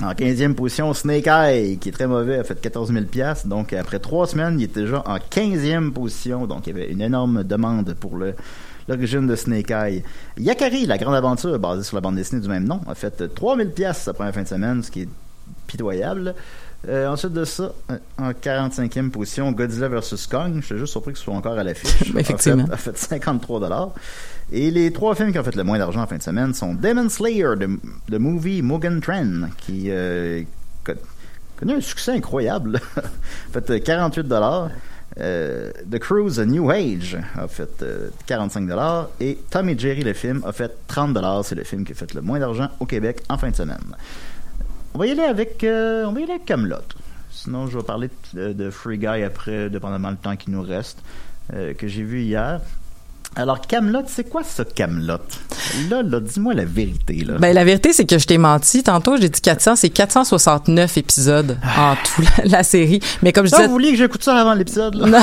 en 0.02 0.12
15e 0.12 0.54
position, 0.54 0.92
Snake 0.92 1.26
Eye, 1.26 1.78
qui 1.78 1.88
est 1.88 1.92
très 1.92 2.06
mauvais, 2.06 2.38
a 2.38 2.44
fait 2.44 2.60
14 2.60 2.92
000 2.92 3.04
Donc, 3.46 3.72
après 3.72 3.98
trois 3.98 4.26
semaines, 4.26 4.60
il 4.60 4.64
était 4.64 4.82
déjà 4.82 5.02
en 5.06 5.16
15e 5.16 5.92
position. 5.92 6.46
Donc, 6.46 6.66
il 6.66 6.76
y 6.76 6.78
avait 6.78 6.92
une 6.92 7.00
énorme 7.00 7.42
demande 7.44 7.94
pour 7.94 8.18
l'origine 8.88 9.26
de 9.26 9.34
Snake 9.34 9.70
Eye. 9.70 10.02
Yakari, 10.36 10.84
la 10.84 10.98
grande 10.98 11.14
aventure, 11.14 11.58
basée 11.58 11.82
sur 11.82 11.96
la 11.96 12.02
bande 12.02 12.16
dessinée 12.16 12.42
du 12.42 12.48
même 12.48 12.64
nom, 12.64 12.80
a 12.86 12.94
fait 12.94 13.34
3000 13.34 13.70
pièces 13.70 14.02
sa 14.02 14.12
première 14.12 14.34
fin 14.34 14.42
de 14.42 14.48
semaine, 14.48 14.82
ce 14.82 14.90
qui 14.90 15.02
est 15.02 15.08
pitoyable. 15.66 16.34
Euh, 16.88 17.08
ensuite 17.08 17.32
de 17.32 17.44
ça, 17.44 17.72
euh, 17.90 17.98
en 18.18 18.30
45e 18.30 19.10
position, 19.10 19.50
Godzilla 19.50 19.88
vs. 19.88 20.26
Kong. 20.30 20.58
Je 20.60 20.66
suis 20.66 20.78
juste 20.78 20.92
surpris 20.92 21.12
que 21.12 21.18
ce 21.18 21.24
soit 21.24 21.34
encore 21.34 21.58
à 21.58 21.64
l'affiche. 21.64 22.14
Effectivement. 22.16 22.64
A 22.70 22.76
fait, 22.76 22.90
a 22.90 22.92
fait 22.92 22.98
53 22.98 23.60
dollars. 23.60 23.90
Et 24.52 24.70
les 24.70 24.92
trois 24.92 25.14
films 25.16 25.32
qui 25.32 25.38
ont 25.38 25.44
fait 25.44 25.56
le 25.56 25.64
moins 25.64 25.78
d'argent 25.78 26.02
en 26.02 26.06
fin 26.06 26.16
de 26.18 26.22
semaine 26.22 26.54
sont 26.54 26.74
Demon 26.74 27.08
Slayer, 27.08 27.56
de, 27.58 27.68
de 28.08 28.18
movie 28.18 28.62
Mugen 28.62 29.00
Train, 29.00 29.48
qui 29.58 29.86
euh, 29.90 30.42
co- 30.84 30.92
connu 31.58 31.74
un 31.74 31.80
succès 31.80 32.12
incroyable. 32.12 32.80
a 32.96 33.02
fait 33.52 33.70
euh, 33.70 33.78
48 33.80 34.22
dollars. 34.28 34.70
Euh, 35.18 35.72
The 35.90 35.98
Cruise 35.98 36.38
A 36.38 36.44
New 36.44 36.70
Age 36.70 37.16
a 37.38 37.48
fait 37.48 37.82
euh, 37.82 38.10
45 38.26 38.68
dollars 38.68 39.08
et 39.18 39.38
Tom 39.48 39.66
et 39.70 39.78
Jerry 39.78 40.02
le 40.04 40.12
film 40.12 40.42
a 40.46 40.52
fait 40.52 40.70
30 40.86 41.14
dollars. 41.14 41.44
C'est 41.44 41.54
le 41.54 41.64
film 41.64 41.84
qui 41.84 41.92
a 41.92 41.94
fait 41.94 42.12
le 42.14 42.20
moins 42.20 42.38
d'argent 42.38 42.68
au 42.78 42.86
Québec 42.86 43.22
en 43.28 43.38
fin 43.38 43.50
de 43.50 43.56
semaine. 43.56 43.80
On 44.96 44.98
va 44.98 45.08
y 45.08 45.10
aller 45.10 45.24
avec 45.24 45.62
euh, 45.62 46.06
on 46.06 46.12
va 46.12 46.20
y 46.20 46.22
aller 46.22 46.32
avec 46.32 46.46
Camelot. 46.46 46.76
Sinon, 47.30 47.66
je 47.66 47.76
vais 47.76 47.84
parler 47.84 48.08
de, 48.32 48.54
de 48.54 48.70
Free 48.70 48.96
Guy 48.96 49.24
après, 49.24 49.68
dépendamment 49.68 50.10
du 50.10 50.16
temps 50.16 50.36
qui 50.36 50.50
nous 50.50 50.62
reste, 50.62 51.00
euh, 51.52 51.74
que 51.74 51.86
j'ai 51.86 52.02
vu 52.02 52.22
hier. 52.22 52.62
Alors, 53.34 53.60
Camelot, 53.60 54.04
c'est 54.06 54.26
quoi 54.30 54.42
ça, 54.42 54.64
Camelot? 54.64 55.18
Là, 55.90 56.02
là, 56.02 56.20
dis-moi 56.20 56.54
la 56.54 56.64
vérité 56.64 57.24
là. 57.26 57.36
Ben 57.36 57.52
la 57.52 57.64
vérité 57.64 57.92
c'est 57.92 58.06
que 58.06 58.16
je 58.16 58.26
t'ai 58.26 58.38
menti 58.38 58.82
tantôt, 58.82 59.18
j'ai 59.18 59.28
dit 59.28 59.42
400, 59.42 59.76
c'est 59.76 59.90
469 59.90 60.96
épisodes 60.96 61.58
en 61.76 61.94
tout 61.96 62.22
la, 62.22 62.44
la 62.44 62.62
série. 62.62 63.00
Mais 63.20 63.34
comme 63.34 63.44
je 63.44 63.50
ça, 63.50 63.56
disais 63.58 63.66
vous 63.66 63.74
vouliez 63.74 63.90
que 63.90 63.98
j'écoute 63.98 64.24
ça 64.24 64.34
avant 64.36 64.54
l'épisode 64.54 64.94
là? 64.94 65.06
Non. 65.08 65.18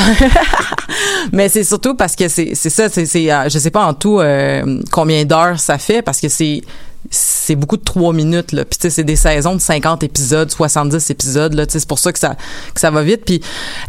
mais 1.31 1.49
c'est 1.49 1.63
surtout 1.63 1.95
parce 1.95 2.15
que 2.15 2.27
c'est 2.27 2.53
c'est 2.53 2.69
ça 2.69 2.89
c'est 2.89 3.07
c'est 3.07 3.31
euh, 3.33 3.49
je 3.49 3.57
sais 3.57 3.71
pas 3.71 3.85
en 3.85 3.95
tout 3.95 4.19
euh, 4.19 4.81
combien 4.91 5.25
d'heures 5.25 5.59
ça 5.59 5.79
fait 5.79 6.03
parce 6.03 6.21
que 6.21 6.29
c'est 6.29 6.61
c'est 7.09 7.55
beaucoup 7.55 7.77
de 7.77 7.83
trois 7.83 8.13
minutes 8.13 8.51
là. 8.51 8.65
Puis 8.65 8.77
tu 8.77 8.83
sais 8.83 8.89
c'est 8.89 9.03
des 9.03 9.15
saisons 9.15 9.55
de 9.55 9.61
50 9.61 10.03
épisodes 10.03 10.49
70 10.49 11.09
épisodes 11.09 11.53
là. 11.53 11.65
Tu 11.65 11.73
sais 11.73 11.79
c'est 11.79 11.87
pour 11.87 11.99
ça 11.99 12.11
que 12.11 12.19
ça 12.19 12.35
que 12.73 12.79
ça 12.79 12.91
va 12.91 13.03
vite. 13.03 13.23
Puis 13.25 13.41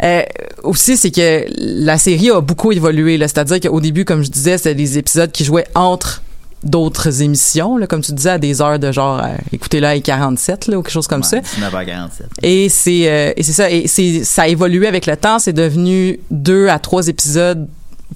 euh, 0.03 0.22
aussi 0.62 0.96
c'est 0.96 1.11
que 1.11 1.46
la 1.57 1.98
série 1.98 2.31
a 2.31 2.40
beaucoup 2.40 2.72
évolué 2.72 3.16
là. 3.16 3.29
C'est-à-dire 3.29 3.61
qu'au 3.61 3.81
début 3.81 4.05
comme 4.05 4.22
je 4.22 4.31
disais 4.31 4.59
c'était 4.59 4.74
des 4.74 4.98
épisodes 4.98 5.31
qui 5.31 5.44
jouaient 5.44 5.68
entre 5.74 6.22
d'autres 6.64 7.22
émissions 7.22 7.77
là. 7.77 7.87
Comme 7.87 8.03
tu 8.03 8.12
disais 8.12 8.31
à 8.31 8.38
des 8.38 8.61
heures 8.61 8.79
de 8.79 8.90
genre 8.90 9.22
euh, 9.22 9.37
écoutez 9.53 9.81
là 9.81 9.98
47 9.98 10.66
là 10.66 10.79
ou 10.79 10.83
quelque 10.83 10.92
chose 10.92 11.07
comme 11.07 11.22
ça. 11.22 11.38
19h47. 11.38 12.09
et 12.42 12.68
c'est 12.68 13.09
euh, 13.09 13.33
et 13.37 13.42
c'est 13.42 13.53
ça. 13.53 13.70
Et 13.70 13.87
c'est 13.87 14.24
ça 14.24 14.42
a 14.42 14.48
évolué 14.48 14.87
avec 14.87 15.07
le 15.07 15.16
temps. 15.16 15.38
C'est 15.38 15.53
devenu 15.53 16.18
deux 16.31 16.68
à 16.68 16.79
trois 16.79 17.09
épisodes 17.09 17.68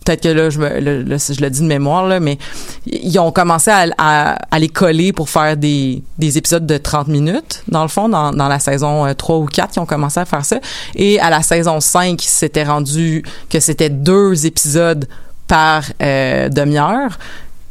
peut-être 0.04 0.22
que 0.22 0.28
là 0.28 0.50
je 0.50 0.58
me 0.58 0.80
le- 0.80 1.18
je 1.18 1.40
le 1.40 1.50
dis 1.50 1.60
de 1.60 1.66
mémoire 1.66 2.06
là 2.06 2.20
mais 2.20 2.38
ils 2.86 3.18
ont 3.18 3.30
commencé 3.32 3.70
à, 3.70 3.86
à, 3.98 4.32
à 4.50 4.58
les 4.58 4.68
coller 4.68 5.12
pour 5.12 5.28
faire 5.28 5.56
des, 5.56 6.02
des 6.18 6.38
épisodes 6.38 6.66
de 6.66 6.76
30 6.78 7.08
minutes 7.08 7.62
dans 7.68 7.82
le 7.82 7.88
fond 7.88 8.08
dans, 8.08 8.32
dans 8.32 8.48
la 8.48 8.58
saison 8.58 9.06
euh, 9.06 9.14
3 9.14 9.36
ou 9.38 9.46
4 9.46 9.76
ils 9.76 9.80
ont 9.80 9.86
commencé 9.86 10.18
à 10.20 10.24
faire 10.24 10.44
ça. 10.44 10.58
Et 10.94 11.18
à 11.20 11.30
la 11.30 11.42
saison 11.42 11.80
5 11.80 12.20
c'était 12.22 12.64
rendu 12.64 13.22
que 13.50 13.60
c'était 13.60 13.90
deux 13.90 14.46
épisodes 14.46 15.06
par 15.46 15.82
euh, 16.02 16.48
demi-heure 16.48 17.18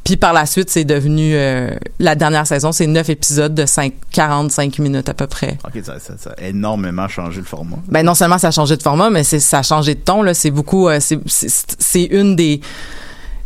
puis 0.08 0.16
par 0.16 0.32
la 0.32 0.46
suite, 0.46 0.70
c'est 0.70 0.86
devenu 0.86 1.32
euh, 1.36 1.72
la 2.00 2.16
dernière 2.16 2.48
saison, 2.48 2.72
c'est 2.72 2.88
neuf 2.88 3.10
épisodes 3.10 3.54
de 3.54 3.66
5, 3.66 3.92
45 4.14 4.80
minutes 4.80 5.10
à 5.10 5.14
peu 5.14 5.28
près. 5.28 5.58
Ok, 5.66 5.84
ça, 5.84 6.00
ça, 6.00 6.14
ça 6.18 6.30
a 6.38 6.48
énormément 6.48 7.10
changé 7.10 7.42
le 7.42 7.46
format. 7.46 7.76
Ben 7.90 8.04
non 8.04 8.16
seulement 8.16 8.38
ça 8.38 8.48
a 8.48 8.52
changé 8.52 8.78
de 8.78 8.84
format, 8.84 9.10
mais 9.10 9.26
ça 9.26 9.60
a 9.60 9.64
changé 9.64 9.96
de 9.96 10.00
ton 10.00 10.22
là. 10.24 10.34
C'est 10.34 10.50
beaucoup. 10.50 10.88
euh, 10.88 11.02
c'est 11.02 12.04
une 12.06 12.38
des 12.38 12.62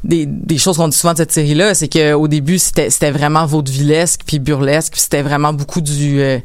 des, 0.03 0.25
des 0.25 0.57
choses 0.57 0.77
qu'on 0.77 0.87
dit 0.87 0.97
souvent 0.97 1.13
de 1.13 1.17
cette 1.17 1.31
série-là, 1.31 1.75
c'est 1.75 1.87
que 1.87 2.13
au 2.13 2.27
début 2.27 2.57
c'était 2.57 2.89
c'était 2.89 3.11
vraiment 3.11 3.45
vaudevillesque 3.45 4.21
puis 4.25 4.39
burlesque, 4.39 4.93
puis 4.93 5.01
c'était 5.01 5.21
vraiment 5.21 5.53
beaucoup 5.53 5.79
du 5.81 6.21
euh, 6.21 6.39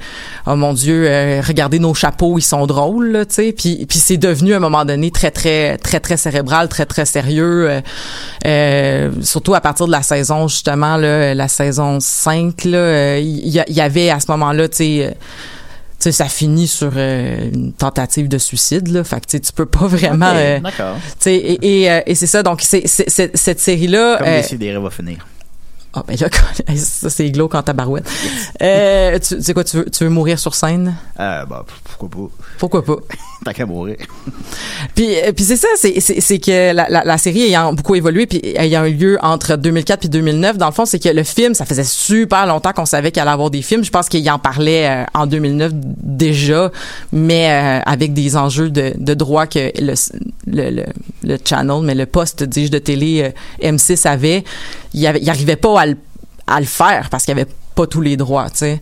oh 0.46 0.56
mon 0.56 0.74
dieu, 0.74 1.06
euh, 1.08 1.40
regardez 1.46 1.78
nos 1.78 1.94
chapeaux, 1.94 2.38
ils 2.38 2.42
sont 2.42 2.66
drôles, 2.66 3.24
tu 3.28 3.34
sais, 3.34 3.52
puis 3.52 3.86
puis 3.86 3.98
c'est 3.98 4.18
devenu 4.18 4.52
à 4.52 4.58
un 4.58 4.60
moment 4.60 4.84
donné 4.84 5.10
très 5.10 5.30
très 5.30 5.78
très 5.78 6.00
très 6.00 6.18
cérébral, 6.18 6.68
très 6.68 6.84
très 6.84 7.06
sérieux, 7.06 7.70
euh, 7.70 7.80
euh, 8.44 9.10
surtout 9.22 9.54
à 9.54 9.62
partir 9.62 9.86
de 9.86 9.92
la 9.92 10.02
saison 10.02 10.48
justement 10.48 10.98
là, 10.98 11.34
la 11.34 11.48
saison 11.48 11.98
5 11.98 12.64
là, 12.64 12.78
euh, 12.78 13.18
il 13.22 13.48
y, 13.48 13.62
y 13.68 13.80
avait 13.80 14.10
à 14.10 14.20
ce 14.20 14.30
moment-là, 14.32 14.68
tu 14.68 14.76
sais. 14.76 15.16
Tu 15.98 16.04
sais, 16.04 16.12
ça 16.12 16.26
finit 16.26 16.66
sur 16.68 16.92
euh, 16.96 17.50
une 17.52 17.72
tentative 17.72 18.28
de 18.28 18.38
suicide, 18.38 18.88
là. 18.88 19.02
Fait 19.02 19.24
que, 19.24 19.36
tu 19.38 19.52
peux 19.52 19.66
pas 19.66 19.86
vraiment... 19.86 20.32
Euh, 20.34 20.60
D'accord. 20.60 20.96
tu 21.02 21.10
sais, 21.20 21.36
et, 21.36 21.82
et, 21.82 21.90
euh, 21.90 22.00
et 22.06 22.14
c'est 22.14 22.26
ça. 22.26 22.42
Donc, 22.42 22.60
c'est, 22.62 22.86
cette 22.86 23.60
série-là... 23.60 24.18
Comme 24.18 24.26
Décidéré 24.26 24.78
va 24.78 24.90
finir. 24.90 25.26
Ah, 25.96 26.04
ben 26.06 26.14
là, 26.20 26.28
ça, 26.76 27.08
c'est 27.08 27.30
glauque 27.30 27.54
en 27.54 27.62
tabarouette. 27.62 28.06
Euh, 28.60 29.18
tu 29.18 29.36
tu 29.36 29.42
sais 29.42 29.54
quoi, 29.54 29.64
tu 29.64 29.78
veux, 29.78 29.86
tu 29.86 30.04
veux 30.04 30.10
mourir 30.10 30.38
sur 30.38 30.54
scène? 30.54 30.94
Ah, 31.18 31.46
bah, 31.46 31.64
pourquoi 31.84 32.08
pas? 32.10 32.32
Pourquoi 32.58 32.84
pas? 32.84 32.96
Tant 33.46 33.52
qu'à 33.52 33.64
mourir. 33.64 33.96
Puis, 34.94 35.16
euh, 35.16 35.32
puis 35.32 35.44
c'est 35.44 35.56
ça, 35.56 35.68
c'est, 35.76 36.00
c'est, 36.00 36.20
c'est 36.20 36.38
que 36.38 36.72
la, 36.72 36.88
la, 36.88 37.04
la 37.04 37.18
série 37.18 37.42
ayant 37.42 37.72
beaucoup 37.72 37.94
évolué, 37.94 38.26
puis 38.26 38.40
ayant 38.56 38.84
eu 38.84 38.94
lieu 38.94 39.18
entre 39.22 39.56
2004 39.56 40.00
puis 40.00 40.08
2009, 40.08 40.56
dans 40.58 40.66
le 40.66 40.72
fond, 40.72 40.84
c'est 40.84 40.98
que 40.98 41.08
le 41.08 41.22
film, 41.22 41.54
ça 41.54 41.64
faisait 41.64 41.84
super 41.84 42.46
longtemps 42.46 42.72
qu'on 42.72 42.86
savait 42.86 43.12
qu'il 43.12 43.20
allait 43.22 43.30
avoir 43.30 43.50
des 43.50 43.62
films. 43.62 43.84
Je 43.84 43.90
pense 43.90 44.08
qu'il 44.08 44.28
en 44.30 44.38
parlait 44.38 44.86
euh, 44.88 45.04
en 45.14 45.26
2009 45.26 45.72
déjà, 45.74 46.70
mais 47.12 47.50
euh, 47.50 47.80
avec 47.86 48.14
des 48.14 48.36
enjeux 48.36 48.70
de, 48.70 48.94
de 48.96 49.14
droit 49.14 49.46
que 49.46 49.70
le, 49.80 49.94
le, 50.46 50.70
le, 50.70 50.84
le 51.22 51.38
channel, 51.44 51.82
mais 51.82 51.94
le 51.94 52.06
poste, 52.06 52.42
dis-je, 52.42 52.70
de 52.70 52.78
télé 52.78 53.32
euh, 53.62 53.70
M6 53.70 54.08
avait, 54.08 54.44
il, 54.96 55.06
avait, 55.06 55.20
il 55.20 55.30
arrivait 55.30 55.54
pas 55.56 55.80
à 55.80 55.86
le, 55.86 55.96
à 56.48 56.58
le 56.58 56.66
faire 56.66 57.08
parce 57.10 57.24
qu'il 57.24 57.32
avait 57.32 57.46
pas 57.76 57.86
tous 57.86 58.00
les 58.00 58.16
droits, 58.16 58.48
tu 58.48 58.56
sais. 58.60 58.80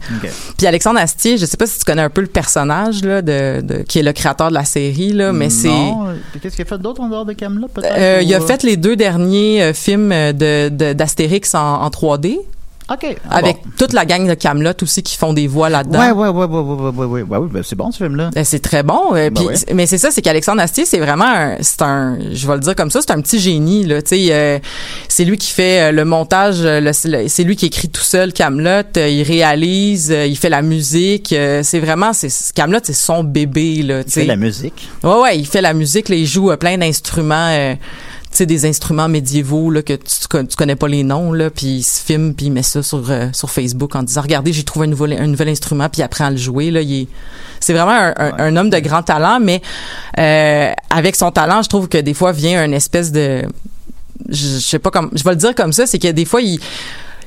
Puis 0.57 0.67
Alexandre 0.69 1.01
Astier, 1.01 1.37
je 1.37 1.45
sais 1.47 1.57
pas 1.57 1.67
si 1.67 1.81
tu 1.81 1.85
connais 1.85 2.03
un 2.03 2.11
peu 2.11 2.21
le 2.21 2.29
personnage 2.29 3.03
là 3.03 3.23
de, 3.23 3.61
de 3.61 3.79
qui 3.83 3.99
est 3.99 4.03
le 4.05 4.13
créateur 4.13 4.51
de 4.51 4.55
la 4.55 4.65
série 4.65 5.13
là, 5.13 5.33
mais 5.33 5.51
c'est 5.51 5.67
Non, 5.67 6.15
Qu'est-ce 6.41 6.55
qu'il 6.55 6.65
a 6.65 6.69
fait 6.69 6.79
d'autre 6.79 7.01
en 7.01 7.09
dehors 7.09 7.25
de 7.25 7.33
Camelot, 7.33 7.67
peut-être? 7.67 7.93
euh, 7.99 8.21
il 8.23 8.33
a 8.33 8.39
euh, 8.41 8.47
fait 8.47 8.63
les 8.63 8.77
deux 8.77 8.95
derniers 8.95 9.63
euh, 9.63 9.73
films 9.75 10.11
de 10.11 10.69
de- 10.69 10.93
d'Astérix 10.93 11.57
en, 11.57 11.83
en 11.83 11.89
3D 11.89 12.39
OK. 12.93 13.17
Ah, 13.31 13.37
avec 13.37 13.57
bon. 13.65 13.71
toute 13.79 13.93
la 13.95 14.05
gang 14.05 14.27
de 14.29 14.35
Camelot 14.35 14.73
aussi 14.83 15.03
qui 15.03 15.17
font 15.17 15.33
des 15.33 15.47
voix 15.47 15.71
là-dedans. 15.71 15.99
Ouais, 15.99 16.11
ouais, 16.11 16.29
ouais, 16.29 16.45
ouais, 16.45 16.61
ouais, 16.61 16.75
ouais, 16.75 16.91
ouais, 16.91 17.07
ouais, 17.07 17.23
ouais, 17.23 17.39
ouais, 17.39 17.49
ben, 17.51 17.63
c'est 17.65 17.77
bon, 17.77 17.91
ce 17.91 17.97
film-là. 17.97 18.31
Euh, 18.37 18.43
C'est 18.45 18.59
très 18.59 18.83
bon. 18.83 19.13
Ben 19.13 19.33
puis- 19.33 19.47
ouais. 19.47 19.55
Mais 19.73 19.87
c'est 19.87 19.97
ça, 19.97 20.11
c'est 20.11 20.21
qu'Alexandre 20.21 20.61
Astier, 20.61 20.85
c'est 20.85 20.99
vraiment, 20.99 21.25
un, 21.27 21.57
c'est 21.63 21.81
un, 21.81 22.19
je 22.33 22.47
vais 22.47 22.55
le 22.55 22.61
dire 22.61 22.75
comme 22.77 22.91
ça, 22.91 23.01
c'est 23.01 23.11
un 23.13 23.21
petit 23.23 23.41
génie 23.41 23.85
là. 23.85 24.03
Tu 24.03 24.09
sais, 24.17 24.27
euh, 24.33 24.59
c'est 25.09 25.25
lui 25.25 25.39
qui 25.39 25.51
fait 25.51 25.81
euh, 25.89 25.93
le 25.93 26.05
montage, 26.05 26.57
euh, 26.61 26.93
c'est 26.93 27.45
lui 27.45 27.57
qui 27.57 27.67
écrit 27.67 27.89
tout 27.89 28.03
seul 28.03 28.33
Camelot. 28.35 28.83
euh, 28.99 29.09
il 29.09 29.23
réalise, 29.23 30.11
il 30.11 30.37
fait 30.37 30.51
la 30.51 30.61
musique. 30.63 31.33
euh, 31.33 31.63
c'est 31.63 31.81
vraiment, 31.81 32.13
c'est 32.13 32.29
Camelot, 32.55 32.81
c'est 32.83 32.93
son 32.93 33.25
bébé 33.25 33.83
là. 33.83 34.01
Il 34.01 34.05
Tu 34.05 34.11
fait 34.11 34.25
la 34.27 34.37
musique. 34.37 34.89
Ouais, 35.03 35.21
ouais, 35.23 35.39
il 35.39 35.47
fait 35.47 35.63
la 35.63 35.73
musique, 35.73 36.11
là, 36.11 36.17
il 36.17 36.27
joue 36.27 36.55
plein 36.59 36.77
d'instruments, 36.77 37.49
euh, 37.51 37.75
sais, 38.39 38.47
des 38.47 38.67
instruments 38.67 39.09
médiévaux 39.09 39.71
là, 39.71 39.83
que 39.83 39.93
tu, 39.93 40.05
tu 40.23 40.29
con- 40.29 40.45
tu 40.47 40.57
connais 40.57 40.77
pas 40.77 40.89
les 40.89 41.03
noms, 41.03 41.33
là, 41.33 41.51
puis 41.51 41.67
il 41.67 41.83
se 41.83 42.01
filme, 42.03 42.35
puis 42.35 42.47
il 42.47 42.53
met 42.53 42.63
ça 42.63 42.83
sur, 42.83 43.11
euh, 43.11 43.29
sur 43.33 43.51
Facebook 43.51 43.95
en 43.97 44.03
disant, 44.03 44.23
regardez, 44.23 44.53
j'ai 44.53 44.63
trouvé 44.65 44.87
un 44.87 44.91
nouveau, 44.91 45.05
un 45.05 45.27
nouvel 45.27 45.49
instrument, 45.49 45.89
puis 45.89 46.01
il 46.01 46.05
apprend 46.05 46.27
à 46.27 46.31
le 46.31 46.37
jouer. 46.37 46.71
Là, 46.71 46.81
il 46.81 47.03
est, 47.03 47.09
c'est 47.61 47.73
vraiment 47.73 47.93
un, 47.93 48.15
un- 48.17 48.31
Ouais. 48.33 48.41
un 48.43 48.57
homme 48.57 48.71
de 48.71 48.79
grand 48.79 49.03
talent, 49.03 49.39
mais 49.41 49.63
euh, 50.19 50.73
avec 50.91 51.17
son 51.17 51.31
talent, 51.31 51.63
je 51.63 51.69
trouve 51.69 51.89
que 51.89 51.99
des 51.99 52.15
fois 52.15 52.33
vient 52.33 52.65
une 52.65 52.75
espèce 52.75 53.13
de... 53.13 53.43
Je, 54.29 54.35
je 54.37 54.59
sais 54.59 54.79
pas 54.79 54.91
comme... 54.91 55.11
Je 55.15 55.23
vais 55.25 55.31
le 55.31 55.37
dire 55.37 55.55
comme 55.55 55.73
ça, 55.73 55.87
c'est 55.87 55.99
que 55.99 56.09
des 56.11 56.25
fois, 56.25 56.41
il 56.41 56.59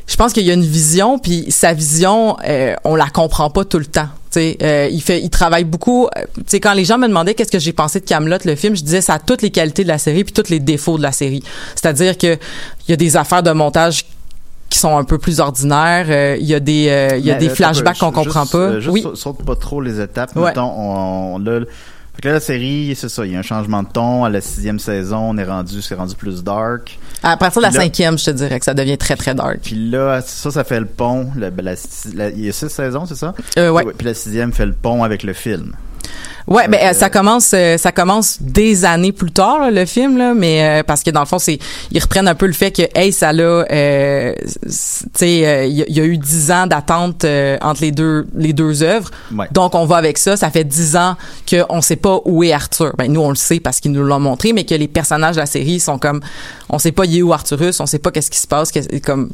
je 0.08 0.15
pense 0.15 0.32
qu'il 0.34 0.46
y 0.46 0.50
a 0.52 0.54
une 0.54 0.63
vision 0.65 1.20
puis 1.20 1.46
sa 1.50 1.74
vision 1.74 2.38
euh, 2.48 2.76
on 2.86 2.96
la 2.96 3.08
comprend 3.10 3.50
pas 3.50 3.65
tout 3.65 3.80
le 3.80 3.86
temps 3.86 4.08
euh, 4.38 4.88
il 4.91 5.02
fait 5.02 5.20
il 5.22 5.30
travaille 5.32 5.63
beaucoup 5.63 6.06
euh, 6.15 6.22
sais 6.46 6.60
quand 6.60 6.74
les 6.74 6.86
gens 6.86 6.98
me 7.00 7.08
demandaient 7.08 7.34
qu'est-ce 7.34 7.52
que 7.52 7.58
j'ai 7.60 7.74
pensé 7.74 8.00
de 8.00 8.06
Camelot 8.06 8.38
le 8.46 8.56
film 8.56 8.76
je 8.76 8.84
disais 8.84 9.02
ça 9.02 9.15
a 9.15 9.20
toutes 9.20 9.41
les 9.41 9.50
qualités 9.50 9.84
de 9.84 9.88
la 9.88 9.98
série 9.98 10.24
puis 10.24 10.32
tous 10.34 10.50
les 10.50 10.60
défauts 10.60 10.98
de 10.98 11.04
la 11.04 11.12
série 11.12 11.43
c'est-à-dire 11.76 12.17
que 12.17 12.36
il 12.88 12.91
y 12.91 12.93
a 12.93 12.98
des 12.98 13.17
affaires 13.17 13.41
de 13.43 13.52
montage 13.52 14.06
qui 14.70 14.80
sont 14.80 14.96
un 14.98 15.06
peu 15.06 15.17
plus 15.17 15.39
ordinaires 15.39 16.06
euh, 16.10 16.38
il 16.39 16.46
y 16.46 16.54
a 16.54 16.60
des 16.60 16.88
euh, 16.89 17.17
il 17.17 17.26
y 17.26 17.32
a 17.32 17.34
Mais, 17.34 17.39
des 17.39 17.50
euh, 17.50 17.56
flashbacks 17.56 17.98
qu'on 17.98 18.12
comprend 18.12 18.43
juste, 18.43 18.52
pas 18.52 18.80
juste 18.80 18.89
oui 18.91 19.04
saute- 19.15 19.43
pas 19.43 19.56
trop 19.56 19.82
les 19.82 20.00
étapes. 20.00 20.36
Ouais. 20.36 20.50
Mettons, 20.50 20.72
on, 20.78 21.36
on- 21.36 21.39
là, 21.39 21.62
fait 22.17 22.21
que 22.23 22.27
là, 22.27 22.34
la 22.34 22.39
série, 22.39 22.93
c'est 22.97 23.08
ça, 23.10 23.25
il 23.25 23.32
y 23.32 23.36
a 23.36 23.39
un 23.39 23.43
changement 23.43 23.84
de 23.84 23.88
ton. 23.89 24.25
À 24.25 24.30
la 24.30 24.41
sixième 24.41 24.80
saison, 24.80 25.19
on 25.30 25.38
est 25.38 25.43
rendu, 25.45 25.82
c'est 25.82 25.95
rendu 25.95 26.15
plus 26.15 26.43
dark. 26.43 26.99
à 27.23 27.38
partir 27.38 27.62
de 27.62 27.67
la 27.67 27.71
là- 27.71 27.80
cinquième 27.82 28.17
je 28.17 28.25
te 28.25 28.32
dirais 28.32 28.58
que 28.60 28.65
ça 28.65 28.73
devient 28.73 28.97
très 28.97 29.15
très 29.15 29.34
dark 29.36 29.60
Puis 29.63 29.75
là, 29.89 30.21
ça, 30.21 30.51
ça 30.51 30.63
fait 30.63 30.80
le 30.80 30.86
pont. 30.88 31.30
La, 31.38 31.49
la- 31.49 31.75
la- 32.15 32.30
il 32.30 32.45
y 32.45 32.49
a 32.49 32.51
six 32.51 32.69
saisons, 32.69 33.06
c'est 33.06 33.15
ça? 33.15 33.34
Euh, 33.58 33.69
ouais. 33.69 33.86
Puis 33.97 34.06
la 34.06 34.13
sixième 34.13 34.51
fait 34.51 34.65
le 34.65 34.73
pont 34.73 35.03
avec 35.03 35.23
le 35.23 35.34
film. 35.34 35.73
Ouais, 36.48 36.70
ben 36.70 36.80
Euh, 36.82 36.89
euh, 36.91 36.93
ça 36.93 37.10
commence 37.10 37.52
euh, 37.54 37.78
ça 37.78 37.91
commence 37.91 38.38
des 38.41 38.86
années 38.86 39.12
plus 39.12 39.32
tard 39.34 39.60
là, 39.60 39.70
le 39.72 39.86
film 39.86 40.17
là, 40.17 40.34
mais 40.34 40.80
euh, 40.80 40.84
parce 40.84 41.04
que 41.04 41.12
dans 41.12 41.20
le 41.20 41.26
fond 41.26 41.39
c'est 41.39 41.60
ils 41.91 42.00
reprennent 42.02 42.28
un 42.30 42.36
peu 42.36 42.46
le 42.48 42.54
fait 42.54 42.72
que 42.72 42.84
hey 42.96 43.12
ça 43.12 43.34
l'a 43.34 43.43
euh, 43.70 44.34
tu 44.63 44.70
sais 44.72 45.46
euh, 45.46 45.65
il 45.65 45.74
y, 45.74 45.82
a- 45.82 45.86
il 45.89 45.98
y 45.98 46.00
a 46.00 46.06
eu 46.06 46.17
dix 46.17 46.50
ans 46.52 46.65
d'attente 46.67 47.26
euh, 47.26 47.58
entre 47.62 47.82
les 47.82 47.91
deux 47.91 48.28
les 48.36 48.54
deux 48.54 48.82
œuvres. 48.82 49.12
Ouais. 49.36 49.48
Donc 49.52 49.76
on 49.76 49.86
va 49.86 49.98
avec 49.98 50.17
ça, 50.17 50.38
ça 50.38 50.50
fait 50.50 50.63
dix 50.63 50.96
ans 50.96 51.15
que 51.46 51.65
on 51.67 51.82
sait 51.82 51.98
pas 51.98 52.20
où 52.24 52.43
est 52.43 52.54
Arthur. 52.54 52.93
Ben 52.98 53.12
nous 53.12 53.20
on 53.22 53.30
le 53.30 53.36
sait 53.36 53.60
parce 53.60 53.82
qu'ils 53.82 53.91
nous 53.91 54.04
l'ont 54.04 54.20
montré 54.22 54.54
mais 54.54 54.63
que 54.63 54.76
les 54.76 54.88
personnages 54.88 55.36
de 55.36 55.41
la 55.41 55.46
série 55.48 55.82
sont 55.82 55.98
comme 55.98 56.22
on 56.70 56.80
sait 56.80 56.93
pas 56.93 57.04
il 57.06 57.17
est 57.17 57.22
où 57.22 57.34
Arthurus, 57.34 57.80
on 57.82 57.86
sait 57.86 58.00
pas 58.00 58.12
qu'est-ce 58.12 58.32
qui 58.32 58.39
se 58.39 58.48
passe 58.48 58.72
comme 59.04 59.30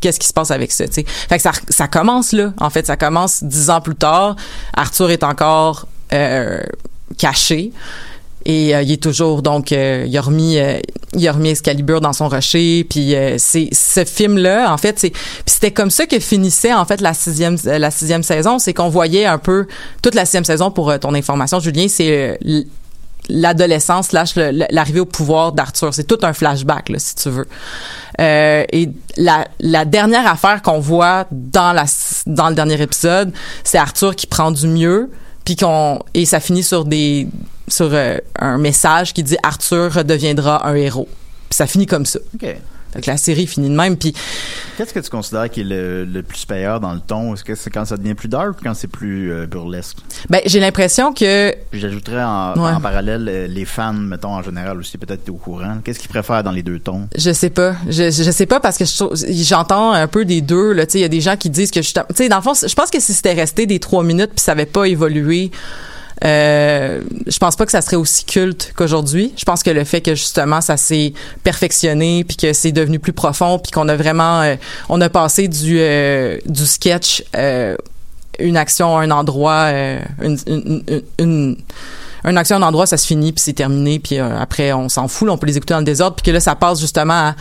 qu'est-ce 0.00 0.18
qui 0.18 0.26
se 0.26 0.32
passe 0.32 0.50
avec 0.50 0.72
ça, 0.72 0.88
tu 0.88 0.94
sais. 0.94 1.04
Fait 1.06 1.36
que 1.36 1.42
ça, 1.42 1.52
ça 1.68 1.86
commence 1.86 2.32
là. 2.32 2.54
En 2.58 2.70
fait, 2.70 2.86
ça 2.86 2.96
commence 2.96 3.44
dix 3.44 3.68
ans 3.68 3.82
plus 3.82 3.94
tard. 3.94 4.34
Arthur 4.74 5.10
est 5.10 5.22
encore 5.22 5.82
euh, 5.82 5.89
caché. 7.16 7.72
Et 8.46 8.74
euh, 8.74 8.82
il 8.82 8.90
est 8.90 9.02
toujours 9.02 9.42
donc 9.42 9.70
euh, 9.70 10.04
il 10.06 10.16
a 10.16 10.22
remis 10.22 10.58
euh, 10.58 10.78
il 11.12 11.28
a 11.28 11.32
remis 11.32 11.50
Excalibur 11.50 12.00
dans 12.00 12.14
son 12.14 12.28
rocher 12.28 12.86
puis 12.88 13.14
euh, 13.14 13.36
c'est 13.36 13.68
ce 13.72 14.04
film 14.06 14.38
là 14.38 14.72
en 14.72 14.78
fait 14.78 14.98
c'est 14.98 15.12
c'était 15.44 15.72
comme 15.72 15.90
ça 15.90 16.06
que 16.06 16.18
finissait 16.18 16.72
en 16.72 16.86
fait 16.86 17.02
la 17.02 17.12
sixième 17.12 17.58
euh, 17.66 17.78
la 17.78 17.90
sixième 17.90 18.22
saison 18.22 18.58
c'est 18.58 18.72
qu'on 18.72 18.88
voyait 18.88 19.26
un 19.26 19.36
peu 19.36 19.66
toute 20.00 20.14
la 20.14 20.24
sixième 20.24 20.44
saison 20.44 20.70
pour 20.70 20.88
euh, 20.88 20.96
ton 20.96 21.12
information 21.14 21.60
Julien 21.60 21.86
c'est 21.88 22.38
euh, 22.40 22.62
l'adolescence 23.28 24.08
slash 24.08 24.34
l'arrivée 24.36 25.00
au 25.00 25.06
pouvoir 25.06 25.52
d'Arthur. 25.52 25.94
C'est 25.94 26.04
tout 26.04 26.18
un 26.22 26.32
flashback, 26.32 26.88
là, 26.88 26.98
si 26.98 27.14
tu 27.14 27.30
veux. 27.30 27.46
Euh, 28.20 28.64
et 28.72 28.90
la, 29.16 29.46
la 29.60 29.84
dernière 29.84 30.26
affaire 30.26 30.62
qu'on 30.62 30.80
voit 30.80 31.26
dans 31.30 31.72
la 31.72 31.84
dans 32.26 32.48
le 32.48 32.54
dernier 32.54 32.80
épisode, 32.80 33.32
c'est 33.64 33.78
Arthur 33.78 34.16
qui 34.16 34.26
prend 34.26 34.50
du 34.50 34.66
mieux, 34.66 35.10
puis 35.44 35.56
qu'on 35.56 36.00
et 36.14 36.24
ça 36.24 36.40
finit 36.40 36.62
sur 36.62 36.84
des 36.84 37.28
sur 37.68 37.90
euh, 37.92 38.18
un 38.38 38.58
message 38.58 39.12
qui 39.14 39.22
dit 39.22 39.36
Arthur 39.42 39.92
redeviendra 39.92 40.66
un 40.68 40.74
héros. 40.74 41.08
Ça 41.50 41.66
finit 41.66 41.86
comme 41.86 42.06
ça. 42.06 42.18
Que 42.92 43.10
la 43.10 43.16
série 43.16 43.46
finit 43.46 43.68
de 43.68 43.74
même. 43.74 43.96
Puis 43.96 44.14
Qu'est-ce 44.76 44.92
que 44.94 45.00
tu 45.00 45.10
considères 45.10 45.48
qui 45.50 45.60
est 45.60 45.64
le, 45.64 46.04
le 46.04 46.22
plus 46.22 46.38
supérieur 46.38 46.80
dans 46.80 46.92
le 46.94 47.00
ton? 47.00 47.34
Est-ce 47.34 47.44
que 47.44 47.54
c'est 47.54 47.70
quand 47.70 47.84
ça 47.84 47.96
devient 47.96 48.14
plus 48.14 48.28
dark 48.28 48.50
ou 48.60 48.64
quand 48.64 48.74
c'est 48.74 48.88
plus 48.88 49.30
euh, 49.32 49.46
burlesque? 49.46 49.98
ben 50.28 50.40
j'ai 50.46 50.58
l'impression 50.60 51.12
que 51.12 51.54
J'ajouterais 51.72 52.22
en, 52.22 52.54
Ouais. 52.54 52.72
en 52.72 52.80
parallèle 52.80 53.28
euh, 53.28 53.46
les 53.46 53.64
fans, 53.64 53.92
mettons, 53.92 54.34
en 54.34 54.42
général 54.42 54.78
aussi, 54.78 54.98
peut-être 54.98 55.28
au 55.28 55.34
courant. 55.34 55.78
Qu'est-ce 55.84 55.98
qu'ils 55.98 56.08
préfèrent 56.08 56.42
dans 56.42 56.50
les 56.52 56.62
deux 56.62 56.78
tons? 56.80 57.08
Je 57.16 57.30
sais 57.32 57.50
pas. 57.50 57.74
Je, 57.88 58.10
je 58.10 58.30
sais 58.30 58.46
pas 58.46 58.60
parce 58.60 58.76
que 58.78 58.84
je 58.84 59.42
j'entends 59.44 59.92
un 59.92 60.06
peu 60.08 60.24
des 60.24 60.40
deux. 60.40 60.72
Là, 60.72 60.86
tu 60.86 60.92
sais, 60.92 60.98
il 60.98 61.02
y 61.02 61.04
a 61.04 61.08
des 61.08 61.20
gens 61.20 61.36
qui 61.36 61.50
disent 61.50 61.70
que 61.70 61.82
je, 61.82 61.92
tu 61.92 62.00
sais, 62.14 62.28
dans 62.28 62.36
le 62.36 62.42
fond, 62.42 62.52
je 62.54 62.74
pense 62.74 62.90
que 62.90 63.00
si 63.00 63.12
c'était 63.14 63.34
resté 63.34 63.66
des 63.66 63.78
trois 63.78 64.02
minutes 64.02 64.30
puis 64.30 64.40
ça 64.40 64.52
avait 64.52 64.66
pas 64.66 64.86
évolué, 64.88 65.50
euh, 66.24 67.00
je 67.26 67.38
pense 67.38 67.56
pas 67.56 67.64
que 67.66 67.72
ça 67.72 67.80
serait 67.82 67.96
aussi 67.96 68.24
culte 68.24 68.72
qu'aujourd'hui. 68.76 69.32
Je 69.36 69.44
pense 69.44 69.62
que 69.62 69.70
le 69.70 69.84
fait 69.84 70.00
que 70.00 70.14
justement 70.14 70.60
ça 70.60 70.76
s'est 70.76 71.12
perfectionné 71.42 72.24
puis 72.24 72.36
que 72.36 72.52
c'est 72.52 72.72
devenu 72.72 72.98
plus 72.98 73.12
profond 73.12 73.58
puis 73.58 73.70
qu'on 73.72 73.88
a 73.88 73.96
vraiment, 73.96 74.42
euh, 74.42 74.56
on 74.88 75.00
a 75.00 75.08
passé 75.08 75.48
du 75.48 75.78
euh, 75.80 76.38
du 76.46 76.66
sketch. 76.66 77.24
euh, 77.36 77.76
une 78.38 78.56
action 78.56 78.96
à 78.96 79.02
un 79.02 79.10
endroit, 79.10 79.64
euh, 79.68 79.98
une, 80.22 80.38
une, 80.46 80.82
une, 80.88 81.02
une- 81.18 81.56
une 82.24 82.36
action 82.36 82.56
un 82.56 82.62
endroit, 82.62 82.86
ça 82.86 82.96
se 82.96 83.06
finit, 83.06 83.32
puis 83.32 83.42
c'est 83.42 83.52
terminé, 83.52 83.98
puis 83.98 84.18
euh, 84.18 84.38
après, 84.38 84.72
on 84.72 84.88
s'en 84.88 85.08
fout, 85.08 85.28
on 85.30 85.38
peut 85.38 85.46
les 85.46 85.56
écouter 85.56 85.74
dans 85.74 85.80
le 85.80 85.84
désordre, 85.84 86.16
puis 86.16 86.24
que 86.24 86.30
là, 86.30 86.40
ça 86.40 86.54
passe 86.54 86.80
justement 86.80 87.14
à, 87.14 87.34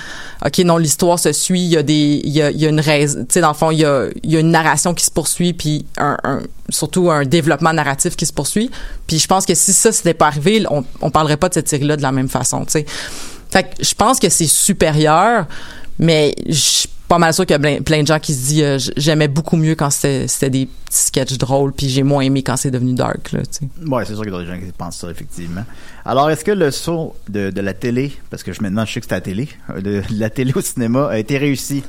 OK, 0.45 0.59
non, 0.59 0.77
l'histoire 0.77 1.19
se 1.19 1.31
suit, 1.33 1.61
il 1.61 1.69
y 1.69 1.77
a 1.77 1.83
des, 1.83 2.21
il 2.23 2.31
y 2.31 2.41
a, 2.41 2.69
une 2.69 2.79
raison, 2.79 3.19
tu 3.21 3.33
sais, 3.33 3.41
dans 3.41 3.49
le 3.49 3.53
fond, 3.53 3.71
il 3.71 3.79
y 3.79 3.85
a, 3.85 4.05
y 4.23 4.37
a 4.37 4.39
une 4.39 4.51
narration 4.51 4.93
qui 4.93 5.03
se 5.03 5.11
poursuit, 5.11 5.53
puis 5.53 5.85
un, 5.97 6.17
un- 6.23 6.41
surtout 6.69 7.09
un 7.11 7.25
développement 7.25 7.73
narratif 7.73 8.15
qui 8.15 8.25
se 8.25 8.33
poursuit, 8.33 8.69
puis 9.07 9.19
je 9.19 9.27
pense 9.27 9.45
que 9.45 9.55
si 9.55 9.73
ça, 9.73 9.91
c'était 9.91 10.13
pas 10.13 10.27
arrivé, 10.27 10.63
on, 10.69 10.83
on 11.01 11.09
parlerait 11.11 11.37
pas 11.37 11.49
de 11.49 11.55
cette 11.55 11.67
série-là 11.67 11.97
de 11.97 12.01
la 12.01 12.11
même 12.11 12.29
façon, 12.29 12.65
tu 12.65 12.71
sais. 12.71 12.85
Fait 13.51 13.63
que 13.63 13.83
je 13.83 13.95
pense 13.95 14.19
que 14.19 14.29
c'est 14.29 14.45
supérieur, 14.45 15.47
mais 15.97 16.35
je 16.47 16.87
pas 17.09 17.17
mal 17.17 17.33
sûr 17.33 17.45
qu'il 17.45 17.59
y 17.59 17.77
a 17.77 17.81
plein, 17.81 18.01
de 18.01 18.07
gens 18.07 18.19
qui 18.19 18.35
se 18.35 18.47
disent 18.47 18.63
euh, 18.63 18.77
j'aimais 18.95 19.27
beaucoup 19.27 19.57
mieux 19.57 19.73
quand 19.73 19.89
c'était 19.89 20.49
des 20.49 20.67
petits 20.67 20.97
sketchs 20.97 21.37
drôles 21.39 21.73
puis 21.73 21.89
j'ai 21.89 22.03
moins 22.03 22.21
aimé 22.21 22.43
quand 22.43 22.55
c'est 22.55 22.69
devenu 22.69 22.93
dark 22.93 23.31
là 23.31 23.41
tu. 23.45 23.67
Ouais, 23.89 24.05
c'est 24.05 24.13
sûr 24.13 24.23
qu'il 24.23 24.31
y 24.31 24.35
a 24.35 24.39
des 24.39 24.45
gens 24.45 24.59
qui 24.59 24.71
pensent 24.71 24.97
ça, 24.97 25.09
effectivement. 25.09 25.65
Alors, 26.05 26.29
est-ce 26.29 26.45
que 26.45 26.51
le 26.51 26.69
saut 26.69 27.15
de, 27.27 27.49
de 27.49 27.61
la 27.61 27.73
télé, 27.73 28.13
parce 28.29 28.43
que 28.43 28.53
je, 28.53 28.61
maintenant 28.61 28.85
je 28.85 28.93
sais 28.93 28.99
que 29.01 29.07
c'est 29.07 29.15
la 29.15 29.21
télé, 29.21 29.49
euh, 29.71 29.81
de, 29.81 30.01
de 30.01 30.19
la 30.19 30.29
télé 30.29 30.53
au 30.55 30.61
cinéma 30.61 31.07
a 31.07 31.17
été 31.17 31.39
réussi? 31.39 31.83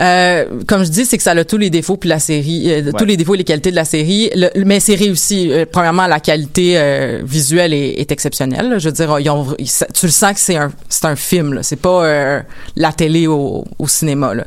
Euh, 0.00 0.46
comme 0.66 0.82
je 0.84 0.88
dis, 0.90 1.04
c'est 1.04 1.16
que 1.18 1.22
ça 1.22 1.32
a 1.32 1.44
tous 1.44 1.58
les 1.58 1.68
défauts 1.70 1.96
puis 1.96 2.08
la 2.08 2.18
série, 2.18 2.72
euh, 2.72 2.82
Ouais. 2.82 2.92
tous 2.98 3.04
les 3.04 3.16
défauts 3.16 3.34
et 3.34 3.38
les 3.38 3.44
qualités 3.44 3.70
de 3.70 3.76
la 3.76 3.84
série. 3.84 4.30
Le- 4.34 4.64
mais 4.64 4.80
c'est 4.80 4.94
réussi. 4.94 5.52
Euh, 5.52 5.66
premièrement, 5.70 6.06
la 6.06 6.20
qualité 6.20 6.78
euh, 6.78 7.20
visuelle 7.24 7.74
est, 7.74 8.00
est 8.00 8.10
exceptionnelle. 8.10 8.68
là. 8.70 8.78
Je 8.78 8.88
veux 8.88 8.92
dire, 8.94 9.18
ils 9.20 9.28
ont- 9.30 9.54
ils- 9.58 9.70
tu 9.94 10.06
le 10.06 10.12
sens 10.12 10.32
que 10.32 10.40
c'est 10.40 10.56
un, 10.56 10.72
c'est 10.88 11.04
un 11.04 11.16
film. 11.16 11.52
là. 11.54 11.62
C'est 11.62 11.76
pas 11.76 12.04
euh, 12.04 12.40
la 12.76 12.92
télé 12.92 13.26
au, 13.26 13.64
au 13.78 13.88
cinéma. 13.88 14.34
Là. 14.34 14.44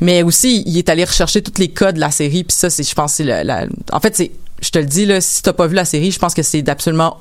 Mais 0.00 0.22
aussi, 0.22 0.62
il 0.66 0.78
est 0.78 0.88
allé 0.88 1.04
rechercher 1.04 1.42
tous 1.42 1.58
les 1.60 1.68
codes 1.68 1.96
de 1.96 2.00
la 2.00 2.10
série. 2.10 2.44
Puis 2.44 2.56
ça, 2.56 2.70
c'est, 2.70 2.82
je 2.88 2.94
pense, 2.94 3.14
c'est 3.14 3.24
la, 3.24 3.42
la- 3.42 3.66
En 3.92 4.00
fait, 4.00 4.14
c'est, 4.16 4.30
je 4.62 4.70
te 4.70 4.78
le 4.78 4.84
dis 4.86 5.06
là, 5.06 5.20
si 5.20 5.42
t'as 5.42 5.52
pas 5.52 5.66
vu 5.66 5.74
la 5.74 5.84
série, 5.84 6.10
je 6.12 6.18
pense 6.18 6.34
que 6.34 6.42
c'est 6.42 6.62
d'absolument 6.62 7.18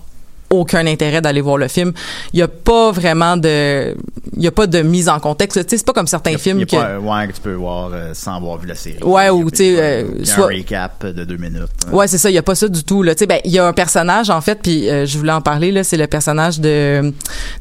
aucun 0.53 0.85
intérêt 0.87 1.21
d'aller 1.21 1.41
voir 1.41 1.57
le 1.57 1.67
film. 1.67 1.91
Il 2.33 2.39
y 2.39 2.41
a 2.41 2.47
pas 2.47 2.91
vraiment 2.91 3.35
de, 3.37 3.95
il 4.35 4.41
y 4.43 4.47
a 4.47 4.51
pas 4.51 4.67
de 4.67 4.81
mise 4.81 5.09
en 5.09 5.19
contexte. 5.19 5.57
Tu 5.63 5.69
sais, 5.69 5.77
c'est 5.77 5.85
pas 5.85 5.93
comme 5.93 6.07
certains 6.07 6.35
a- 6.35 6.37
films 6.37 6.57
il 6.59 6.61
y 6.61 6.63
a 6.63 6.65
que. 6.65 6.75
pas 6.75 6.93
un- 6.93 6.99
ouais, 6.99 7.27
que 7.27 7.33
tu 7.33 7.41
peux 7.41 7.53
voir 7.53 7.89
euh, 7.93 8.11
sans 8.13 8.35
avoir 8.37 8.57
vu 8.57 8.67
la 8.67 8.75
série. 8.75 9.03
Ouais, 9.03 9.29
ou, 9.29 9.49
tu 9.51 9.57
sais, 9.57 9.75
euh, 9.79 10.23
soit- 10.25 10.45
un 10.45 10.55
recap 10.57 11.05
de 11.05 11.23
deux 11.23 11.37
minutes. 11.37 11.67
Ouais, 11.91 12.07
c'est 12.07 12.17
ça. 12.17 12.29
Il 12.29 12.33
y 12.33 12.37
a 12.37 12.43
pas 12.43 12.55
ça 12.55 12.67
du 12.67 12.83
tout. 12.83 13.03
Là, 13.03 13.15
tu 13.15 13.19
sais, 13.19 13.27
ben 13.27 13.39
il 13.45 13.51
y 13.51 13.59
a 13.59 13.65
un 13.67 13.73
personnage 13.73 14.29
en 14.29 14.41
fait, 14.41 14.59
puis 14.61 14.89
euh, 14.89 15.05
je 15.05 15.17
voulais 15.17 15.31
en 15.33 15.41
parler 15.41 15.71
là. 15.71 15.83
C'est 15.83 15.97
le 15.97 16.07
personnage 16.07 16.59
de 16.59 17.13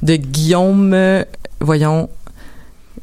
de 0.03 0.17
Guillaume. 0.17 0.93
euh, 0.95 1.25
voyons. 1.61 2.09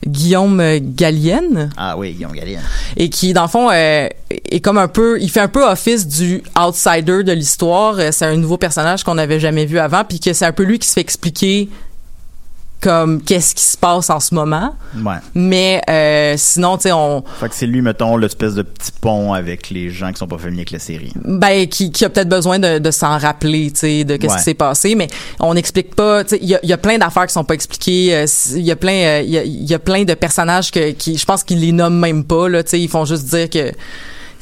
Guillaume 0.08 0.62
Gallienne 0.80 1.70
Ah 1.78 1.95
oui, 1.97 2.14
Guillaume 2.14 2.32
Gallienne. 2.34 2.62
et 2.97 3.10
qui 3.10 3.34
dans 3.34 3.43
le 3.43 3.47
fond 3.50 3.70
euh, 3.72 4.08
est 4.30 4.60
comme 4.62 4.78
un 4.78 4.88
peu 4.88 5.20
il 5.22 5.30
fait 5.30 5.39
un 5.41 5.47
peu 5.47 5.64
office 5.66 6.08
du 6.08 6.41
outsider 6.60 7.24
de 7.24 7.32
l'histoire 7.34 7.95
Euh, 8.00 8.10
c'est 8.12 8.26
un 8.26 8.36
nouveau 8.38 8.58
personnage 8.58 9.04
qu'on 9.04 9.16
n'avait 9.16 9.39
jamais 9.39 9.66
vu 9.66 9.78
avant 9.80 10.04
puis 10.04 10.20
que 10.20 10.32
c'est 10.34 10.45
un 10.45 10.52
peu 10.54 10.64
lui 10.64 10.80
qui 10.80 10.88
se 10.88 10.93
fait 10.93 11.02
expliquer 11.02 11.70
comme 12.82 13.22
qu'est-ce 13.22 13.54
qui 13.56 13.64
se 13.64 13.76
passe 13.78 14.10
en 14.10 14.20
ce 14.20 14.34
moment. 14.34 14.76
Ouais. 14.96 15.16
Mais 15.36 15.82
euh, 15.90 16.36
sinon, 16.38 16.78
tu 16.78 16.84
sais, 16.84 16.92
on 16.92 17.24
Fait 17.40 17.50
que 17.50 17.56
c'est 17.56 17.66
lui, 17.66 17.82
mettons, 17.82 18.16
l'espèce 18.18 18.56
de 18.56 18.62
petit 18.62 18.92
pont 19.02 19.34
avec 19.34 19.70
les 19.70 19.90
gens 19.90 20.12
qui 20.12 20.18
sont 20.20 20.28
pas 20.28 20.38
familiers 20.38 20.62
avec 20.62 20.72
la 20.72 20.80
série. 20.80 21.12
ben 21.26 21.68
qui, 21.68 21.92
qui 21.92 22.06
a 22.06 22.10
peut-être 22.10 22.30
besoin 22.30 22.58
de, 22.60 22.80
de 22.80 22.92
s'en 22.92 23.18
rappeler, 23.18 23.72
tu 23.72 23.80
sais, 23.80 24.04
de 24.04 24.16
qu'est-ce 24.16 24.32
Ouais. 24.34 24.38
qui 24.40 24.44
s'est 24.46 24.54
passé, 24.54 24.96
mais 24.96 25.08
on 25.40 25.54
n'explique 25.54 25.94
pas. 25.96 26.24
Tu 26.24 26.30
sais, 26.32 26.40
il 26.42 26.48
y 26.50 26.56
a, 26.56 26.60
il 26.64 26.70
y 26.70 26.74
a 26.74 26.78
plein 26.78 26.98
d'affaires 26.98 27.28
qui 27.28 27.34
sont 27.34 27.44
pas 27.44 27.54
expliquées. 27.56 28.16
euh, 28.16 28.26
Il 28.56 28.62
y 28.64 28.72
a 28.72 28.76
plein, 28.76 28.94
euh, 28.94 29.22
il 29.24 29.30
y 29.32 29.38
a, 29.38 29.44
il 29.44 29.66
y 29.70 29.74
a 29.74 29.80
plein 29.80 30.04
de 30.04 30.14
personnages 30.14 30.72
que, 30.72 30.92
qui, 30.92 31.18
je 31.18 31.26
pense 31.26 31.44
qu'ils 31.44 31.60
les 31.60 31.72
nomment 31.72 32.00
même 32.00 32.24
pas. 32.24 32.48
Là, 32.50 32.64
tu 32.64 32.70
sais, 32.72 32.80
ils 32.80 32.90
font 32.90 33.06
juste 33.06 33.26
dire 33.26 33.50
que. 33.50 33.72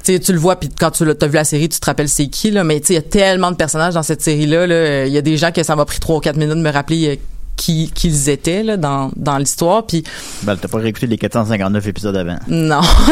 Tu 0.04 0.14
sais, 0.14 0.20
tu 0.20 0.32
le 0.32 0.40
vois, 0.40 0.56
puis 0.58 0.70
quand 0.70 0.92
tu 0.92 1.04
as 1.04 1.28
vu 1.28 1.34
la 1.34 1.44
série, 1.44 1.68
tu 1.68 1.80
te 1.80 1.86
rappelles 1.86 2.08
c'est 2.08 2.28
qui, 2.28 2.52
là. 2.52 2.64
Mais 2.64 2.80
tu 2.80 2.88
sais, 2.88 2.94
il 2.94 2.98
y 2.98 3.00
a 3.00 3.02
tellement 3.02 3.52
de 3.52 3.56
personnages 3.58 3.96
dans 3.96 4.04
cette 4.04 4.22
série-là. 4.22 4.66
là. 4.68 5.06
Il 5.06 5.12
y 5.12 5.18
a 5.18 5.22
des 5.22 5.36
gens 5.38 5.52
que 5.52 5.64
ça 5.64 5.76
m'a 5.76 5.84
pris 5.86 6.00
trois 6.00 6.18
ou 6.18 6.20
quatre 6.20 6.38
minutes 6.38 6.56
de 6.56 6.62
me 6.62 6.72
rappeler 6.72 7.20
qui 7.58 7.92
qu'ils 7.94 8.30
étaient 8.30 8.64
là, 8.64 8.78
dans, 8.78 9.12
dans 9.18 9.38
l'histoire. 9.38 9.86
Puis 9.86 10.04
Ben, 10.44 10.56
t'as 10.56 10.70
pas 10.70 10.78
réécouté 10.78 11.08
les 11.08 11.18
459 11.18 11.86
épisodes 11.88 12.16
avant. 12.16 12.38
non, 12.48 12.80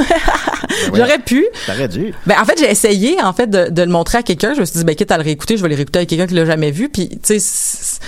ouais. 0.91 0.91
j'aurais 0.93 1.19
pu. 1.19 1.45
T'aurais 1.65 1.87
dû. 1.89 2.13
Ben 2.25 2.35
en 2.41 2.45
fait 2.45 2.57
j'ai 2.57 2.69
essayé 2.71 3.21
en 3.21 3.33
fait 3.33 3.47
de, 3.47 3.69
de 3.69 3.81
le 3.81 3.89
montrer 3.91 4.19
à 4.19 4.23
quelqu'un. 4.23 4.53
Je 4.53 4.61
me 4.61 4.65
suis 4.65 4.77
dit 4.79 4.85
ben 4.85 4.95
quitte 4.95 5.11
à 5.11 5.17
le 5.17 5.23
réécouter, 5.23 5.57
je 5.57 5.63
vais 5.63 5.69
le 5.69 5.75
réécouter 5.75 5.99
avec 5.99 6.09
quelqu'un 6.09 6.27
qui 6.27 6.35
l'a 6.35 6.45
jamais 6.45 6.71
vu. 6.71 6.87
Puis 6.89 7.09
tu 7.09 7.17
sais, 7.39 7.99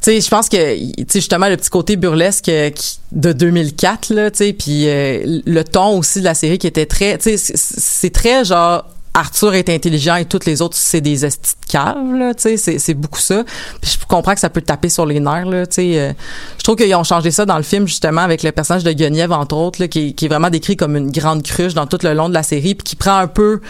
tu 0.00 0.12
sais, 0.12 0.20
je 0.20 0.28
pense 0.28 0.48
que 0.48 0.56
tu 0.78 0.94
sais 1.08 1.18
justement 1.20 1.48
le 1.48 1.56
petit 1.56 1.70
côté 1.70 1.96
burlesque 1.96 2.48
euh, 2.50 2.70
de 3.10 3.32
2004 3.32 4.14
là, 4.14 4.30
tu 4.30 4.38
sais, 4.38 4.52
puis 4.52 4.88
euh, 4.88 5.40
le 5.44 5.62
ton 5.64 5.98
aussi 5.98 6.20
de 6.20 6.24
la 6.24 6.34
série 6.34 6.58
qui 6.58 6.68
était 6.68 6.86
très, 6.86 7.18
tu 7.18 7.36
sais, 7.36 7.52
c'est 7.56 8.10
très 8.10 8.44
genre 8.44 8.84
Arthur 9.18 9.54
est 9.54 9.68
intelligent 9.68 10.16
et 10.16 10.24
toutes 10.24 10.44
les 10.46 10.62
autres 10.62 10.76
c'est 10.76 11.00
des 11.00 11.24
estis 11.24 11.54
de 11.66 11.70
caves 11.72 12.14
là, 12.14 12.34
tu 12.34 12.56
sais, 12.56 12.78
c'est 12.78 12.94
beaucoup 12.94 13.20
ça. 13.20 13.44
Puis 13.80 13.98
je 14.00 14.06
comprends 14.06 14.34
que 14.34 14.40
ça 14.40 14.50
peut 14.50 14.62
taper 14.62 14.88
sur 14.88 15.06
les 15.06 15.20
nerfs 15.20 15.46
là, 15.46 15.66
tu 15.66 15.74
sais. 15.74 15.98
euh, 16.00 16.12
je 16.58 16.62
trouve 16.64 16.76
qu'ils 16.76 16.94
ont 16.94 17.04
changé 17.04 17.30
ça 17.30 17.44
dans 17.46 17.56
le 17.56 17.62
film 17.62 17.86
justement 17.86 18.20
avec 18.22 18.42
le 18.42 18.52
personnage 18.52 18.84
de 18.84 18.92
Guenièvre 18.92 19.36
entre 19.38 19.56
autres 19.56 19.80
là, 19.82 19.88
qui, 19.88 20.08
est- 20.08 20.12
qui 20.12 20.24
est 20.26 20.28
vraiment 20.28 20.50
décrit 20.50 20.76
comme 20.76 20.96
une 20.96 21.10
grande 21.10 21.42
cruche 21.42 21.74
dans 21.74 21.86
tout 21.86 21.98
le 22.02 22.14
long 22.14 22.28
de 22.28 22.34
la 22.34 22.42
série 22.42 22.74
puis 22.74 22.84
qui 22.84 22.96
prend 22.96 23.16
un 23.18 23.26
peu 23.28 23.60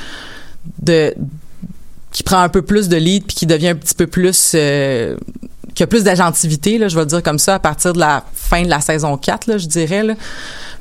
de 0.82 1.14
qui 2.12 2.22
prend 2.22 2.40
un 2.40 2.48
peu 2.48 2.62
plus 2.62 2.88
de 2.88 2.96
lead 2.96 3.24
puis 3.26 3.36
qui 3.36 3.46
devient 3.46 3.68
un 3.68 3.74
petit 3.74 3.94
peu 3.94 4.06
plus 4.06 4.52
euh, 4.54 5.16
qui 5.74 5.82
a 5.82 5.86
plus 5.86 6.02
d'agentivité 6.04 6.78
là, 6.78 6.88
je 6.88 6.98
vais 6.98 7.06
dire 7.06 7.22
comme 7.22 7.38
ça 7.38 7.54
à 7.56 7.58
partir 7.58 7.92
de 7.92 7.98
la 8.00 8.24
fin 8.34 8.62
de 8.62 8.68
la 8.68 8.80
saison 8.80 9.16
4 9.16 9.46
là, 9.46 9.58
je 9.58 9.66
dirais. 9.66 10.02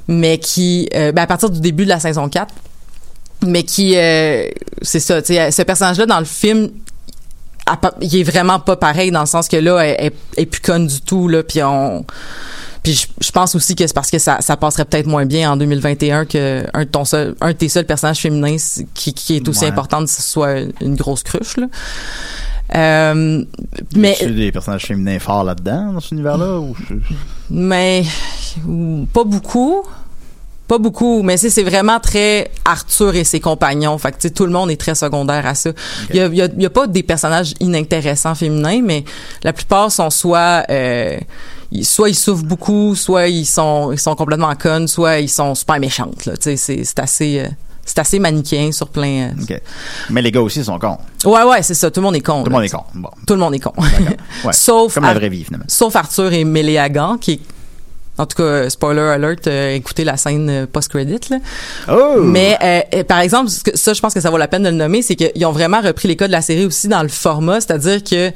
Mais 0.07 0.37
qui 0.39 0.89
euh, 0.95 1.11
ben, 1.11 1.23
à 1.23 1.27
partir 1.27 1.49
du 1.49 1.59
début 1.59 1.83
de 1.83 1.89
la 1.89 1.99
saison 1.99 2.29
4 2.29 2.53
mais 3.45 3.63
qui 3.63 3.95
euh, 3.97 4.47
c'est 4.81 4.99
ça, 4.99 5.21
tu 5.21 5.33
sais 5.33 5.51
ce 5.51 5.61
personnage 5.61 5.97
là 5.97 6.05
dans 6.05 6.19
le 6.19 6.25
film 6.25 6.69
il 8.01 8.15
est 8.15 8.23
vraiment 8.23 8.59
pas 8.59 8.77
pareil 8.77 9.11
dans 9.11 9.19
le 9.21 9.25
sens 9.25 9.47
que 9.47 9.57
là 9.57 9.79
elle, 9.79 9.95
elle, 9.99 10.11
elle 10.37 10.43
est 10.43 10.45
plus 10.45 10.61
conne 10.61 10.87
du 10.87 11.01
tout 11.01 11.27
là 11.27 11.43
puis 11.43 11.61
on 11.63 12.05
puis 12.83 12.93
je, 12.93 13.07
je 13.19 13.31
pense 13.31 13.53
aussi 13.55 13.75
que 13.75 13.85
c'est 13.85 13.93
parce 13.93 14.09
que 14.09 14.17
ça, 14.19 14.37
ça 14.39 14.55
passerait 14.55 14.85
peut-être 14.85 15.07
moins 15.07 15.25
bien 15.25 15.51
en 15.51 15.57
2021 15.57 16.23
que 16.25 16.63
un 16.73 16.85
de 16.85 16.89
ton 16.89 17.03
seul, 17.03 17.35
un 17.41 17.49
de 17.49 17.53
tes 17.57 17.67
seuls 17.67 17.85
personnages 17.85 18.19
féminins 18.19 18.55
qui, 18.93 19.13
qui 19.13 19.35
est 19.35 19.49
aussi 19.49 19.65
Ouais. 19.65 19.71
important 19.71 20.01
que 20.05 20.09
ce 20.09 20.21
soit 20.21 20.59
une 20.79 20.95
grosse 20.95 21.23
cruche 21.23 21.57
là. 21.57 21.67
Euh, 22.75 23.43
mais 23.95 24.15
des 24.25 24.51
personnages 24.51 24.85
féminins 24.85 25.19
forts 25.19 25.43
là-dedans, 25.43 25.93
dans 25.93 25.99
cet 25.99 26.11
univers-là? 26.11 26.59
Ou 26.59 26.75
mais 27.49 28.03
pas 29.13 29.23
beaucoup. 29.23 29.83
Pas 30.67 30.77
beaucoup, 30.77 31.23
mais 31.23 31.37
c'est 31.37 31.49
c'est 31.49 31.63
vraiment 31.63 31.99
très 31.99 32.51
Arthur 32.65 33.15
et 33.15 33.23
ses 33.23 33.39
compagnons. 33.39 33.97
Fait 33.97 34.11
que, 34.11 34.27
tout 34.27 34.45
le 34.45 34.51
monde 34.51 34.69
est 34.69 34.75
très 34.79 34.95
secondaire 34.95 35.45
à 35.45 35.55
ça. 35.55 35.71
Il 36.09 36.17
y, 36.17 36.19
a, 36.19 36.27
y, 36.27 36.63
y 36.63 36.69
pas 36.69 36.87
des 36.87 37.03
personnages 37.03 37.53
inintéressants 37.61 38.35
féminins, 38.35 38.81
mais 38.83 39.05
la 39.43 39.53
plupart 39.53 39.91
sont 39.91 40.09
soit 40.09 40.65
euh, 40.69 41.17
ils- 41.71 41.85
soit 41.85 42.09
ils 42.09 42.15
souffrent 42.15 42.43
beaucoup, 42.43 42.95
soit 42.95 43.27
ils 43.27 43.45
sont 43.45 43.91
ils 43.93 43.99
sont 43.99 44.15
complètement 44.15 44.53
connes, 44.55 44.87
soit 44.89 45.19
ils 45.19 45.29
sont 45.29 45.55
super 45.55 45.79
méchantes. 45.79 46.25
Là. 46.25 46.33
C'est 46.39 46.57
c'est 46.57 46.99
assez 46.99 47.39
euh, 47.39 47.47
c'est 47.85 47.99
assez 47.99 48.19
manichéen 48.19 48.73
sur 48.73 48.89
plein. 48.89 49.29
euh. 49.49 49.57
Mais 50.09 50.21
les 50.21 50.31
gars 50.31 50.41
aussi 50.41 50.61
sont 50.65 50.77
cons. 50.77 50.97
Ouais 51.23 51.43
ouais, 51.43 51.63
c'est 51.63 51.73
ça. 51.75 51.89
Tout 51.89 52.01
le 52.01 52.05
monde 52.07 52.15
est 52.17 52.21
con. 52.21 52.43
Tout 52.43 52.49
le 52.49 52.55
monde 52.55 52.65
est 52.65 52.69
con. 52.69 52.83
Bon. 52.93 53.09
Tout 53.25 53.33
le 53.35 53.39
monde 53.39 53.55
est 53.55 53.59
con. 53.59 53.71
Ouais. 54.43 54.51
Sauf 54.53 54.95
Comme 54.95 55.05
la 55.05 55.13
vraie 55.13 55.29
vie, 55.29 55.45
finalement. 55.45 55.65
Sauf 55.69 55.95
Arthur 55.95 56.33
et 56.33 56.43
Méléagan, 56.43 57.17
qui 57.17 57.31
est 57.31 57.39
en 58.17 58.25
tout 58.25 58.37
cas, 58.37 58.69
spoiler 58.69 59.01
alert, 59.01 59.47
euh, 59.47 59.73
écoutez 59.75 60.03
la 60.03 60.17
scène 60.17 60.49
euh, 60.49 60.65
post-credit. 60.71 61.19
Là. 61.29 61.37
Oh! 61.91 62.21
Mais 62.23 62.57
euh, 62.93 63.03
par 63.03 63.19
exemple, 63.19 63.49
ça, 63.49 63.93
je 63.93 64.01
pense 64.01 64.13
que 64.13 64.21
ça 64.21 64.29
vaut 64.29 64.37
la 64.37 64.47
peine 64.47 64.63
de 64.63 64.69
le 64.69 64.75
nommer, 64.75 65.01
c'est 65.01 65.15
qu'ils 65.15 65.45
ont 65.45 65.51
vraiment 65.51 65.81
repris 65.81 66.07
les 66.07 66.15
codes 66.15 66.27
de 66.27 66.31
la 66.33 66.41
série 66.41 66.65
aussi 66.65 66.87
dans 66.87 67.03
le 67.03 67.09
format, 67.09 67.61
c'est-à-dire 67.61 68.03
que 68.03 68.27
euh, 68.27 68.31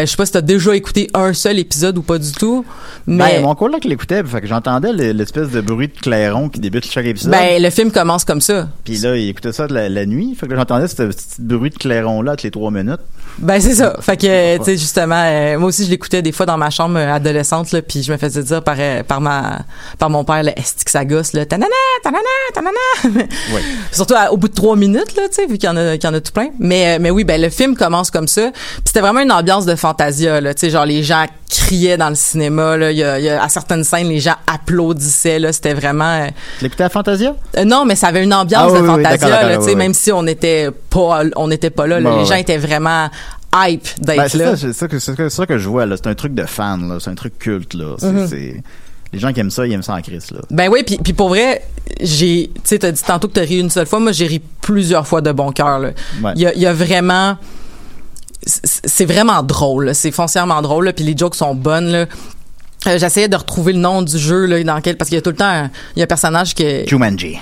je 0.00 0.04
sais 0.06 0.16
pas 0.16 0.26
si 0.26 0.32
t'as 0.32 0.40
déjà 0.42 0.74
écouté 0.76 1.08
un 1.14 1.32
seul 1.32 1.58
épisode 1.58 1.96
ou 1.98 2.02
pas 2.02 2.18
du 2.18 2.32
tout, 2.32 2.64
mais 3.06 3.36
Ben, 3.36 3.42
mon 3.42 3.54
coloc 3.54 3.84
l'écoutait, 3.84 4.22
fait 4.24 4.40
que 4.40 4.46
j'entendais 4.46 4.92
le- 4.92 5.12
l'espèce 5.12 5.50
de 5.50 5.60
bruit 5.60 5.88
de 5.88 5.98
clairon 5.98 6.48
qui 6.48 6.60
débute 6.60 6.84
chaque 6.84 7.06
épisode. 7.06 7.32
ben, 7.32 7.62
le 7.62 7.70
film 7.70 7.90
commence 7.90 8.24
comme 8.24 8.40
ça. 8.40 8.68
Puis 8.84 8.98
là, 8.98 9.16
il 9.16 9.28
écoutait 9.30 9.52
ça 9.52 9.66
de 9.66 9.74
la, 9.74 9.88
la 9.88 10.04
nuit. 10.06 10.34
Fait 10.38 10.46
que 10.46 10.52
là, 10.52 10.58
j'entendais 10.58 10.86
ce 10.88 10.94
petit 10.94 11.24
bruit 11.40 11.70
de 11.70 11.76
clairon-là 11.76 12.32
toutes 12.32 12.42
les 12.44 12.50
trois 12.50 12.70
minutes. 12.70 13.00
Ben 13.38 13.60
c'est 13.60 13.74
ça. 13.74 13.96
Fait 14.00 14.16
que 14.16 14.56
tu 14.58 14.64
sais 14.64 14.76
justement, 14.76 15.22
euh, 15.24 15.58
moi 15.58 15.68
aussi 15.68 15.84
je 15.84 15.90
l'écoutais 15.90 16.22
des 16.22 16.32
fois 16.32 16.46
dans 16.46 16.56
ma 16.58 16.70
chambre 16.70 16.98
adolescente 16.98 17.72
là, 17.72 17.82
puis 17.82 18.02
je 18.02 18.12
me 18.12 18.16
faisais 18.18 18.42
dire 18.42 18.62
par 18.62 18.76
euh, 18.78 19.02
par 19.16 19.20
ma 19.22 19.60
par 19.98 20.10
mon 20.10 20.24
père 20.24 20.42
le 20.42 20.50
esti 20.58 20.84
que 20.84 20.90
ça 20.90 21.04
gosse 21.06 21.32
là, 21.32 21.46
tanana 21.46 21.70
tanana 22.02 22.22
tanana. 22.54 23.26
Oui. 23.54 23.60
Surtout 23.92 24.14
à- 24.14 24.30
au 24.32 24.36
bout 24.36 24.48
de 24.48 24.54
trois 24.54 24.76
minutes 24.76 25.16
là, 25.16 25.22
tu 25.28 25.34
sais, 25.36 25.46
vu 25.46 25.56
qu'il 25.58 25.68
y 25.68 25.72
en 25.72 25.76
a 25.76 25.96
qu'il 25.96 26.04
y 26.08 26.12
en 26.12 26.14
a 26.14 26.20
tout 26.20 26.32
plein. 26.32 26.48
Mais 26.58 26.96
euh, 26.96 26.98
mais 27.00 27.10
oui, 27.10 27.24
ben 27.24 27.40
le 27.40 27.48
film 27.48 27.76
commence 27.76 28.10
comme 28.10 28.28
ça. 28.28 28.50
Puis 28.52 28.82
c'était 28.86 29.00
vraiment 29.00 29.20
une 29.20 29.32
ambiance 29.32 29.64
de 29.64 29.74
fantasia 29.74 30.40
là, 30.40 30.52
tu 30.54 30.60
sais, 30.60 30.70
genre 30.70 30.84
les 30.84 31.02
gens 31.02 31.24
criaient 31.48 31.96
dans 31.96 32.08
le 32.10 32.14
cinéma 32.14 32.76
là, 32.76 32.90
il 32.90 32.98
y 32.98 33.04
a, 33.04 33.18
il 33.18 33.24
y 33.24 33.28
a- 33.30 33.42
à 33.42 33.48
certaines 33.48 33.84
scènes 33.84 34.08
les 34.08 34.20
gens 34.20 34.34
applaudissaient 34.46 35.38
là, 35.38 35.52
c'était 35.52 35.74
vraiment 35.74 36.04
euh, 36.24 36.26
Tu 36.58 36.64
l'écoutais 36.64 36.84
à 36.84 36.88
Fantasia? 36.88 37.34
euh, 37.56 37.64
non, 37.64 37.84
mais 37.84 37.96
ça 37.96 38.08
avait 38.08 38.22
une 38.24 38.34
ambiance 38.34 38.64
Ah 38.68 38.72
oui, 38.72 38.78
de 38.78 38.82
oui, 38.82 39.02
fantasia, 39.04 39.56
tu 39.58 39.64
sais, 39.64 39.74
même 39.74 39.94
si 39.94 40.12
on 40.12 40.22
n'était 40.22 40.70
pas, 40.90 41.22
on 41.36 41.48
n'était 41.48 41.70
pas 41.70 41.86
là, 41.86 42.00
les 42.00 42.24
gens 42.26 42.34
étaient 42.36 42.58
vraiment 42.58 43.08
hype 43.54 43.86
d'être 44.00 44.36
Ben, 44.36 44.44
là. 44.44 44.56
c'est 44.56 44.72
ça, 44.74 44.86
ça 45.30 45.46
que- 45.46 45.56
je 45.56 45.68
vois, 45.68 45.86
là. 45.86 45.96
C'est 45.96 46.08
un 46.08 46.14
truc 46.14 46.34
de 46.34 46.44
fan, 46.44 46.88
là. 46.90 46.98
C'est 47.00 47.08
un 47.10 47.14
truc 47.14 47.38
culte, 47.38 47.72
là. 47.72 47.94
C'est, 47.98 48.26
c'est- 48.26 48.62
Les 49.16 49.20
gens 49.20 49.32
qui 49.32 49.40
aiment 49.40 49.50
ça, 49.50 49.66
ils 49.66 49.72
aiment 49.72 49.82
ça 49.82 49.94
en 49.94 50.02
crise, 50.02 50.30
là. 50.30 50.40
Ben 50.50 50.68
oui, 50.70 50.82
puis 50.84 50.98
puis 51.02 51.14
pour 51.14 51.30
vrai, 51.30 51.62
j'ai, 52.02 52.50
tu 52.52 52.60
sais, 52.64 52.78
t'as 52.80 52.92
dit 52.92 53.02
tantôt 53.02 53.28
que 53.28 53.32
t'as 53.32 53.40
ri 53.46 53.60
une 53.60 53.70
seule 53.70 53.86
fois, 53.86 53.98
moi 53.98 54.12
j'ai 54.12 54.26
ri 54.26 54.42
plusieurs 54.60 55.06
fois 55.06 55.22
de 55.22 55.32
bon 55.32 55.52
cœur. 55.52 55.78
là. 55.78 55.92
Ouais. 56.22 56.32
Il 56.34 56.42
y 56.42 56.46
a, 56.46 56.54
y 56.54 56.66
a 56.66 56.74
vraiment, 56.74 57.38
c'est 58.44 59.06
vraiment 59.06 59.42
drôle, 59.42 59.94
c'est 59.94 60.10
foncièrement 60.10 60.60
drôle, 60.60 60.84
là, 60.84 60.92
puis 60.92 61.02
les 61.02 61.16
jokes 61.16 61.34
sont 61.34 61.54
bonnes. 61.54 61.86
Là. 61.86 62.06
Euh, 62.86 62.98
J'essayais 62.98 63.28
de 63.28 63.36
retrouver 63.36 63.72
le 63.72 63.78
nom 63.78 64.02
du 64.02 64.18
jeu 64.18 64.46
là, 64.46 64.62
dans 64.62 64.76
lequel 64.76 64.96
parce 64.96 65.08
qu'il 65.08 65.16
y 65.16 65.18
a 65.18 65.22
tout 65.22 65.30
le 65.30 65.36
temps 65.36 65.44
un, 65.46 65.70
il 65.94 65.98
y 65.98 66.02
a 66.02 66.04
un 66.04 66.06
personnage 66.06 66.54
que 66.54 66.86
Jumanji. 66.88 67.38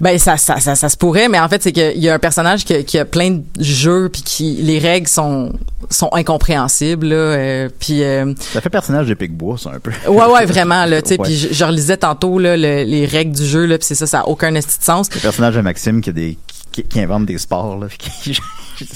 Ben 0.00 0.18
ça 0.18 0.36
ça 0.36 0.58
ça, 0.60 0.74
ça 0.74 0.88
se 0.88 0.96
pourrait, 0.96 1.28
mais 1.28 1.38
en 1.40 1.48
fait 1.48 1.62
c'est 1.62 1.72
qu'il 1.72 1.98
y 1.98 2.08
a 2.08 2.14
un 2.14 2.18
personnage 2.18 2.64
qui, 2.64 2.84
qui 2.84 2.98
a 2.98 3.04
plein 3.04 3.30
de 3.30 3.42
jeux 3.58 4.08
puis 4.12 4.22
qui 4.22 4.58
les 4.62 4.78
règles 4.78 5.08
sont 5.08 5.52
sont 5.90 6.10
incompréhensibles 6.12 7.06
là, 7.08 7.14
euh, 7.16 7.68
puis 7.78 8.02
euh, 8.02 8.32
Ça 8.52 8.60
fait 8.60 8.70
personnage 8.70 9.06
de 9.08 9.14
Picbois, 9.14 9.56
ça, 9.58 9.70
un 9.74 9.78
peu. 9.80 9.90
ouais 10.08 10.26
ouais 10.26 10.44
vraiment 10.46 10.84
là, 10.86 11.02
tu 11.02 11.10
sais 11.10 11.18
puis 11.18 11.36
je, 11.36 11.48
je 11.52 11.64
relisais 11.64 11.96
tantôt 11.96 12.38
là 12.38 12.56
le- 12.56 12.84
les 12.84 13.06
règles 13.06 13.34
du 13.34 13.44
jeu 13.46 13.64
là, 13.66 13.78
puis 13.78 13.86
c'est 13.86 13.94
ça 13.94 14.06
ça 14.06 14.20
a 14.20 14.24
aucun 14.26 14.54
esti 14.54 14.78
de 14.78 14.84
sens. 14.84 15.08
Le 15.14 15.20
personnage 15.20 15.54
de 15.54 15.60
Maxime 15.60 16.00
qui 16.00 16.10
a 16.10 16.12
des, 16.12 16.36
qui, 16.72 16.84
qui 16.84 17.00
invente 17.00 17.26
des 17.26 17.38
sports, 17.38 17.78
là. 17.78 17.86
Qui, 18.22 18.86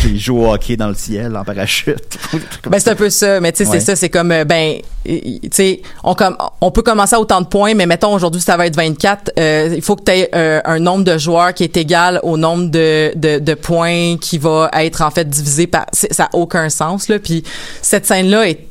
qui 0.00 0.18
joue 0.20 0.38
au 0.38 0.52
hockey 0.52 0.76
dans 0.76 0.86
le 0.86 0.94
ciel, 0.94 1.36
en 1.36 1.42
parachute. 1.42 2.16
Ben 2.70 2.78
c'est 2.78 2.90
un 2.90 2.94
peu 2.94 3.10
ça, 3.10 3.40
mais 3.40 3.50
tu 3.50 3.64
sais 3.64 3.70
Ouais. 3.70 3.80
c'est 3.80 3.86
ça, 3.86 3.96
c'est 3.96 4.10
comme 4.10 4.30
euh, 4.30 4.44
ben 4.44 4.76
tu 5.04 5.40
sais 5.50 5.82
on 6.04 6.70
peut 6.70 6.82
commencer 6.82 7.16
à 7.16 7.20
autant 7.20 7.40
de 7.40 7.46
points, 7.46 7.74
mais 7.74 7.86
mettons 7.86 8.14
aujourd'hui 8.14 8.40
ça 8.40 8.56
va 8.56 8.66
être 8.66 8.76
24, 8.76 9.32
euh, 9.38 9.72
il 9.74 9.82
faut 9.82 9.96
que 9.96 10.04
tu 10.04 10.12
aies 10.12 10.30
euh, 10.36 10.60
un 10.64 10.78
nombre 10.78 11.02
de 11.02 11.18
joueurs 11.18 11.52
qui 11.52 11.64
est 11.64 11.76
égal 11.76 12.20
au 12.22 12.36
nombre 12.36 12.70
de, 12.70 13.12
de, 13.16 13.40
de 13.40 13.54
points 13.54 14.16
qui 14.18 14.38
va 14.38 14.70
être 14.74 15.02
en 15.02 15.10
fait 15.10 15.28
divisé 15.28 15.66
par 15.66 15.86
ça 15.92 16.24
a 16.32 16.36
aucun 16.36 16.68
sens 16.70 17.08
là, 17.08 17.18
puis 17.18 17.42
cette 17.82 18.06
scène 18.06 18.28
là 18.28 18.48
est 18.48 18.66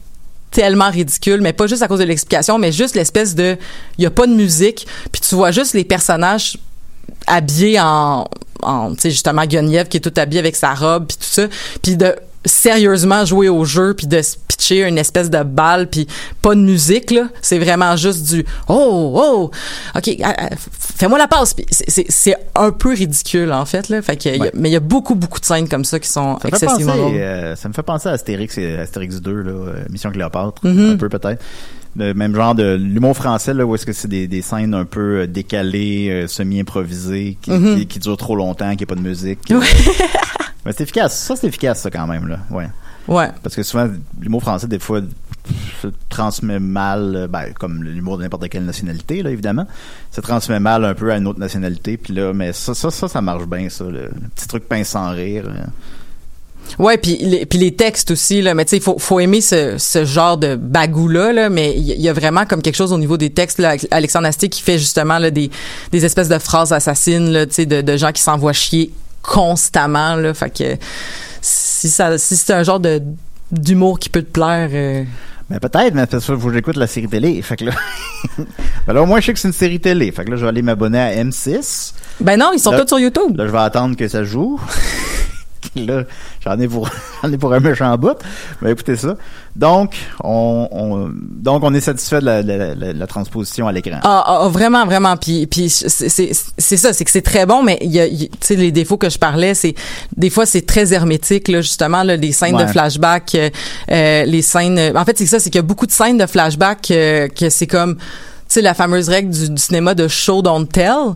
tellement 0.52 0.90
ridicule 0.90 1.42
mais 1.42 1.52
pas 1.52 1.68
juste 1.68 1.82
à 1.82 1.90
cause 1.90 2.00
de 2.00 2.06
l'explication 2.06 2.58
mais 2.58 2.72
juste 2.72 2.96
l'espèce 2.96 3.36
de 3.36 3.58
il 3.98 4.04
y 4.04 4.08
a 4.08 4.12
pas 4.12 4.28
de 4.28 4.34
musique 4.34 4.88
puis 5.12 5.20
tu 5.22 5.36
vois 5.36 5.52
juste 5.52 5.74
les 5.74 5.84
personnages 5.84 6.58
habillé 7.28 7.80
en, 7.80 8.28
en 8.64 8.94
tu 8.96 9.02
sais 9.02 9.12
justement 9.12 9.46
Guenièvre 9.46 9.90
qui 9.90 9.98
est 9.98 10.02
tout 10.02 10.14
habillé 10.20 10.40
avec 10.40 10.56
sa 10.56 10.74
robe 10.74 11.08
puis 11.08 11.18
tout 11.18 11.24
ça. 11.26 11.48
Puis 11.82 11.96
de 11.98 12.16
sérieusement 12.46 13.26
jouer 13.26 13.50
au 13.50 13.66
jeu 13.66 13.94
puis 13.94 14.08
de 14.08 14.22
se 14.22 14.38
pitcher 14.48 14.88
une 14.88 14.98
espèce 14.98 15.30
de 15.30 15.44
balle 15.44 15.88
puis 15.90 16.08
pas 16.42 16.56
de 16.56 16.62
musique 16.62 17.12
là. 17.12 17.24
C'est 17.42 17.60
vraiment 17.60 17.98
juste 17.98 18.24
du 18.30 18.46
oh 18.70 19.12
oh 19.16 19.52
ok 19.98 20.10
ah, 20.24 20.34
ah, 20.38 20.50
fais-moi 20.96 21.18
la 21.18 21.28
passe. 21.28 21.54
Puis 21.54 21.66
c'est- 21.70 22.38
un 22.56 22.72
peu 22.72 22.94
ridicule 22.94 23.52
en 23.52 23.66
fait 23.66 23.90
là. 23.90 24.02
Fait 24.02 24.16
que 24.16 24.30
y 24.30 24.42
a- 24.42 24.52
mais 24.54 24.70
il 24.70 24.74
y 24.74 24.78
a 24.78 24.80
beaucoup 24.80 25.16
beaucoup 25.16 25.40
de 25.42 25.46
scènes 25.46 25.68
comme 25.68 25.84
ça 25.84 26.00
qui 26.00 26.08
sont 26.10 26.40
Ça 26.42 26.48
excessivement 26.48 26.94
penser, 26.94 27.20
euh, 27.22 27.56
ça 27.58 27.68
me 27.68 27.74
fait 27.74 27.84
penser 27.84 28.08
à 28.10 28.14
Astérix 28.14 28.58
et 28.58 28.78
Astérix 28.78 29.16
2, 29.22 29.42
là, 29.42 29.52
euh, 29.52 29.84
Mission 29.90 30.10
Cléopâtre, 30.12 30.62
Mhm. 30.64 30.92
un 30.94 30.98
peu 30.98 31.10
peut-être. 31.10 31.44
Le 31.98 32.14
même 32.14 32.36
genre 32.36 32.54
de 32.54 32.76
l'humour 32.76 33.16
français, 33.16 33.54
là, 33.54 33.66
où 33.66 33.74
est-ce 33.74 33.86
que 33.86 33.94
c'est 33.94 34.08
des, 34.08 34.28
des 34.28 34.42
scènes 34.42 34.74
un 34.74 34.86
peu 34.86 35.22
euh, 35.22 35.28
décalées, 35.28 36.10
euh, 36.12 36.28
semi-improvisées, 36.28 37.38
qui, 37.42 37.52
Mhm. 37.52 37.76
qui, 37.80 37.88
qui 37.88 38.00
durent 38.00 38.18
trop 38.18 38.36
longtemps, 38.36 38.76
qui 38.76 38.84
a 38.84 38.88
pas 38.88 38.96
de 38.96 39.02
musique. 39.02 39.50
euh. 39.52 39.60
Mais 40.66 40.74
c'est 40.74 40.84
efficace. 40.84 41.18
Ça, 41.18 41.36
c'est 41.36 41.48
efficace, 41.48 41.82
ça, 41.82 41.90
quand 41.90 42.06
même, 42.08 42.28
là. 42.28 42.40
Ouais. 42.52 42.68
Ouais. 43.08 43.30
Parce 43.42 43.56
que 43.56 43.64
souvent, 43.64 43.88
l'humour 44.20 44.42
français, 44.42 44.68
des 44.68 44.80
fois, 44.80 45.00
se 45.82 45.88
transmet 46.10 46.60
mal, 46.60 47.16
euh, 47.16 47.28
ben, 47.28 47.54
comme 47.58 47.82
l'humour 47.84 48.18
de 48.18 48.24
n'importe 48.24 48.50
quelle 48.50 48.66
nationalité, 48.66 49.24
là, 49.24 49.30
évidemment. 49.32 49.66
Ça 50.12 50.22
transmet 50.22 50.60
mal 50.60 50.84
un 50.84 50.94
peu 50.94 51.12
à 51.12 51.18
une 51.18 51.26
autre 51.26 51.40
nationalité. 51.40 51.96
Puis 51.98 52.14
là, 52.14 52.34
mais 52.34 52.52
ça, 52.52 52.74
ça, 52.76 52.92
ça, 52.92 53.08
ça 53.08 53.22
marche 53.22 53.46
bien, 53.48 53.70
ça. 53.70 53.86
Le, 53.86 54.10
petit 54.36 54.48
truc 54.48 54.68
pince 54.68 54.90
sans 54.90 55.10
rire. 55.12 55.46
Ouais, 56.80 56.98
puis 56.98 57.18
les, 57.18 57.46
puis 57.46 57.58
les 57.60 57.74
textes 57.76 58.12
aussi 58.12 58.42
là, 58.42 58.54
mais 58.54 58.66
tu 58.66 58.72
sais 58.72 58.78
il 58.78 58.84
faut 58.84 58.98
faut 59.00 59.20
aimer 59.20 59.42
ce, 59.42 59.78
ce 59.78 60.06
genre 60.06 60.38
de 60.38 60.56
bagou 60.56 61.08
là 61.08 61.34
là, 61.34 61.50
mais 61.50 61.74
il 61.76 62.02
y, 62.02 62.10
a 62.10 62.14
vraiment 62.14 62.46
comme 62.46 62.62
quelque 62.62 62.76
chose 62.76 62.94
au 62.94 62.98
niveau 62.98 63.18
des 63.18 63.32
textes 63.32 63.60
là, 63.60 63.76
Alexandre 63.92 64.28
Astier 64.28 64.50
qui 64.50 64.62
fait 64.62 64.78
justement 64.78 65.18
là 65.18 65.32
des 65.32 65.50
des 65.92 66.06
espèces 66.06 66.30
de 66.30 66.38
phrases 66.38 66.74
assassines 66.74 67.32
là, 67.32 67.46
tu 67.46 67.54
sais 67.54 67.66
de, 67.66 67.82
de 67.82 67.98
gens 67.98 68.12
qui 68.12 68.22
s'envoient 68.22 68.54
chier 68.54 68.92
constamment 69.24 70.16
là, 70.16 70.34
fait 70.34 70.50
que 70.50 70.78
si 71.42 71.90
ça 71.90 72.18
si 72.18 72.36
c'est 72.36 72.54
un 72.54 72.64
genre 72.64 72.80
de 72.80 73.02
d'humour 73.52 74.00
qui 74.00 74.10
peut 74.10 74.22
te 74.22 74.32
plaire 74.32 74.70
euh, 74.74 75.04
Mais 75.50 75.60
peut-être, 75.60 75.94
mais 75.94 76.06
parce 76.06 76.28
que 76.28 76.54
j'écoute 76.54 76.76
la 76.76 76.88
série 76.88 77.08
télé. 77.08 77.42
Fait 77.42 77.56
que 77.56 77.66
là, 77.66 77.72
ben 78.88 78.94
là, 78.94 79.02
au 79.02 79.06
moins, 79.06 79.22
je 79.22 79.28
sais 79.28 79.34
que 79.34 79.40
c'est 79.40 79.48
une 79.48 79.54
série 79.54 79.80
télé. 79.80 80.12
Fait 80.12 80.26
que 80.26 80.32
là, 80.32 80.36
je 80.36 80.42
vais 80.42 80.50
aller 80.50 80.62
m'abonner 80.62 81.00
à 81.00 81.16
M6. 81.24 81.94
ben 82.20 82.38
non, 82.38 82.52
ils 82.54 82.60
sont 82.60 82.72
Là- 82.72 82.82
tous 82.82 82.88
sur 82.90 83.00
YouTube. 83.00 83.38
Là, 83.38 83.46
je 83.48 83.52
vais 83.52 83.58
attendre 83.60 83.96
que 83.96 84.08
ça 84.10 84.26
joue. 84.26 84.60
Là, 85.86 86.04
j'en 86.44 86.60
ai 86.60 86.68
pour, 86.68 86.90
j'en 87.24 87.32
ai 87.32 87.38
pour 87.38 87.54
un 87.54 87.60
méchant 87.60 87.98
bout. 87.98 88.18
Mais 88.62 88.72
écoutez 88.72 88.96
ça. 88.96 89.16
Donc, 89.56 89.96
on, 90.24 90.68
on- 90.72 91.10
donc, 91.14 91.64
on 91.64 91.74
est 91.74 91.82
satisfait 91.82 92.20
de 92.20 92.26
la, 92.26 92.42
la- 92.42 92.76
la- 92.76 92.94
la 92.94 93.08
transposition 93.08 93.68
à 93.68 93.72
l'écran. 93.72 94.00
Ah, 94.04 94.24
ah, 94.26 94.40
ah, 94.44 94.48
vraiment, 94.50 94.86
vraiment. 94.86 95.18
Puis, 95.18 95.48
puis 95.48 95.70
c'est 95.70 95.90
c'est- 96.10 96.32
c'est 96.58 96.78
ça, 96.78 96.94
c'est 96.94 97.06
que 97.06 97.12
c'est 97.12 97.22
très 97.22 97.46
bon, 97.46 97.64
mais 97.64 97.78
il 97.82 97.92
y 97.92 98.00
a, 98.00 98.06
il- 98.06 98.30
tu 98.30 98.38
sais, 98.42 98.56
les 98.56 98.72
défauts 98.72 98.98
que 98.98 99.10
je 99.10 99.18
parlais, 99.18 99.54
c'est 99.54 99.74
des 100.16 100.30
fois 100.30 100.46
c'est 100.46 100.66
très 100.66 100.94
hermétique, 100.94 101.48
là, 101.48 101.62
justement, 101.62 102.04
là, 102.04 102.16
les 102.16 102.32
scènes 102.32 102.56
Ouais. 102.56 102.66
de 102.66 102.70
flashback, 102.70 103.34
euh, 103.36 103.50
euh, 103.92 104.26
les 104.26 104.42
scènes. 104.42 104.80
En 104.96 105.06
fait, 105.06 105.18
c'est 105.18 105.26
ça, 105.26 105.40
c'est 105.40 105.50
qu'il 105.50 105.58
y 105.58 105.60
a 105.60 105.64
beaucoup 105.64 105.88
de 105.88 105.92
scènes 105.92 106.18
de 106.18 106.26
flashback 106.28 106.92
euh, 106.92 107.28
que 107.28 107.50
c'est 107.50 107.68
comme, 107.68 107.96
tu 107.96 108.04
sais, 108.50 108.62
la 108.62 108.74
fameuse 108.74 109.10
règle 109.10 109.32
du, 109.32 109.50
du 109.50 109.62
cinéma 109.62 109.96
de 109.96 110.08
show 110.08 110.42
don't 110.42 110.68
tell. 110.68 111.16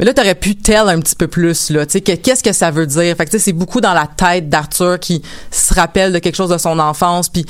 Mais 0.00 0.06
là, 0.06 0.14
t'aurais 0.14 0.34
pu 0.34 0.56
tell 0.56 0.88
un 0.88 0.98
petit 0.98 1.14
peu 1.14 1.28
plus, 1.28 1.70
là. 1.70 1.84
Tu 1.86 1.92
sais, 1.92 2.00
que- 2.00 2.16
qu'est-ce 2.16 2.42
que 2.42 2.52
ça 2.52 2.70
veut 2.70 2.86
dire? 2.86 3.14
Fait 3.16 3.26
que, 3.26 3.38
c'est 3.38 3.52
beaucoup 3.52 3.80
dans 3.82 3.92
la 3.92 4.08
tête 4.08 4.48
d'Arthur 4.48 4.98
qui 4.98 5.22
se 5.52 5.72
rappelle 5.74 6.12
de 6.12 6.18
quelque 6.18 6.34
chose 6.36 6.48
de 6.50 6.58
son 6.58 6.78
enfance, 6.78 7.28
puis 7.28 7.44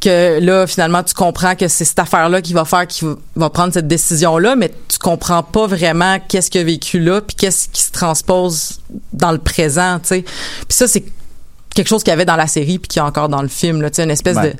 que 0.00 0.38
là, 0.40 0.66
finalement, 0.66 1.02
tu 1.02 1.14
comprends 1.14 1.54
que 1.54 1.66
c'est 1.68 1.84
cette 1.84 1.98
affaire-là 1.98 2.42
qui 2.42 2.52
va 2.52 2.64
faire, 2.66 2.86
qui 2.86 3.06
va- 3.36 3.48
prendre 3.48 3.72
cette 3.72 3.86
décision-là, 3.88 4.54
mais 4.56 4.70
tu 4.88 4.98
comprends 4.98 5.42
pas 5.42 5.66
vraiment 5.68 6.18
qu'est-ce 6.28 6.50
qu'il 6.50 6.60
a 6.60 6.64
vécu 6.64 6.98
là, 6.98 7.20
puis 7.22 7.36
qu'est-ce 7.36 7.68
qui 7.68 7.80
se 7.82 7.92
transpose 7.92 8.80
dans 9.14 9.32
le 9.32 9.38
présent, 9.38 9.98
tu 10.02 10.08
sais. 10.08 10.22
Puis 10.22 10.76
ça, 10.76 10.86
c'est 10.88 11.04
quelque 11.74 11.88
chose 11.88 12.02
qu'il 12.02 12.10
y 12.10 12.14
avait 12.14 12.24
dans 12.26 12.36
la 12.36 12.46
série 12.48 12.78
puis 12.78 12.88
qu'il 12.88 13.00
y 13.00 13.02
a 13.02 13.06
encore 13.06 13.28
dans 13.28 13.42
le 13.42 13.48
film 13.48 13.82
là 13.82 13.90
tu 13.90 13.96
sais 13.96 14.04
une 14.04 14.10
espèce 14.12 14.36
de 14.52 14.54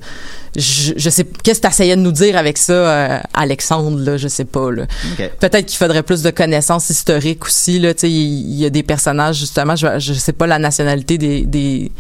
je, 0.57 0.93
je 0.97 1.11
sais 1.11 1.25
qu'est-ce 1.43 1.61
que 1.61 1.67
t'essayais 1.67 1.97
de 1.97 2.01
nous 2.01 2.13
dire 2.13 2.37
avec 2.37 2.59
ça 2.59 2.73
euh, 2.73 3.19
Alexandre 3.33 3.99
là? 4.01 4.17
Je 4.17 4.29
sais 4.29 4.45
pas 4.45 4.71
là 4.71 4.85
OK. 5.13 5.31
peut-être 5.41 5.67
qu'il 5.67 5.79
faudrait 5.79 6.03
plus 6.03 6.23
de 6.23 6.31
connaissances 6.31 6.91
historiques 6.91 7.45
aussi 7.45 7.79
là 7.79 7.95
tu 7.95 8.01
sais 8.01 8.11
il 8.11 8.55
il 8.55 8.61
y, 8.61 8.67
a 8.67 8.71
des 8.71 8.83
personnages 8.83 9.37
justement 9.37 9.77
je 9.77 9.99
je 9.99 10.13
sais 10.13 10.33
pas 10.33 10.47
la 10.47 10.59
nationalité 10.59 11.19
des 11.19 11.43
des 11.43 11.91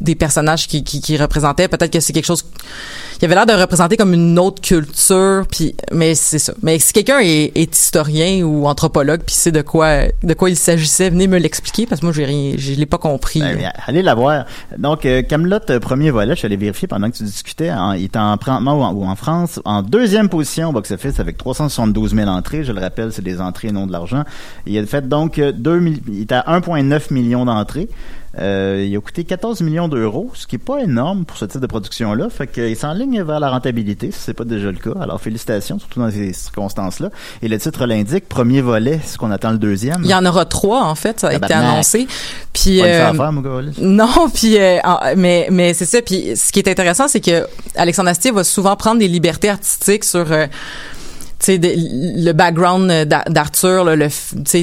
des 0.00 0.14
personnages 0.14 0.66
qui 0.66 0.82
qui, 0.82 1.00
qui 1.00 1.16
représentaient 1.16 1.68
peut-être 1.68 1.92
que 1.92 2.00
c'est 2.00 2.12
quelque 2.12 2.26
chose 2.26 2.44
qui 3.18 3.24
avait 3.24 3.34
l'air 3.34 3.46
de 3.46 3.52
représenter 3.52 3.96
comme 3.96 4.12
une 4.12 4.38
autre 4.38 4.60
culture 4.60 5.44
puis 5.50 5.74
mais 5.92 6.14
c'est 6.14 6.38
ça 6.38 6.52
mais 6.62 6.78
si 6.78 6.92
quelqu'un 6.92 7.20
est, 7.20 7.52
est 7.54 7.76
historien 7.76 8.42
ou 8.42 8.66
anthropologue 8.66 9.20
puis 9.24 9.34
sait 9.34 9.52
de 9.52 9.62
quoi 9.62 10.04
de 10.22 10.34
quoi 10.34 10.50
il 10.50 10.56
s'agissait 10.56 11.10
venez 11.10 11.26
me 11.26 11.38
l'expliquer 11.38 11.86
parce 11.86 12.00
que 12.00 12.06
moi 12.06 12.12
j'ai 12.12 12.24
rien 12.24 12.54
je 12.56 12.72
l'ai 12.72 12.86
pas 12.86 12.98
compris 12.98 13.40
Ben, 13.40 13.72
allez 13.86 14.02
la 14.02 14.14
voir. 14.14 14.46
Donc, 14.78 15.06
euh, 15.06 15.22
Camelot, 15.22 15.58
euh, 15.70 15.80
premier 15.80 16.10
volet, 16.10 16.32
je 16.32 16.38
suis 16.38 16.46
allé 16.46 16.56
vérifier 16.56 16.88
pendant 16.88 17.10
que 17.10 17.16
tu 17.16 17.24
discutais. 17.24 17.68
En- 17.74 17.92
il 17.92 18.04
est 18.04 18.16
en, 18.16 18.36
en, 18.38 19.16
France 19.16 19.60
en 19.64 19.82
deuxième 19.82 20.28
position 20.28 20.70
au 20.70 20.72
box-office 20.72 21.20
avec 21.20 21.36
372 21.36 22.14
000 22.14 22.28
entrées. 22.28 22.64
Je 22.64 22.72
le 22.72 22.80
rappelle, 22.80 23.12
c'est 23.12 23.22
des 23.22 23.40
entrées 23.40 23.68
et 23.68 23.72
non 23.72 23.86
de 23.86 23.92
l'argent. 23.92 24.24
Il 24.66 24.78
a 24.78 24.86
fait 24.86 25.08
donc 25.08 25.38
euh, 25.38 25.52
2 25.52 25.78
mille- 25.80 26.00
il 26.08 26.20
est 26.22 26.32
à 26.32 26.40
1,9 26.48 27.12
million 27.12 27.44
d'entrées. 27.44 27.88
Euh, 28.38 28.84
il 28.88 28.96
a 28.96 29.00
coûté 29.00 29.24
14 29.24 29.60
millions 29.60 29.88
d'euros, 29.88 30.30
ce 30.34 30.46
qui 30.46 30.56
est 30.56 30.58
pas 30.58 30.80
énorme 30.80 31.24
pour 31.24 31.36
ce 31.36 31.44
type 31.44 31.60
de 31.60 31.66
production-là. 31.66 32.28
Fait 32.30 32.46
qu'il 32.46 32.76
s'enligne 32.76 33.22
vers 33.22 33.40
la 33.40 33.50
rentabilité, 33.50 34.10
si 34.10 34.18
c'est 34.20 34.34
pas 34.34 34.44
déjà 34.44 34.70
le 34.70 34.78
cas. 34.78 34.98
Alors, 35.00 35.20
félicitations, 35.20 35.78
surtout 35.78 36.00
dans 36.00 36.10
ces 36.10 36.32
circonstances-là. 36.32 37.10
Et 37.42 37.48
le 37.48 37.58
titre 37.58 37.86
l'indique, 37.86 38.28
premier 38.28 38.60
volet, 38.60 39.00
ce 39.04 39.18
qu'on 39.18 39.30
attend 39.30 39.50
le 39.52 39.58
deuxième. 39.58 40.00
Il 40.02 40.10
y 40.10 40.14
en 40.14 40.24
aura 40.26 40.44
trois 40.44 40.82
en 40.84 40.94
fait, 40.94 41.20
ça 41.20 41.28
a 41.28 41.34
été 41.34 41.52
annoncé. 41.52 42.06
Puis 42.52 42.80
Pas 42.80 42.86
euh, 42.86 43.10
affaire, 43.10 43.32
mon 43.32 43.40
gars, 43.40 43.62
là. 43.62 43.70
non, 43.78 44.28
puis 44.32 44.58
euh, 44.58 44.78
en- 44.84 44.98
mais 45.16 45.48
mais 45.50 45.74
c'est 45.74 45.84
ça. 45.86 46.02
Puis 46.02 46.36
ce 46.36 46.52
qui 46.52 46.58
est 46.58 46.68
intéressant, 46.68 47.08
c'est 47.08 47.20
que 47.20 47.46
Alexandre 47.76 48.08
Astier 48.10 48.30
va 48.30 48.44
souvent 48.44 48.76
prendre 48.76 48.98
des 48.98 49.08
libertés 49.08 49.50
artistiques 49.50 50.04
sur 50.04 50.30
euh, 50.32 50.46
le 51.48 52.32
background 52.32 52.90
d'A- 52.90 53.24
d'Arthur 53.28 53.84
le 53.84 54.08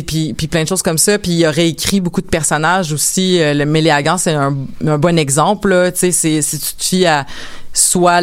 puis 0.04 0.34
plein 0.34 0.64
de 0.64 0.68
choses 0.68 0.82
comme 0.82 0.98
ça. 0.98 1.18
Puis 1.20 1.32
il 1.32 1.46
aurait 1.46 1.70
écrit 1.70 2.02
beaucoup 2.02 2.22
de 2.22 2.28
personnages 2.28 2.92
aussi 2.92 3.42
euh, 3.42 3.54
le 3.54 3.66
Méléagan 3.66 4.18
c'est 4.18 4.34
un, 4.34 4.52
bon 4.52 5.18
exemple 5.18 5.92
tu 5.98 6.12
si 6.12 6.42
tu 6.42 6.58
te 6.58 6.84
fies 6.84 7.06
à 7.06 7.26
soit 7.74 8.22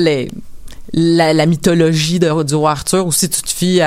la, 0.92 1.46
mythologie 1.46 2.18
de, 2.18 2.42
du 2.42 2.54
roi 2.54 2.72
Arthur 2.72 3.06
ou 3.06 3.12
si 3.12 3.28
tu 3.28 3.42
te 3.42 3.50
fies 3.50 3.80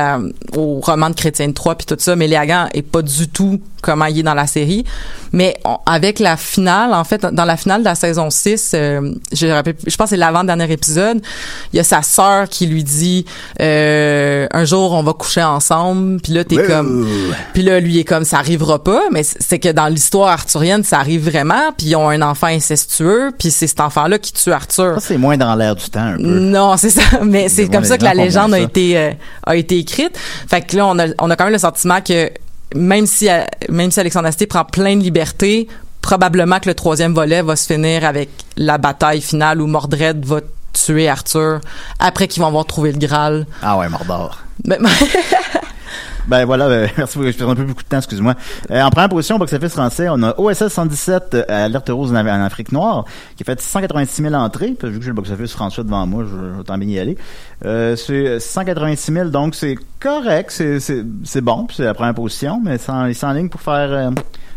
au 0.56 0.80
roman 0.80 1.10
de 1.10 1.16
Chrétien 1.16 1.48
de 1.48 1.54
Troyes 1.54 1.76
puis 1.76 1.86
tout 1.86 1.96
ça, 2.00 2.16
Méléagan 2.16 2.68
est 2.74 2.82
pas 2.82 3.02
du 3.02 3.28
tout 3.28 3.62
comment 3.82 4.06
il 4.06 4.20
est 4.20 4.24
dans 4.24 4.34
la 4.34 4.48
série. 4.48 4.86
Mais 5.34 5.58
on- 5.66 5.78
avec 5.86 6.20
la 6.20 6.38
finale, 6.38 6.94
en 6.94 7.04
fait, 7.04 7.22
dans 7.26 7.46
la 7.46 7.58
finale 7.58 7.82
de 7.82 7.86
la 7.86 7.96
saison 7.96 8.30
6, 8.30 8.72
euh, 8.74 9.14
je, 9.34 9.48
rappelle, 9.48 9.76
je 9.86 9.96
pense 9.96 10.06
que 10.06 10.10
c'est 10.12 10.18
l'avant-dernier 10.18 10.72
épisode, 10.72 11.22
il 11.74 11.78
y 11.78 11.80
a 11.80 11.84
sa 11.84 12.02
sœur 12.02 12.50
qui 12.50 12.68
lui 12.68 12.84
dit 12.84 13.26
euh, 13.62 14.48
un 14.52 14.66
jour 14.66 14.92
on 14.94 15.04
va 15.04 15.14
coucher 15.14 15.44
ensemble, 15.44 16.20
puis 16.22 16.34
là 16.34 16.44
t'es 16.44 16.58
comme 16.64 17.08
puis 17.54 17.64
là 17.64 17.80
lui 17.80 18.00
est 18.00 18.04
comme 18.04 18.24
ça 18.26 18.38
arrivera 18.40 18.84
pas, 18.84 19.02
mais 19.12 19.24
c'est 19.24 19.60
que 19.60 19.70
dans 19.70 19.88
l'histoire 19.88 20.30
arthurienne 20.30 20.84
ça 20.84 21.00
arrive 21.00 21.30
vraiment, 21.30 21.72
puis 21.78 21.88
ils 21.88 21.96
ont 21.96 22.10
un 22.10 22.22
enfant 22.22 22.48
incestueux, 22.48 23.32
puis 23.38 23.52
c'est 23.52 23.68
cet 23.68 23.80
enfant-là 23.80 24.20
qui 24.20 24.34
tue 24.34 24.52
Arthur. 24.52 24.96
Ça, 24.96 25.08
c'est 25.08 25.18
moins 25.18 25.38
dans 25.38 25.56
l'air 25.56 25.76
du 25.76 25.90
temps, 25.90 26.00
un 26.02 26.18
peu. 26.18 26.24
Non, 26.24 26.78
c'est 26.78 26.90
ça. 26.90 27.02
Mais 27.24 27.50
c'est 27.50 27.68
comme 27.70 27.84
ça 27.86 27.98
que 27.98 28.04
la 28.04 28.14
légende 28.14 28.54
a 28.54 28.60
été 28.60 28.98
euh, 28.98 29.12
a 29.46 29.56
été 29.56 29.78
écrite. 29.78 30.18
Fait 30.48 30.62
que 30.62 30.76
là, 30.76 30.88
on 30.88 31.00
a 31.00 31.08
on 31.20 31.30
a 31.30 31.36
quand 31.36 31.46
même 31.46 31.54
le 31.54 31.60
sentiment 31.60 32.02
que 32.02 32.30
même 32.76 33.06
si 33.06 33.30
euh, 33.30 33.44
même 33.70 33.92
si 33.92 34.00
Alexandre 34.00 34.28
Astier 34.28 34.48
prend 34.48 34.66
plein 34.66 34.96
de 34.96 35.02
liberté, 35.02 35.68
probablement 36.02 36.60
que 36.60 36.70
le 36.70 36.76
troisième 36.76 37.14
volet 37.14 37.42
va 37.42 37.56
se 37.56 37.72
finir 37.72 38.06
avec 38.06 38.30
la 38.58 38.78
bataille 38.78 39.22
finale 39.22 39.62
où 39.62 39.68
Mordred 39.68 40.26
va 40.26 40.40
tuer 40.74 41.10
Arthur 41.10 41.60
après 42.00 42.28
qu'ils 42.28 42.42
vont 42.42 42.48
avoir 42.48 42.66
trouvé 42.66 42.92
le 42.92 42.98
Graal. 42.98 43.46
Ah 43.62 43.78
ouais, 43.78 43.90
Mordor. 43.90 44.40
Mais- 44.66 44.78
Ben 46.28 46.46
voilà, 46.46 46.66
euh, 46.66 46.88
merci 46.98 47.18
beaucoup. 47.18 47.32
Je 47.32 47.38
prends 47.38 47.52
un 47.52 47.56
peu 47.56 47.64
beaucoup 47.64 47.84
de 47.84 47.88
temps, 47.88 47.98
excuse-moi. 47.98 48.36
Euh, 48.70 48.82
en 48.82 48.90
première 48.90 49.10
position, 49.10 49.38
box-office 49.38 49.74
français, 49.74 50.08
on 50.10 50.22
a 50.24 50.40
OSS 50.40 50.68
117 50.68 51.34
euh, 51.34 51.44
Alerte 51.48 51.90
Rose 51.90 52.12
en, 52.12 52.16
en 52.16 52.42
Afrique 52.44 52.72
noire, 52.72 53.06
qui 53.36 53.44
a 53.44 53.46
fait 53.46 53.60
186 53.60 54.22
000 54.22 54.34
entrées. 54.34 54.76
Puis, 54.78 54.90
vu 54.90 55.00
que 55.00 55.04
j'ai 55.04 55.10
le 55.10 55.16
box-office 55.16 55.54
français 55.54 55.84
devant 55.84 56.06
moi, 56.06 56.24
je, 56.26 56.76
bien 56.78 56.88
y 56.88 57.00
aller. 57.00 57.18
Euh, 57.66 57.96
c'est 57.96 58.40
186 58.40 59.12
000, 59.12 59.30
donc 59.30 59.56
c'est 59.56 59.76
correct, 60.00 60.52
c'est, 60.52 61.42
bon, 61.42 61.68
c'est 61.72 61.84
la 61.84 61.94
première 61.94 62.14
position, 62.14 62.62
mais 62.64 62.78
ça, 62.78 63.08
il 63.08 63.16
s'enligne 63.16 63.50
pour 63.50 63.62
faire 63.62 63.92
euh, 63.92 64.12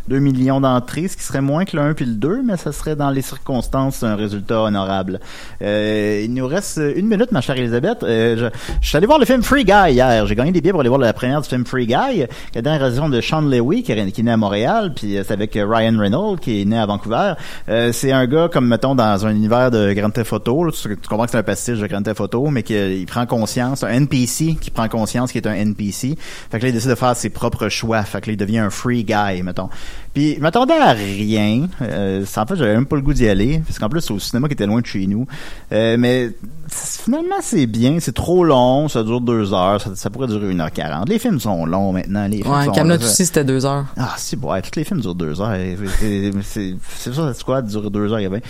2 0.09 0.19
millions 0.19 0.61
d'entrées, 0.61 1.09
ce 1.09 1.17
qui 1.17 1.23
serait 1.23 1.41
moins 1.41 1.65
que 1.65 1.77
le 1.77 1.83
1 1.83 1.95
puis 1.95 2.05
le 2.05 2.15
2, 2.15 2.43
mais 2.45 2.57
ça 2.57 2.73
serait 2.73 2.97
dans 2.97 3.11
les 3.11 3.23
circonstances 3.23 4.03
un 4.03 4.17
résultat 4.17 4.63
honorable. 4.63 5.21
Euh, 5.63 6.23
il 6.25 6.33
nous 6.33 6.47
reste 6.47 6.81
une 6.97 7.07
minute, 7.07 7.33
ma 7.33 7.41
chère 7.41 7.57
Elisabeth. 7.57 8.03
Euh, 8.03 8.37
je, 8.37 8.59
je 8.81 8.89
suis 8.89 8.97
allé 8.97 9.07
voir 9.07 9.19
le 9.19 9.25
film 9.25 9.43
Free 9.43 9.65
Guy 9.65 9.93
hier. 9.93 10.27
J'ai 10.27 10.35
gagné 10.35 10.53
des 10.53 10.61
billets 10.61 10.73
pour 10.73 10.81
aller 10.81 10.89
voir 10.89 11.01
la 11.01 11.13
première 11.13 11.41
du 11.41 11.49
film 11.49 11.65
Free 11.65 11.87
Guy, 11.87 12.27
la 12.55 12.63
dernière 12.63 12.81
réalisation 12.81 13.09
de 13.09 13.21
Sean 13.21 13.43
Lewy, 13.43 13.83
qui 13.83 13.93
est, 13.93 14.13
qui 14.13 14.21
est 14.21 14.25
né 14.25 14.31
à 14.31 14.37
Montréal, 14.37 14.93
puis 14.95 15.17
euh, 15.17 15.25
c'est 15.27 15.33
avec 15.33 15.57
euh, 15.57 15.67
Ryan 15.67 15.99
Reynolds, 15.99 16.41
qui 16.41 16.63
est 16.63 16.65
né 16.65 16.79
à 16.79 16.87
Vancouver. 16.87 17.35
Euh, 17.69 17.93
c'est 17.93 18.13
un 18.13 18.27
gars, 18.27 18.49
comme 18.53 18.67
mettons, 18.67 18.95
dans 18.95 19.27
un 19.27 19.31
univers 19.31 19.71
de 19.71 19.93
Grand 19.93 20.11
Theft 20.11 20.33
Auto, 20.33 20.71
tu, 20.71 20.97
tu 20.97 21.09
comprends 21.09 21.25
que 21.25 21.31
c'est 21.31 21.39
un 21.39 21.43
pastiche 21.43 21.79
de 21.79 21.87
Grand 21.87 22.03
Theft 22.03 22.21
Auto, 22.21 22.49
mais 22.49 22.63
qu'il 22.63 23.07
prend 23.07 23.27
conscience, 23.27 23.83
un 23.83 23.89
NPC 23.89 24.57
qui 24.61 24.71
prend 24.71 24.89
conscience 24.89 25.33
qu'il 25.33 25.43
est 25.43 25.49
un 25.49 25.55
NPC. 25.55 26.17
Fait 26.51 26.59
que 26.59 26.63
là, 26.63 26.69
il 26.69 26.73
décide 26.73 26.91
de 26.91 26.95
faire 26.95 27.17
ses 27.17 27.31
propres 27.31 27.69
choix. 27.69 28.03
Fait 28.03 28.21
que 28.21 28.27
là, 28.27 28.33
il 28.33 28.37
devient 28.37 28.59
un 28.59 28.71
free 28.71 29.05
guy, 29.05 29.43
mettons. 29.43 29.69
Puis 30.13 30.37
je 30.37 30.41
m'attendais 30.41 30.75
à 30.75 30.93
rien. 30.93 31.67
Euh, 31.83 32.25
en 32.37 32.47
fait, 32.47 32.57
j'avais 32.57 32.75
même 32.75 32.87
pas 32.87 32.97
le 32.97 33.03
goût 33.03 33.13
d'y 33.13 33.29
aller, 33.29 33.61
parce 33.67 33.79
qu'en 33.79 33.89
plus, 33.89 34.01
c'est 34.01 34.13
au 34.13 34.19
cinéma 34.19 34.47
qui 34.49 34.55
était 34.55 34.67
loin 34.67 34.81
de 34.81 34.87
chez 34.87 35.07
nous. 35.07 35.27
Euh, 35.73 35.97
mais 35.99 36.31
finalement, 36.71 37.37
c'est 37.41 37.67
bien. 37.67 37.97
C'est 38.01 38.15
trop 38.15 38.45
long. 38.45 38.89
Ça 38.89 39.03
dure 39.03 39.21
deux 39.21 39.53
heures. 39.53 39.81
Ça, 39.81 39.91
ça 39.97 40.11
pourrait 40.11 40.29
durer 40.29 40.51
une 40.51 40.61
heure 40.61 40.71
quarante. 40.73 41.09
Les 41.09 41.19
films 41.19 41.41
sont 41.41 41.67
longs 41.67 41.93
maintenant. 41.93 42.27
Les 42.29 42.43
films 42.43 42.53
ouais, 42.55 42.67
Camelot 42.73 42.97
aussi 42.97 43.27
c'était 43.27 43.45
deux 43.45 43.67
heures. 43.67 43.87
ah, 43.97 44.15
si, 44.17 44.37
bon, 44.37 44.53
ouais, 44.53 44.63
tous 44.63 44.77
les 44.77 44.85
films 44.85 45.01
durent 45.01 45.15
deux 45.15 45.41
heures. 45.41 45.57
C'est- 46.43 46.75
ça, 46.99 47.33
c'est 47.35 47.45
quoi, 47.45 47.63
durer 47.63 47.91
deux 47.91 48.13
heures, 48.13 48.21
il 48.21 48.25
y. 48.33 48.41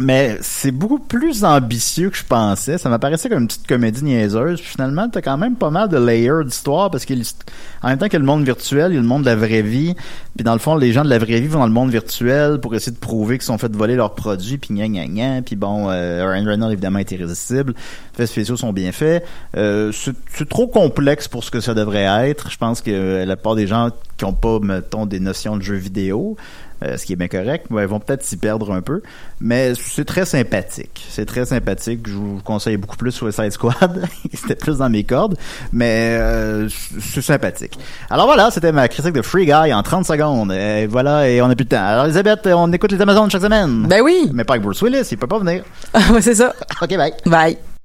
Mais 0.00 0.36
c'est 0.42 0.72
beaucoup 0.72 0.98
plus 0.98 1.44
ambitieux 1.44 2.10
que 2.10 2.16
je 2.16 2.24
pensais. 2.24 2.76
Ça 2.76 2.90
m'apparaissait 2.90 3.28
comme 3.30 3.42
une 3.42 3.46
petite 3.46 3.66
comédie 3.66 4.04
niaiseuse. 4.04 4.60
Puis 4.60 4.70
finalement, 4.72 5.08
t'as 5.08 5.22
quand 5.22 5.38
même 5.38 5.56
pas 5.56 5.70
mal 5.70 5.88
de 5.88 5.96
layers 5.96 6.44
d'histoire 6.44 6.90
parce 6.90 7.06
qu'en 7.06 7.14
même 7.14 7.98
temps 7.98 8.06
qu'il 8.06 8.14
y 8.14 8.16
a 8.16 8.20
le 8.20 8.26
monde 8.26 8.44
virtuel, 8.44 8.92
il 8.92 8.96
y 8.96 8.98
a 8.98 9.00
le 9.00 9.06
monde 9.06 9.22
de 9.22 9.26
la 9.26 9.36
vraie 9.36 9.62
vie. 9.62 9.94
Puis 10.36 10.44
dans 10.44 10.52
le 10.52 10.58
fond, 10.58 10.76
les 10.76 10.92
gens 10.92 11.02
de 11.02 11.08
la 11.08 11.18
vraie 11.18 11.40
vie 11.40 11.48
vont 11.48 11.60
dans 11.60 11.66
le 11.66 11.72
monde 11.72 11.90
virtuel 11.90 12.60
pour 12.60 12.74
essayer 12.74 12.92
de 12.92 12.98
prouver 12.98 13.38
qu'ils 13.38 13.46
sont 13.46 13.58
fait 13.58 13.74
voler 13.74 13.96
leurs 13.96 14.14
produits. 14.14 14.58
Puis 14.58 14.74
gna 14.74 14.86
gna 14.86 15.06
gna. 15.06 15.42
Puis 15.42 15.56
bon, 15.56 15.88
euh, 15.88 16.30
Ryan 16.30 16.44
Reynolds 16.44 16.72
évidemment 16.72 16.98
est 16.98 17.10
irrésistible. 17.10 17.72
Les 17.72 18.24
effets 18.24 18.32
spéciaux 18.32 18.56
sont 18.56 18.74
bien 18.74 18.92
faits. 18.92 19.24
Euh, 19.56 19.92
c'est 19.92 20.48
trop 20.48 20.66
complexe 20.66 21.26
pour 21.26 21.42
ce 21.42 21.50
que 21.50 21.60
ça 21.60 21.72
devrait 21.72 22.28
être. 22.28 22.50
Je 22.50 22.58
pense 22.58 22.82
que 22.82 23.24
la 23.24 23.36
part 23.36 23.54
des 23.54 23.66
gens 23.66 23.90
qui 24.16 24.24
ont 24.24 24.32
pas, 24.32 24.58
mettons, 24.60 25.06
des 25.06 25.20
notions 25.20 25.56
de 25.56 25.62
jeux 25.62 25.76
vidéo, 25.76 26.36
euh, 26.82 26.96
ce 26.96 27.06
qui 27.06 27.12
est 27.14 27.16
bien 27.16 27.28
correct. 27.28 27.66
ils 27.70 27.76
vont 27.76 28.00
peut-être 28.00 28.22
s'y 28.22 28.36
perdre 28.36 28.72
un 28.72 28.82
peu, 28.82 29.02
mais 29.40 29.72
c'est 29.74 30.04
très 30.04 30.24
sympathique. 30.24 31.06
C'est 31.08 31.26
très 31.26 31.46
sympathique. 31.46 32.06
Je 32.06 32.14
vous 32.14 32.40
conseille 32.44 32.76
beaucoup 32.76 32.96
plus 32.96 33.12
Suicide 33.12 33.50
Squad. 33.50 34.06
c'était 34.34 34.54
plus 34.54 34.78
dans 34.78 34.90
mes 34.90 35.04
cordes, 35.04 35.36
mais 35.72 36.16
euh, 36.20 36.68
c'est 37.00 37.22
sympathique. 37.22 37.78
Alors 38.10 38.26
voilà, 38.26 38.50
c'était 38.50 38.72
ma 38.72 38.88
critique 38.88 39.14
de 39.14 39.22
Free 39.22 39.46
Guy 39.46 39.72
en 39.72 39.82
30 39.82 40.06
secondes. 40.06 40.52
Et 40.52 40.86
voilà, 40.86 41.28
et 41.28 41.40
on 41.40 41.50
a 41.50 41.54
plus 41.54 41.64
de 41.64 41.70
temps. 41.70 41.84
Alors 41.86 42.04
Elisabeth, 42.04 42.46
on 42.46 42.72
écoute 42.72 42.92
les 42.92 43.00
Amazones 43.00 43.30
chaque 43.30 43.42
semaine. 43.42 43.86
Ben 43.88 44.02
oui. 44.02 44.30
Mais 44.32 44.44
pas 44.44 44.54
avec 44.54 44.62
Bruce 44.62 44.82
Willis, 44.82 45.08
il 45.10 45.18
peut 45.18 45.26
pas 45.26 45.38
venir. 45.38 45.64
c'est 46.20 46.34
ça. 46.34 46.54
ok, 46.82 46.96
bye. 46.96 47.12
Bye. 47.26 47.75